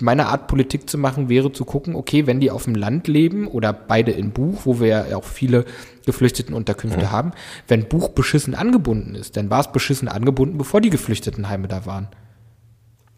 [0.00, 3.46] meine Art Politik zu machen wäre zu gucken, okay, wenn die auf dem Land leben
[3.46, 5.64] oder beide in Buch, wo wir ja auch viele
[6.06, 7.10] Geflüchtetenunterkünfte mhm.
[7.12, 7.32] haben,
[7.68, 12.08] wenn Buch beschissen angebunden ist, dann war es beschissen angebunden, bevor die Geflüchtetenheime da waren.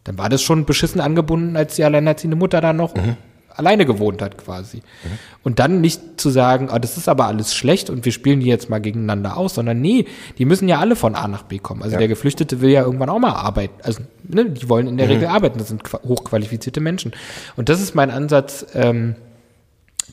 [0.07, 3.17] Dann war das schon beschissen angebunden, als die alleinerziehende Mutter da noch mhm.
[3.49, 4.77] alleine gewohnt hat quasi.
[4.77, 5.19] Mhm.
[5.43, 8.45] Und dann nicht zu sagen, oh, das ist aber alles schlecht und wir spielen die
[8.45, 10.05] jetzt mal gegeneinander aus, sondern nee,
[10.37, 11.83] die müssen ja alle von A nach B kommen.
[11.83, 11.99] Also ja.
[11.99, 13.81] der Geflüchtete will ja irgendwann auch mal arbeiten.
[13.83, 15.11] Also ne, die wollen in der mhm.
[15.11, 17.11] Regel arbeiten, das sind hochqualifizierte Menschen.
[17.57, 19.15] Und das ist mein Ansatz, ähm,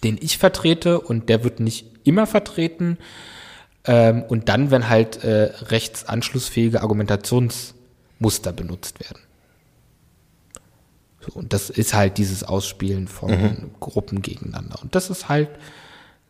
[0.03, 2.99] den ich vertrete und der wird nicht immer vertreten.
[3.86, 9.23] Ähm, und dann, wenn halt äh, rechtsanschlussfähige Argumentationsmuster benutzt werden.
[11.24, 13.70] So, und das ist halt dieses Ausspielen von mhm.
[13.80, 14.78] Gruppen gegeneinander.
[14.82, 15.48] Und das ist halt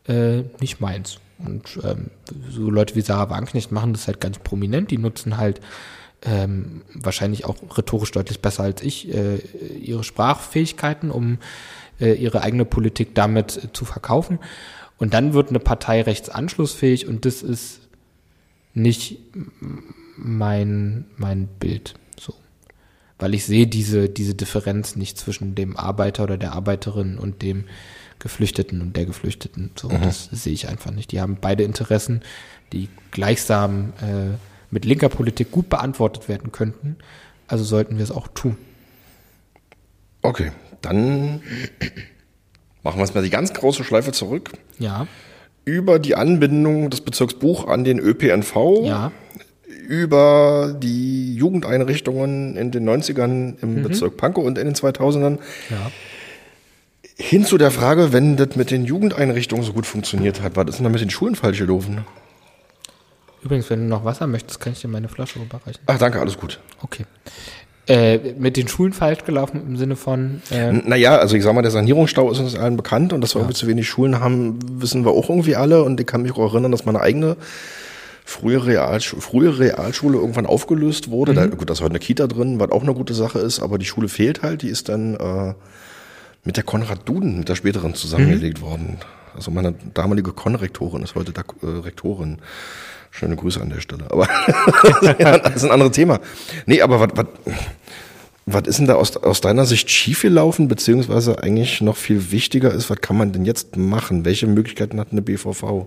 [0.06, 1.18] äh, nicht meins.
[1.38, 2.10] Und ähm,
[2.48, 4.90] so Leute wie Sarah Wagenknecht machen das halt ganz prominent.
[4.90, 5.60] Die nutzen halt
[6.22, 9.38] ähm, wahrscheinlich auch rhetorisch deutlich besser als ich äh,
[9.80, 11.38] ihre Sprachfähigkeiten, um
[12.00, 14.38] äh, ihre eigene Politik damit äh, zu verkaufen.
[14.98, 17.80] Und dann wird eine Partei rechtsanschlussfähig und das ist
[18.74, 19.18] nicht
[20.16, 21.94] mein, mein Bild
[23.24, 27.64] weil ich sehe diese, diese Differenz nicht zwischen dem Arbeiter oder der Arbeiterin und dem
[28.18, 29.70] Geflüchteten und der Geflüchteten.
[29.76, 30.02] So, mhm.
[30.02, 31.10] das sehe ich einfach nicht.
[31.10, 32.20] Die haben beide Interessen,
[32.74, 34.36] die gleichsam äh,
[34.70, 36.96] mit linker Politik gut beantwortet werden könnten.
[37.46, 38.58] Also sollten wir es auch tun.
[40.20, 40.52] Okay,
[40.82, 41.40] dann
[42.82, 44.50] machen wir es mal die ganz große Schleife zurück.
[44.78, 45.06] Ja.
[45.64, 48.84] Über die Anbindung des Bezirks Buch an den ÖPNV.
[48.84, 49.12] Ja
[49.88, 53.82] über die Jugendeinrichtungen in den 90ern im mhm.
[53.82, 55.38] Bezirk Pankow und in den 2000ern.
[55.70, 55.90] Ja.
[57.16, 60.76] Hin zu der Frage, wenn das mit den Jugendeinrichtungen so gut funktioniert hat, war das
[60.76, 62.04] denn da mit den Schulen falsch gelaufen?
[63.42, 65.80] Übrigens, wenn du noch Wasser möchtest, kann ich dir meine Flasche rüberreichen.
[65.86, 66.60] Ach, danke, alles gut.
[66.80, 67.04] Okay.
[67.86, 70.40] Äh, mit den Schulen falsch gelaufen im Sinne von.
[70.50, 73.40] Äh naja, also ich sag mal, der Sanierungsstau ist uns allen bekannt und dass wir
[73.40, 73.44] ja.
[73.44, 75.82] irgendwie zu wenig Schulen haben, wissen wir auch irgendwie alle.
[75.82, 77.36] Und ich kann mich auch erinnern, dass meine eigene
[78.24, 81.32] frühe, Realschule, frühe Realschule irgendwann aufgelöst wurde.
[81.32, 81.36] Mhm.
[81.36, 83.78] Da, gut, da ist heute eine Kita drin, was auch eine gute Sache ist, aber
[83.78, 84.62] die Schule fehlt halt.
[84.62, 85.54] Die ist dann äh,
[86.42, 88.66] mit der Konrad Duden, mit der späteren zusammengelegt mhm.
[88.66, 88.98] worden.
[89.36, 92.38] Also meine damalige Konrektorin ist heute da, äh, Rektorin.
[93.10, 94.10] Schöne Grüße an der Stelle.
[94.10, 94.26] Aber
[95.18, 96.18] das ist ein anderes Thema.
[96.66, 97.26] Nee, aber was, was,
[98.46, 102.90] was ist denn da aus, aus deiner Sicht schiefgelaufen, beziehungsweise eigentlich noch viel wichtiger ist,
[102.90, 104.24] was kann man denn jetzt machen?
[104.24, 105.86] Welche Möglichkeiten hat eine BVV?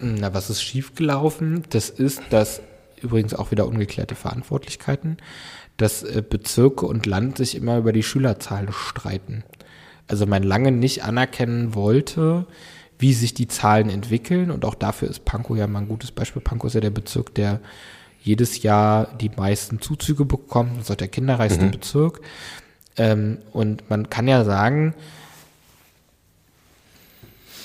[0.00, 1.64] Na, was ist schiefgelaufen?
[1.70, 2.60] Das ist, dass
[3.00, 5.18] übrigens auch wieder ungeklärte Verantwortlichkeiten,
[5.76, 9.44] dass äh, Bezirke und Land sich immer über die Schülerzahlen streiten.
[10.08, 12.46] Also man lange nicht anerkennen wollte,
[12.98, 14.50] wie sich die Zahlen entwickeln.
[14.50, 16.42] Und auch dafür ist Pankow ja mal ein gutes Beispiel.
[16.42, 17.60] Pankow ist ja der Bezirk, der
[18.22, 20.76] jedes Jahr die meisten Zuzüge bekommt.
[20.76, 21.70] Das ist auch der kinderreichste mhm.
[21.72, 22.20] Bezirk.
[22.96, 24.94] Ähm, und man kann ja sagen,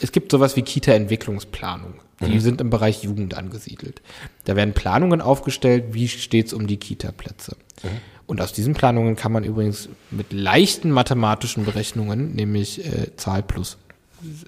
[0.02, 1.94] es gibt sowas wie Kita-Entwicklungsplanung.
[2.22, 2.39] Die mhm.
[2.39, 4.02] sind im Bereich Jugend angesiedelt.
[4.45, 7.56] Da werden Planungen aufgestellt, wie steht es um die Kita-Plätze.
[7.84, 7.89] Mhm.
[8.27, 13.77] Und aus diesen Planungen kann man übrigens mit leichten mathematischen Berechnungen, nämlich äh, Zahl plus,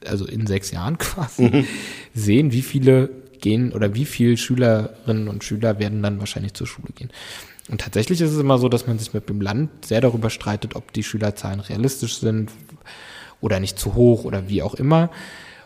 [0.06, 1.68] also in sechs Jahren quasi, mhm.
[2.14, 3.10] sehen, wie viele
[3.42, 7.10] gehen oder wie viele Schülerinnen und Schüler werden dann wahrscheinlich zur Schule gehen.
[7.70, 10.76] Und tatsächlich ist es immer so, dass man sich mit dem Land sehr darüber streitet,
[10.76, 12.52] ob die Schülerzahlen realistisch sind
[13.42, 15.10] oder nicht zu hoch oder wie auch immer.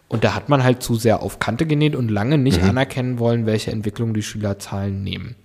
[0.08, 2.70] Und da hat man halt zu sehr auf Kante genäht und lange nicht mhm.
[2.70, 5.36] anerkennen wollen, welche Entwicklung die Schülerzahlen nehmen.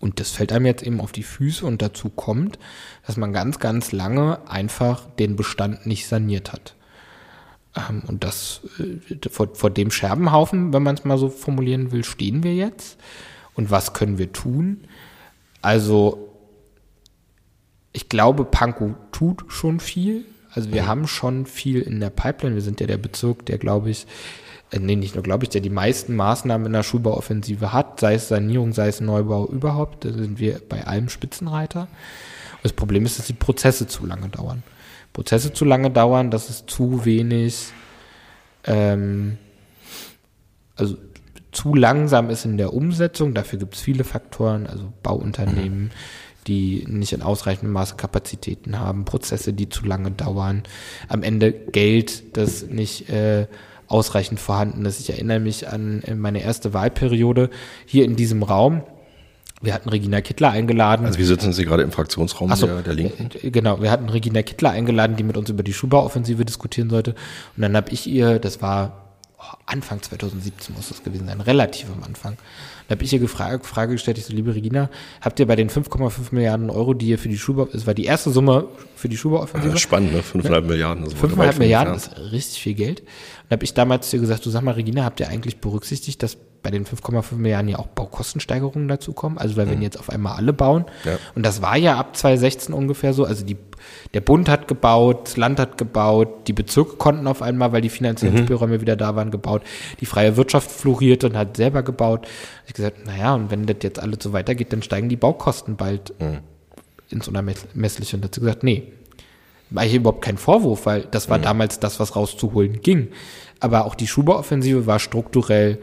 [0.00, 2.58] Und das fällt einem jetzt eben auf die Füße und dazu kommt,
[3.06, 6.74] dass man ganz, ganz lange einfach den Bestand nicht saniert hat.
[7.76, 12.04] Ähm, und das äh, vor, vor dem Scherbenhaufen, wenn man es mal so formulieren will,
[12.04, 12.98] stehen wir jetzt.
[13.54, 14.84] Und was können wir tun?
[15.62, 16.28] Also,
[17.92, 20.24] ich glaube, Pankow tut schon viel.
[20.54, 20.86] Also wir mhm.
[20.86, 22.54] haben schon viel in der Pipeline.
[22.54, 24.06] Wir sind ja der Bezirk, der, glaube ich,
[24.70, 28.14] äh, nee, nicht nur glaube ich, der die meisten Maßnahmen in der Schulbauoffensive hat, sei
[28.14, 30.04] es Sanierung, sei es Neubau überhaupt.
[30.04, 31.82] Da sind wir bei allem Spitzenreiter.
[31.82, 34.62] Und das Problem ist, dass die Prozesse zu lange dauern.
[35.12, 37.72] Prozesse zu lange dauern, dass es zu wenig,
[38.64, 39.38] ähm,
[40.76, 40.96] also
[41.50, 43.34] zu langsam ist in der Umsetzung.
[43.34, 45.90] Dafür gibt es viele Faktoren, also Bauunternehmen, mhm
[46.48, 50.62] die nicht in ausreichendem Maße Kapazitäten haben, Prozesse, die zu lange dauern,
[51.08, 53.46] am Ende Geld, das nicht äh,
[53.86, 55.00] ausreichend vorhanden ist.
[55.00, 57.50] Ich erinnere mich an meine erste Wahlperiode
[57.86, 58.82] hier in diesem Raum.
[59.60, 61.04] Wir hatten Regina Kittler eingeladen.
[61.04, 63.30] Also wie sitzen Sie gerade im Fraktionsraum so, der, der, Linken?
[63.42, 67.14] Äh, genau, wir hatten Regina Kittler eingeladen, die mit uns über die Schulbauoffensive diskutieren sollte.
[67.56, 69.08] Und dann habe ich ihr, das war
[69.38, 72.36] oh, Anfang 2017 muss das gewesen sein, relativ am Anfang,
[72.88, 74.88] da habe ich ihr gefragt, Frage gestellt, ich so, liebe Regina,
[75.20, 78.06] habt ihr bei den 5,5 Milliarden Euro, die ihr für die Schulbau, es war die
[78.06, 79.74] erste Summe für die Schulbauoffensive?
[79.74, 80.20] Ja, spannend, ne?
[80.20, 80.60] 5,5 ne?
[80.62, 81.06] Milliarden.
[81.06, 83.02] 5,5 Milliarden ist richtig viel Geld.
[83.48, 86.36] Und habe ich damals zu gesagt, du sag mal, Regina, habt ihr eigentlich berücksichtigt, dass
[86.62, 89.38] bei den 5,5 Milliarden ja auch Baukostensteigerungen dazukommen?
[89.38, 89.70] Also weil mhm.
[89.70, 91.18] wenn jetzt auf einmal alle bauen, ja.
[91.34, 93.56] und das war ja ab 2016 ungefähr so, also die
[94.14, 97.88] der Bund hat gebaut, das Land hat gebaut, die Bezirke konnten auf einmal, weil die
[97.88, 98.44] finanziellen mhm.
[98.44, 99.62] Spielräume wieder da waren, gebaut.
[100.00, 102.26] Die freie Wirtschaft florierte und hat selber gebaut.
[102.66, 106.12] Ich gesagt, naja, und wenn das jetzt alles so weitergeht, dann steigen die Baukosten bald
[106.20, 106.38] mhm.
[107.10, 108.16] ins Unermessliche.
[108.16, 108.92] Und dazu gesagt, nee,
[109.70, 111.42] war hier überhaupt kein Vorwurf, weil das war mhm.
[111.42, 113.08] damals das, was rauszuholen ging.
[113.60, 115.78] Aber auch die Schubauoffensive war strukturell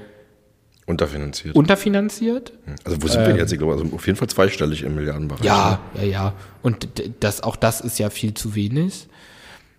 [0.88, 1.56] Unterfinanziert.
[1.56, 2.54] Unterfinanziert.
[2.66, 2.76] Hm.
[2.84, 3.52] Also wo sind ähm, wir jetzt?
[3.52, 5.44] Ich glaube, also auf jeden Fall zweistellig im Milliardenbereich.
[5.44, 6.02] Ja, ne?
[6.02, 6.34] ja, ja.
[6.62, 6.88] Und
[7.22, 9.08] das, auch das ist ja viel zu wenig.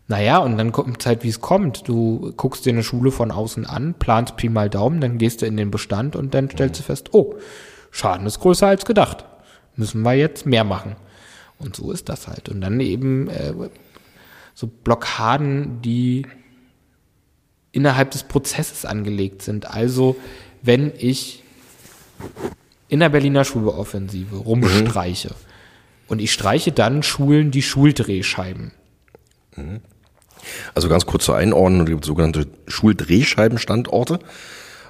[0.09, 1.87] Naja, und dann kommt Zeit, wie es kommt.
[1.87, 5.47] Du guckst dir eine Schule von außen an, planst Pi mal Daumen, dann gehst du
[5.47, 6.83] in den Bestand und dann stellst mhm.
[6.83, 7.37] du fest, oh,
[7.93, 9.25] Schaden ist größer als gedacht.
[9.77, 10.97] Müssen wir jetzt mehr machen.
[11.59, 12.49] Und so ist das halt.
[12.49, 13.53] Und dann eben äh,
[14.57, 16.27] so Blockaden, die
[17.73, 19.71] innerhalb des Prozesses angelegt sind.
[19.71, 20.17] Also
[20.63, 21.45] wenn ich
[22.89, 25.29] in der Berliner Schulbauoffensive rumstreiche.
[25.29, 25.35] Mhm.
[26.09, 28.73] Und ich streiche dann Schulen die Schuldrehscheiben.
[29.57, 29.81] Mhm.
[30.75, 34.21] Also ganz kurz zur Einordnung, es gibt sogenannte Schuldrehscheibenstandorte.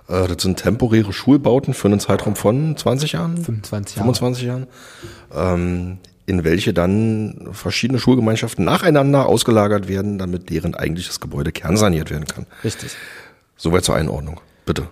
[0.08, 3.36] Äh, das sind temporäre Schulbauten für einen Zeitraum von 20 Jahren?
[3.36, 4.14] 25 Jahren.
[4.14, 4.66] 25 Jahren.
[5.34, 12.26] Ähm, in welche dann verschiedene Schulgemeinschaften nacheinander ausgelagert werden, damit deren eigentliches Gebäude kernsaniert werden
[12.26, 12.46] kann.
[12.64, 12.96] Richtig.
[13.56, 14.40] Soweit zur Einordnung.
[14.64, 14.88] Bitte.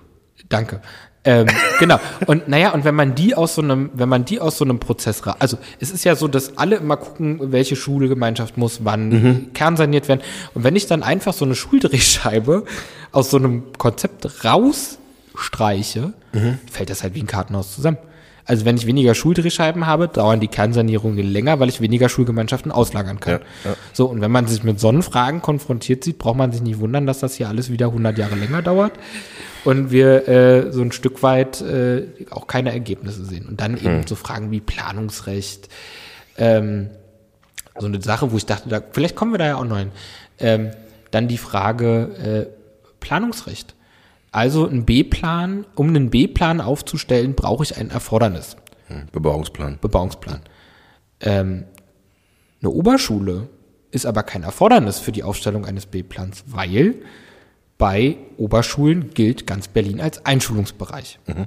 [0.48, 0.81] Danke.
[1.24, 1.47] Ähm,
[1.81, 1.98] genau.
[2.27, 4.78] Und naja, und wenn man die aus so einem, wenn man die aus so einem
[4.78, 9.52] Prozess, also es ist ja so, dass alle immer gucken, welche Schulgemeinschaft muss wann mhm.
[9.55, 10.20] kernsaniert werden.
[10.55, 12.65] Und wenn ich dann einfach so eine Schuldrehscheibe
[13.11, 16.59] aus so einem Konzept rausstreiche, mhm.
[16.70, 17.98] fällt das halt wie ein Kartenhaus zusammen.
[18.47, 23.19] Also wenn ich weniger Schuldrehscheiben habe, dauern die Kernsanierungen länger, weil ich weniger Schulgemeinschaften auslagern
[23.19, 23.41] kann.
[23.65, 23.77] Ja, ja.
[23.93, 27.21] So, und wenn man sich mit Sonnenfragen konfrontiert sieht, braucht man sich nicht wundern, dass
[27.21, 28.93] das hier alles wieder 100 Jahre länger dauert
[29.65, 33.47] und wir äh, so ein Stück weit äh, auch keine Ergebnisse sehen.
[33.47, 34.07] Und dann eben hm.
[34.07, 35.69] so Fragen wie Planungsrecht,
[36.37, 36.91] ähm,
[37.79, 39.91] so eine Sache, wo ich dachte, da, vielleicht kommen wir da ja auch noch hin.
[40.39, 40.71] Ähm,
[41.11, 43.75] dann die Frage äh, Planungsrecht.
[44.35, 48.56] Also ein B-Plan, um einen B-Plan aufzustellen, brauche ich ein Erfordernis.
[48.89, 49.78] Hm, Bebauungsplan.
[49.81, 50.40] Bebauungsplan.
[51.20, 51.66] Ähm,
[52.61, 53.47] eine Oberschule
[53.93, 56.97] ist aber kein Erfordernis für die Aufstellung eines B-Plans, weil
[57.78, 61.20] bei Oberschulen gilt ganz Berlin als Einschulungsbereich.
[61.27, 61.47] Mhm.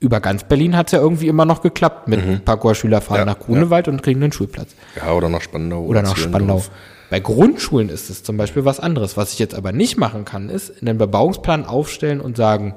[0.00, 2.40] Über ganz Berlin hat es ja irgendwie immer noch geklappt mit mhm.
[2.44, 3.92] Parkour-Schüler fahren ja, nach Grunewald ja.
[3.94, 4.74] und kriegen einen Schulplatz.
[4.96, 5.80] Ja, oder nach Spandau.
[5.80, 6.62] Oder, oder nach Spandau.
[7.10, 9.16] Bei Grundschulen ist es zum Beispiel was anderes.
[9.16, 12.74] Was ich jetzt aber nicht machen kann, ist einen Bebauungsplan aufstellen und sagen,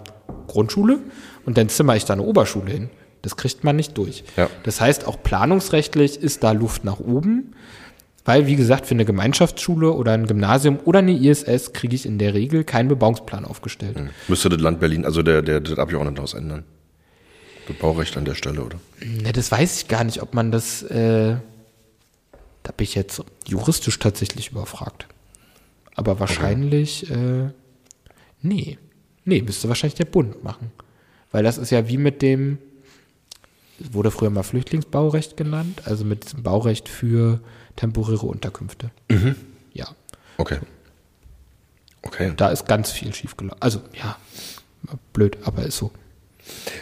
[0.47, 0.99] Grundschule
[1.45, 2.89] und dann zimmer ich da eine Oberschule hin.
[3.21, 4.23] Das kriegt man nicht durch.
[4.35, 4.49] Ja.
[4.63, 7.53] Das heißt, auch planungsrechtlich ist da Luft nach oben.
[8.23, 12.19] Weil, wie gesagt, für eine Gemeinschaftsschule oder ein Gymnasium oder eine ISS kriege ich in
[12.19, 13.97] der Regel keinen Bebauungsplan aufgestellt.
[13.97, 14.09] Hm.
[14.27, 16.63] Müsste das Land Berlin, also der, der, das Abgeordnetenhaus ändern?
[17.67, 18.77] Das Baurecht an der Stelle, oder?
[19.03, 21.37] Ne, das weiß ich gar nicht, ob man das, äh,
[22.63, 25.07] da bin ich jetzt juristisch tatsächlich überfragt.
[25.95, 27.45] Aber wahrscheinlich, okay.
[27.45, 27.49] äh,
[28.41, 28.77] nee.
[29.25, 30.71] Nee, müsste wahrscheinlich der Bund machen.
[31.31, 32.57] Weil das ist ja wie mit dem,
[33.79, 37.39] wurde früher mal Flüchtlingsbaurecht genannt, also mit diesem Baurecht für
[37.75, 38.91] temporäre Unterkünfte.
[39.09, 39.35] Mhm.
[39.73, 39.87] Ja.
[40.37, 40.59] Okay.
[42.03, 42.33] Okay.
[42.35, 43.61] Da ist ganz viel schiefgelaufen.
[43.61, 44.17] Also, ja,
[45.13, 45.91] blöd, aber ist so.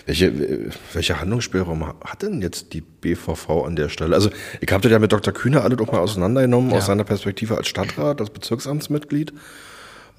[0.06, 4.16] Welche, welche Handlungsspielraum hat denn jetzt die BVV an der Stelle?
[4.16, 4.30] Also,
[4.62, 5.34] ich habe das ja mit Dr.
[5.34, 6.78] Kühne alle doch mal auseinandergenommen, ja.
[6.78, 9.34] aus seiner Perspektive als Stadtrat, als Bezirksamtsmitglied.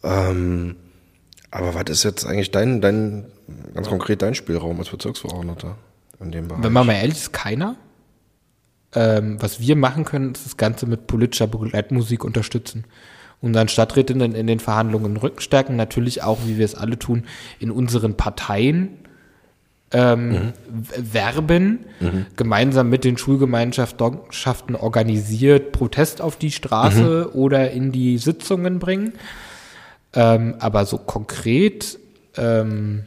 [0.03, 0.77] Ähm,
[1.51, 3.27] aber was ist jetzt eigentlich dein, dein,
[3.75, 5.77] ganz konkret dein Spielraum als Bezirksverordneter
[6.21, 6.63] in dem Bereich?
[6.63, 7.77] Wenn man mal ehrlich ist, keiner.
[8.95, 12.85] Ähm, was wir machen können, ist das Ganze mit politischer Begleitmusik unterstützen.
[13.41, 17.25] Unseren Stadträtinnen in den Verhandlungen Rücken stärken, natürlich auch, wie wir es alle tun,
[17.59, 18.99] in unseren Parteien
[19.93, 20.53] ähm, mhm.
[20.97, 22.27] werben, mhm.
[22.37, 27.41] gemeinsam mit den Schulgemeinschaften organisiert Protest auf die Straße mhm.
[27.41, 29.15] oder in die Sitzungen bringen.
[30.13, 31.99] Ähm, aber so konkret
[32.37, 33.05] ähm,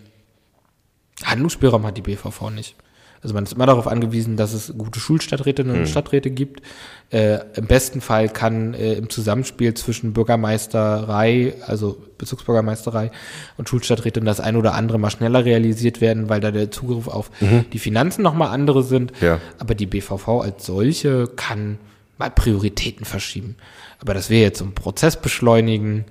[1.24, 2.76] Handlungsspielraum hat die BVV nicht.
[3.24, 5.88] Also man ist immer darauf angewiesen, dass es gute Schulstadträtinnen und mhm.
[5.88, 6.62] Stadträte gibt.
[7.10, 13.12] Äh, Im besten Fall kann äh, im Zusammenspiel zwischen Bürgermeisterei, also Bezirksbürgermeisterei
[13.58, 17.32] und Schulstadträtin das ein oder andere mal schneller realisiert werden, weil da der Zugriff auf
[17.40, 17.66] mhm.
[17.72, 19.14] die Finanzen nochmal andere sind.
[19.22, 19.40] Ja.
[19.58, 21.78] Aber die BVV als solche kann
[22.18, 23.56] mal Prioritäten verschieben.
[24.00, 26.04] Aber das wäre jetzt so ein Prozess beschleunigen,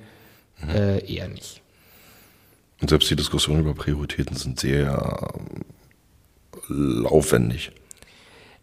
[0.63, 0.71] mhm.
[0.71, 1.61] äh, eher nicht.
[2.81, 5.29] Und selbst die Diskussionen über Prioritäten sind sehr
[7.05, 7.73] aufwendig.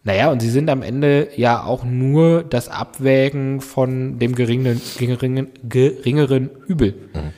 [0.02, 5.48] Naja, und sie sind am Ende ja auch nur das Abwägen von dem geringeren, geringeren,
[5.68, 6.94] geringeren Übel.
[7.12, 7.32] Mhm.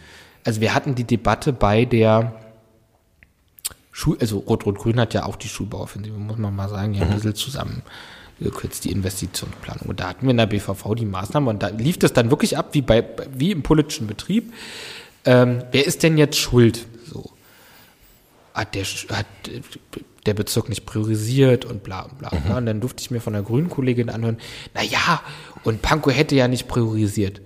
[0.45, 2.41] Also wir hatten die Debatte bei der
[3.91, 7.11] Schul, also Rot-Rot-Grün hat ja auch die Schulbauoffensive, muss man mal sagen, ja, mhm.
[7.11, 7.83] ein bisschen zusammen
[8.41, 9.89] gekürzt, die Investitionsplanung.
[9.89, 12.57] Und da hatten wir in der BVV die Maßnahmen und da lief das dann wirklich
[12.57, 14.53] ab, wie bei, wie im politischen Betrieb.
[15.25, 16.87] Ähm, wer ist denn jetzt schuld?
[17.07, 17.31] So.
[18.55, 19.27] Hat der, hat
[20.27, 22.39] der Bezirk nicht priorisiert und bla bla bla.
[22.39, 22.57] Mhm.
[22.57, 24.39] Und dann durfte ich mir von einer grünen Kollegin anhören,
[24.75, 25.21] na ja,
[25.65, 27.41] und Pankow hätte ja nicht priorisiert.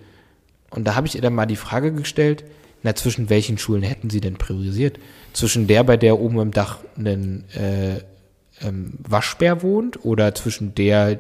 [0.71, 2.45] Und da habe ich ihr dann mal die Frage gestellt,
[2.83, 4.99] na, zwischen welchen Schulen hätten sie denn priorisiert?
[5.33, 8.01] Zwischen der, bei der oben im Dach ein äh,
[8.61, 11.19] ähm, Waschbär wohnt oder zwischen der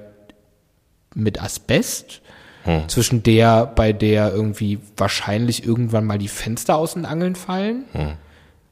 [1.14, 2.20] mit Asbest?
[2.64, 2.88] Hm.
[2.88, 7.84] Zwischen der, bei der irgendwie wahrscheinlich irgendwann mal die Fenster aus den Angeln fallen?
[7.92, 8.12] Hm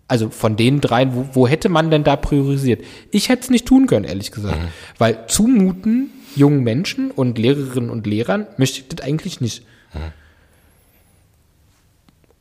[0.09, 2.85] also von den dreien, wo, wo hätte man denn da priorisiert?
[3.11, 4.61] Ich hätte es nicht tun können, ehrlich gesagt.
[4.61, 4.69] Mhm.
[4.99, 9.65] Weil zumuten jungen Menschen und Lehrerinnen und Lehrern möchte ich das eigentlich nicht.
[9.95, 10.13] Mhm.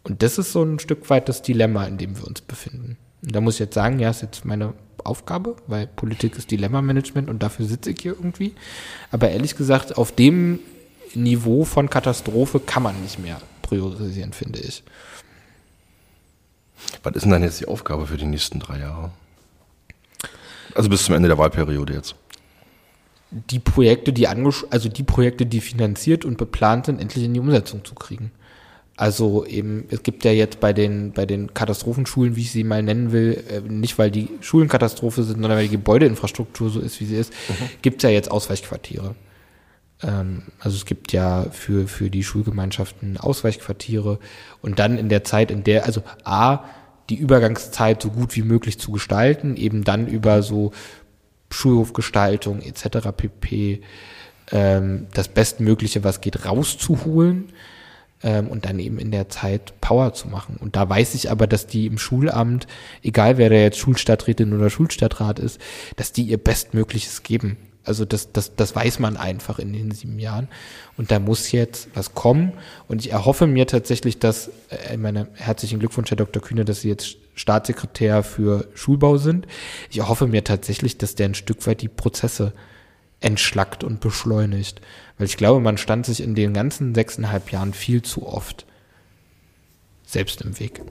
[0.03, 2.97] Und das ist so ein Stück weit das Dilemma, in dem wir uns befinden.
[3.21, 4.73] Und da muss ich jetzt sagen, ja, ist jetzt meine
[5.03, 8.53] Aufgabe, weil Politik ist Dilemma-Management und dafür sitze ich hier irgendwie.
[9.11, 10.59] Aber ehrlich gesagt, auf dem
[11.13, 14.83] Niveau von Katastrophe kann man nicht mehr priorisieren, finde ich.
[17.03, 19.11] Was ist denn dann jetzt die Aufgabe für die nächsten drei Jahre?
[20.75, 22.15] Also bis zum Ende der Wahlperiode jetzt.
[23.31, 27.83] Die Projekte, die also die Projekte, die finanziert und beplant sind, endlich in die Umsetzung
[27.83, 28.31] zu kriegen.
[28.95, 32.83] Also eben, es gibt ja jetzt bei den, bei den Katastrophenschulen, wie ich sie mal
[32.83, 36.99] nennen will, äh, nicht weil die Schulen Katastrophe sind, sondern weil die Gebäudeinfrastruktur so ist,
[37.01, 37.69] wie sie ist, mhm.
[37.81, 39.15] gibt es ja jetzt Ausweichquartiere.
[40.03, 44.19] Ähm, also es gibt ja für, für die Schulgemeinschaften Ausweichquartiere
[44.61, 46.65] und dann in der Zeit, in der, also A,
[47.09, 50.71] die Übergangszeit so gut wie möglich zu gestalten, eben dann über so
[51.49, 53.09] Schulhofgestaltung etc.
[53.15, 53.81] pp.
[54.51, 57.53] Ähm, das Bestmögliche, was geht, rauszuholen
[58.23, 60.57] ähm, und dann eben in der Zeit Power zu machen.
[60.59, 62.67] Und da weiß ich aber, dass die im Schulamt,
[63.03, 65.59] egal wer da jetzt Schulstadträtin oder Schulstadtrat ist,
[65.95, 67.57] dass die ihr Bestmögliches geben.
[67.85, 70.47] Also das, das, das weiß man einfach in den sieben Jahren.
[70.97, 72.53] Und da muss jetzt was kommen.
[72.87, 76.41] Und ich erhoffe mir tatsächlich, dass, äh, meine herzlichen Glückwunsch, Herr Dr.
[76.41, 79.47] Kühne, dass Sie jetzt Staatssekretär für Schulbau sind.
[79.89, 82.53] Ich erhoffe mir tatsächlich, dass der ein Stück weit die Prozesse
[83.19, 84.81] entschlackt und beschleunigt.
[85.17, 88.65] Weil ich glaube, man stand sich in den ganzen sechseinhalb Jahren viel zu oft
[90.05, 90.81] selbst im Weg.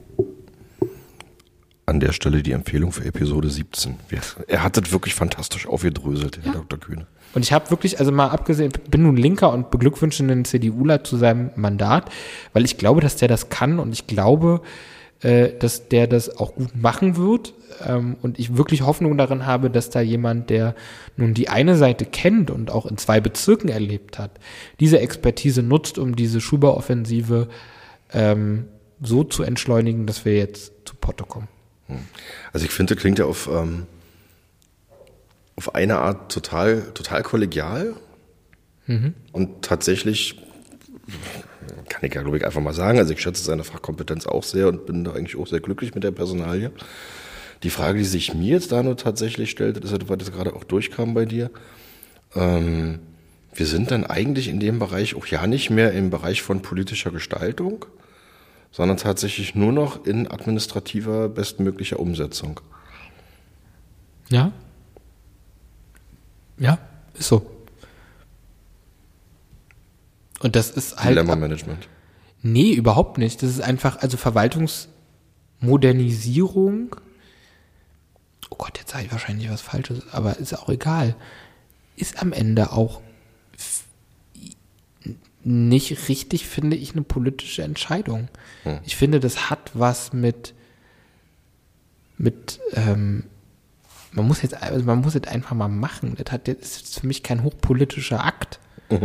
[1.87, 3.97] An der Stelle die Empfehlung für Episode 17.
[4.47, 6.61] Er hat das wirklich fantastisch aufgedröselt, Herr ja.
[6.61, 6.79] Dr.
[6.79, 7.07] Kühne.
[7.35, 11.17] Und ich habe wirklich, also mal abgesehen, bin nun Linker und beglückwünsche den CDUler zu
[11.17, 12.11] seinem Mandat,
[12.53, 14.61] weil ich glaube, dass der das kann und ich glaube,
[15.23, 17.55] äh, dass der das auch gut machen wird.
[17.87, 20.75] Ähm, und ich wirklich Hoffnung darin habe, dass da jemand, der
[21.17, 24.33] nun die eine Seite kennt und auch in zwei Bezirken erlebt hat,
[24.79, 27.49] diese Expertise nutzt, um diese Schubauoffensive
[28.13, 28.67] ähm,
[29.01, 31.49] so zu entschleunigen, dass wir jetzt zu Potte kommen.
[31.89, 31.99] Hm.
[32.53, 33.87] Also ich finde, das klingt ja auf, ähm,
[35.57, 37.95] auf eine Art total, total kollegial
[38.87, 39.15] mhm.
[39.33, 40.41] und tatsächlich
[41.89, 42.99] kann ich ja, glaube ich, einfach mal sagen.
[42.99, 46.05] Also ich schätze seine Fachkompetenz auch sehr und bin da eigentlich auch sehr glücklich mit
[46.05, 46.71] der Personalie.
[47.63, 50.65] Die Frage, die sich mir jetzt da nur tatsächlich stellt, ist, weil das gerade auch
[50.65, 51.51] durchkam bei dir.
[52.35, 52.99] Ähm,
[53.55, 57.11] wir sind dann eigentlich in dem Bereich auch ja nicht mehr im Bereich von politischer
[57.11, 57.85] Gestaltung,
[58.73, 62.59] sondern tatsächlich nur noch in administrativer bestmöglicher Umsetzung.
[64.31, 64.51] Ja.
[66.59, 66.79] Ja,
[67.15, 67.49] ist so.
[70.41, 71.11] Und das ist halt.
[71.11, 71.87] Dilemma-Management.
[72.43, 73.41] Nee, überhaupt nicht.
[73.43, 76.97] Das ist einfach, also Verwaltungsmodernisierung.
[78.51, 81.15] Oh Gott, jetzt sage ich wahrscheinlich was Falsches, aber ist auch egal.
[81.95, 83.01] Ist am Ende auch
[85.45, 88.29] nicht richtig, finde ich, eine politische Entscheidung.
[88.65, 88.79] Hm.
[88.85, 90.55] Ich finde, das hat was mit,
[92.17, 93.25] mit, ähm,
[94.13, 96.15] man muss jetzt, also man muss es einfach mal machen.
[96.23, 98.61] Das hat, das ist für mich kein hochpolitischer Akt.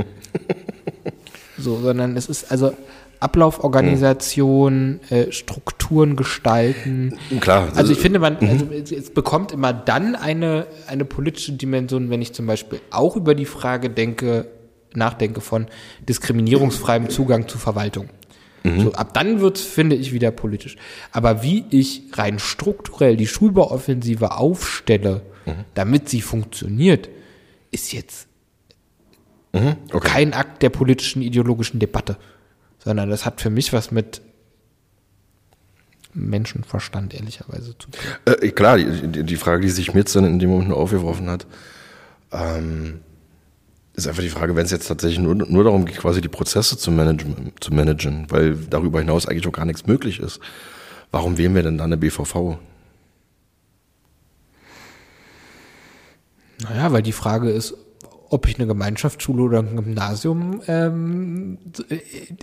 [1.58, 2.74] so, sondern es ist also
[3.20, 5.00] Ablauforganisation, mhm.
[5.10, 7.18] äh, Strukturen gestalten.
[7.40, 7.70] Klar.
[7.76, 8.50] Also ich finde, man mhm.
[8.50, 13.16] also es, es, bekommt immer dann eine, eine politische Dimension, wenn ich zum Beispiel auch
[13.16, 14.48] über die Frage denke,
[14.98, 15.68] nachdenke von
[16.08, 18.10] diskriminierungsfreiem Zugang zu Verwaltung.
[18.64, 18.82] Mhm.
[18.82, 20.76] So, ab dann wird's, finde ich, wieder politisch.
[21.12, 25.66] Aber wie ich rein strukturell die Schulbauoffensive aufstelle, mhm.
[25.74, 27.10] damit sie funktioniert,
[27.72, 28.28] ist jetzt
[29.54, 30.08] Mhm, okay.
[30.08, 32.18] Kein Akt der politischen, ideologischen Debatte,
[32.80, 34.22] sondern das hat für mich was mit
[36.14, 37.94] Menschenverstand ehrlicherweise zu tun.
[38.26, 41.46] Äh, klar, die, die, Frage, die sich mir dann in dem Moment nur aufgeworfen hat,
[42.32, 43.02] ähm,
[43.98, 46.78] ist einfach die Frage, wenn es jetzt tatsächlich nur, nur darum geht, quasi die Prozesse
[46.78, 50.40] zu managen, zu managen, weil darüber hinaus eigentlich auch gar nichts möglich ist.
[51.12, 52.60] Warum wählen wir denn dann eine BVV?
[56.62, 57.74] Naja, weil die Frage ist,
[58.30, 61.58] ob ich eine Gemeinschaftsschule oder ein Gymnasium ähm,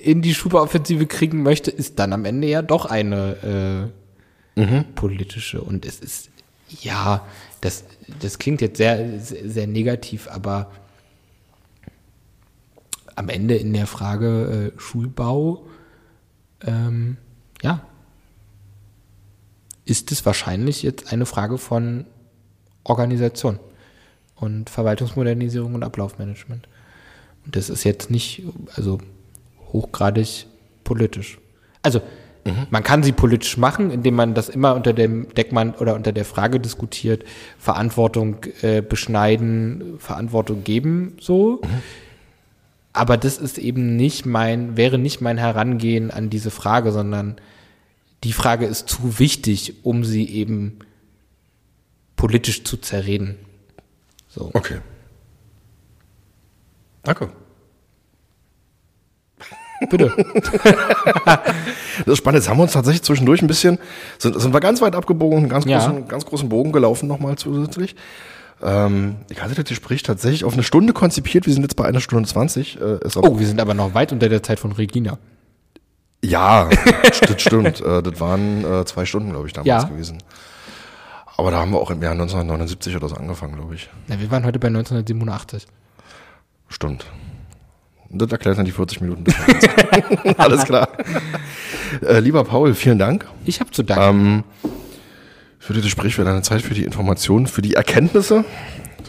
[0.00, 3.92] in die Schulaufensive kriegen möchte, ist dann am Ende ja doch eine
[4.56, 4.84] äh, mhm.
[4.96, 5.60] politische.
[5.60, 6.30] Und es ist,
[6.68, 7.24] ja,
[7.60, 7.84] das,
[8.20, 10.70] das klingt jetzt sehr, sehr negativ, aber
[13.16, 15.66] am Ende in der Frage äh, Schulbau,
[16.66, 17.16] ähm,
[17.62, 17.80] ja,
[19.84, 22.06] ist es wahrscheinlich jetzt eine Frage von
[22.84, 23.58] Organisation
[24.36, 26.68] und Verwaltungsmodernisierung und Ablaufmanagement.
[27.44, 28.42] Und das ist jetzt nicht,
[28.76, 28.98] also
[29.72, 30.46] hochgradig
[30.84, 31.38] politisch.
[31.82, 32.00] Also
[32.44, 32.66] mhm.
[32.70, 36.24] man kann sie politisch machen, indem man das immer unter dem Deckmann oder unter der
[36.24, 37.24] Frage diskutiert,
[37.58, 41.60] Verantwortung äh, beschneiden, Verantwortung geben, so.
[41.62, 41.82] Mhm.
[42.94, 47.36] Aber das ist eben nicht mein, wäre nicht mein Herangehen an diese Frage, sondern
[48.22, 50.78] die Frage ist zu wichtig, um sie eben
[52.14, 53.36] politisch zu zerreden.
[54.28, 54.50] So.
[54.54, 54.78] Okay.
[57.02, 57.30] Danke.
[59.90, 60.12] Bitte.
[61.26, 62.40] das ist spannend.
[62.40, 63.78] Jetzt haben wir uns tatsächlich zwischendurch ein bisschen,
[64.18, 66.00] sind, sind wir ganz weit abgebogen, einen ganz großen, ja.
[66.06, 67.96] ganz großen Bogen gelaufen nochmal zusätzlich.
[68.64, 71.46] Ähm, ich hatte das Gespräch tatsächlich auf eine Stunde konzipiert.
[71.46, 72.80] Wir sind jetzt bei einer Stunde zwanzig.
[72.80, 75.18] Äh, oh, wir sind aber noch weit unter der Zeit von Regina.
[76.24, 76.70] Ja,
[77.04, 77.82] das stimmt.
[77.82, 79.88] äh, das waren äh, zwei Stunden, glaube ich, damals ja.
[79.88, 80.22] gewesen.
[81.36, 83.90] Aber da haben wir auch im Jahr 1979 oder so angefangen, glaube ich.
[84.08, 85.66] Ja, wir waren heute bei 1987.
[86.68, 87.06] Stimmt.
[88.08, 89.24] Das erklärt dann die 40 Minuten.
[90.38, 90.88] Alles klar.
[92.02, 93.26] Äh, lieber Paul, vielen Dank.
[93.44, 94.42] Ich habe zu danken.
[94.64, 94.72] Ähm,
[95.64, 98.44] für das Gespräch, für deine Zeit, für die Informationen, für die Erkenntnisse,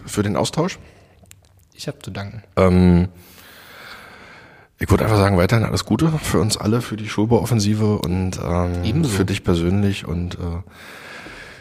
[0.05, 0.79] für den Austausch.
[1.73, 2.43] Ich habe zu danken.
[2.55, 3.09] Ähm,
[4.79, 9.03] ich würde einfach sagen, weiterhin alles Gute für uns alle, für die Schulbauoffensive und ähm,
[9.03, 10.61] für dich persönlich und äh,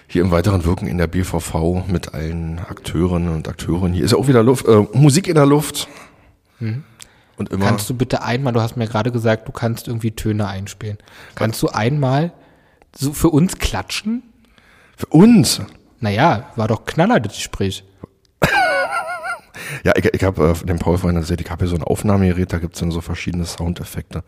[0.06, 3.92] hier im weiteren Wirken in der BVV mit allen Akteuren und Akteuren.
[3.94, 5.88] Hier ist ja auch wieder Luft, äh, Musik in der Luft.
[6.60, 6.84] Mhm.
[7.36, 7.66] Und immer.
[7.66, 10.98] Kannst du bitte einmal, du hast mir gerade gesagt, du kannst irgendwie Töne einspielen.
[11.34, 12.32] Kannst du einmal
[12.96, 14.22] so für uns klatschen?
[14.96, 15.60] Für uns?
[16.00, 17.84] Naja, war doch knaller das Gespräch.
[19.84, 22.52] ja, ich, ich habe äh, dem Paul vorhin erzählt, ich habe hier so ein Aufnahmegerät,
[22.52, 24.22] da gibt es dann so verschiedene Soundeffekte.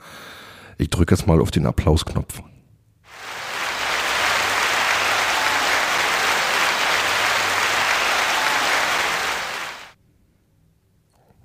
[0.78, 2.42] Ich drücke jetzt mal auf den Applausknopf.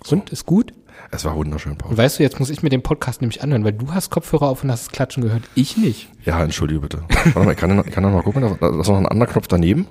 [0.09, 0.73] Und ist gut?
[1.13, 1.91] Es war wunderschön, Paul.
[1.91, 4.47] Und weißt du, jetzt muss ich mir den Podcast nämlich anhören, weil du hast Kopfhörer
[4.47, 5.43] auf und hast das Klatschen gehört.
[5.55, 6.07] Ich nicht.
[6.23, 7.03] Ja, entschuldige bitte.
[7.33, 9.29] Warte mal, ich kann, noch, ich kann noch mal gucken, da ist noch ein anderer
[9.29, 9.87] Knopf daneben.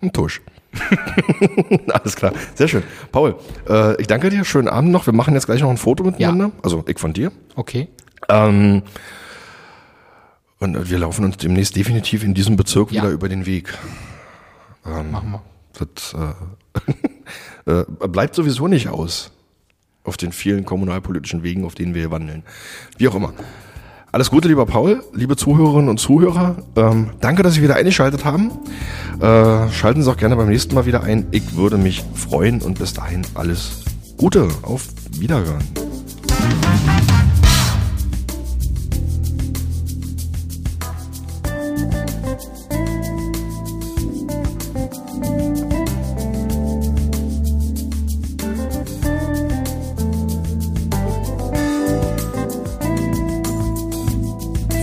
[0.00, 0.40] Ein Tusch.
[1.92, 2.84] Alles klar, sehr schön.
[3.10, 3.34] Paul,
[3.68, 5.06] äh, ich danke dir, schönen Abend noch.
[5.06, 6.46] Wir machen jetzt gleich noch ein Foto miteinander.
[6.46, 6.52] Ja.
[6.62, 7.32] Also ich von dir.
[7.56, 7.88] Okay.
[8.28, 8.82] Ähm,
[10.60, 13.02] und wir laufen uns demnächst definitiv in diesem Bezirk ja.
[13.02, 13.76] wieder über den Weg.
[14.86, 15.42] Ähm, Machen wir.
[15.72, 16.14] Das
[17.66, 19.32] äh, äh, bleibt sowieso nicht aus
[20.04, 22.42] auf den vielen kommunalpolitischen Wegen, auf denen wir hier wandeln.
[22.98, 23.32] Wie auch immer.
[24.12, 26.56] Alles Gute, lieber Paul, liebe Zuhörerinnen und Zuhörer.
[26.74, 28.50] Ähm, danke, dass Sie wieder eingeschaltet haben.
[29.20, 31.28] Äh, schalten Sie auch gerne beim nächsten Mal wieder ein.
[31.30, 33.84] Ich würde mich freuen und bis dahin alles
[34.16, 34.48] Gute.
[34.62, 35.62] Auf Wiederhören.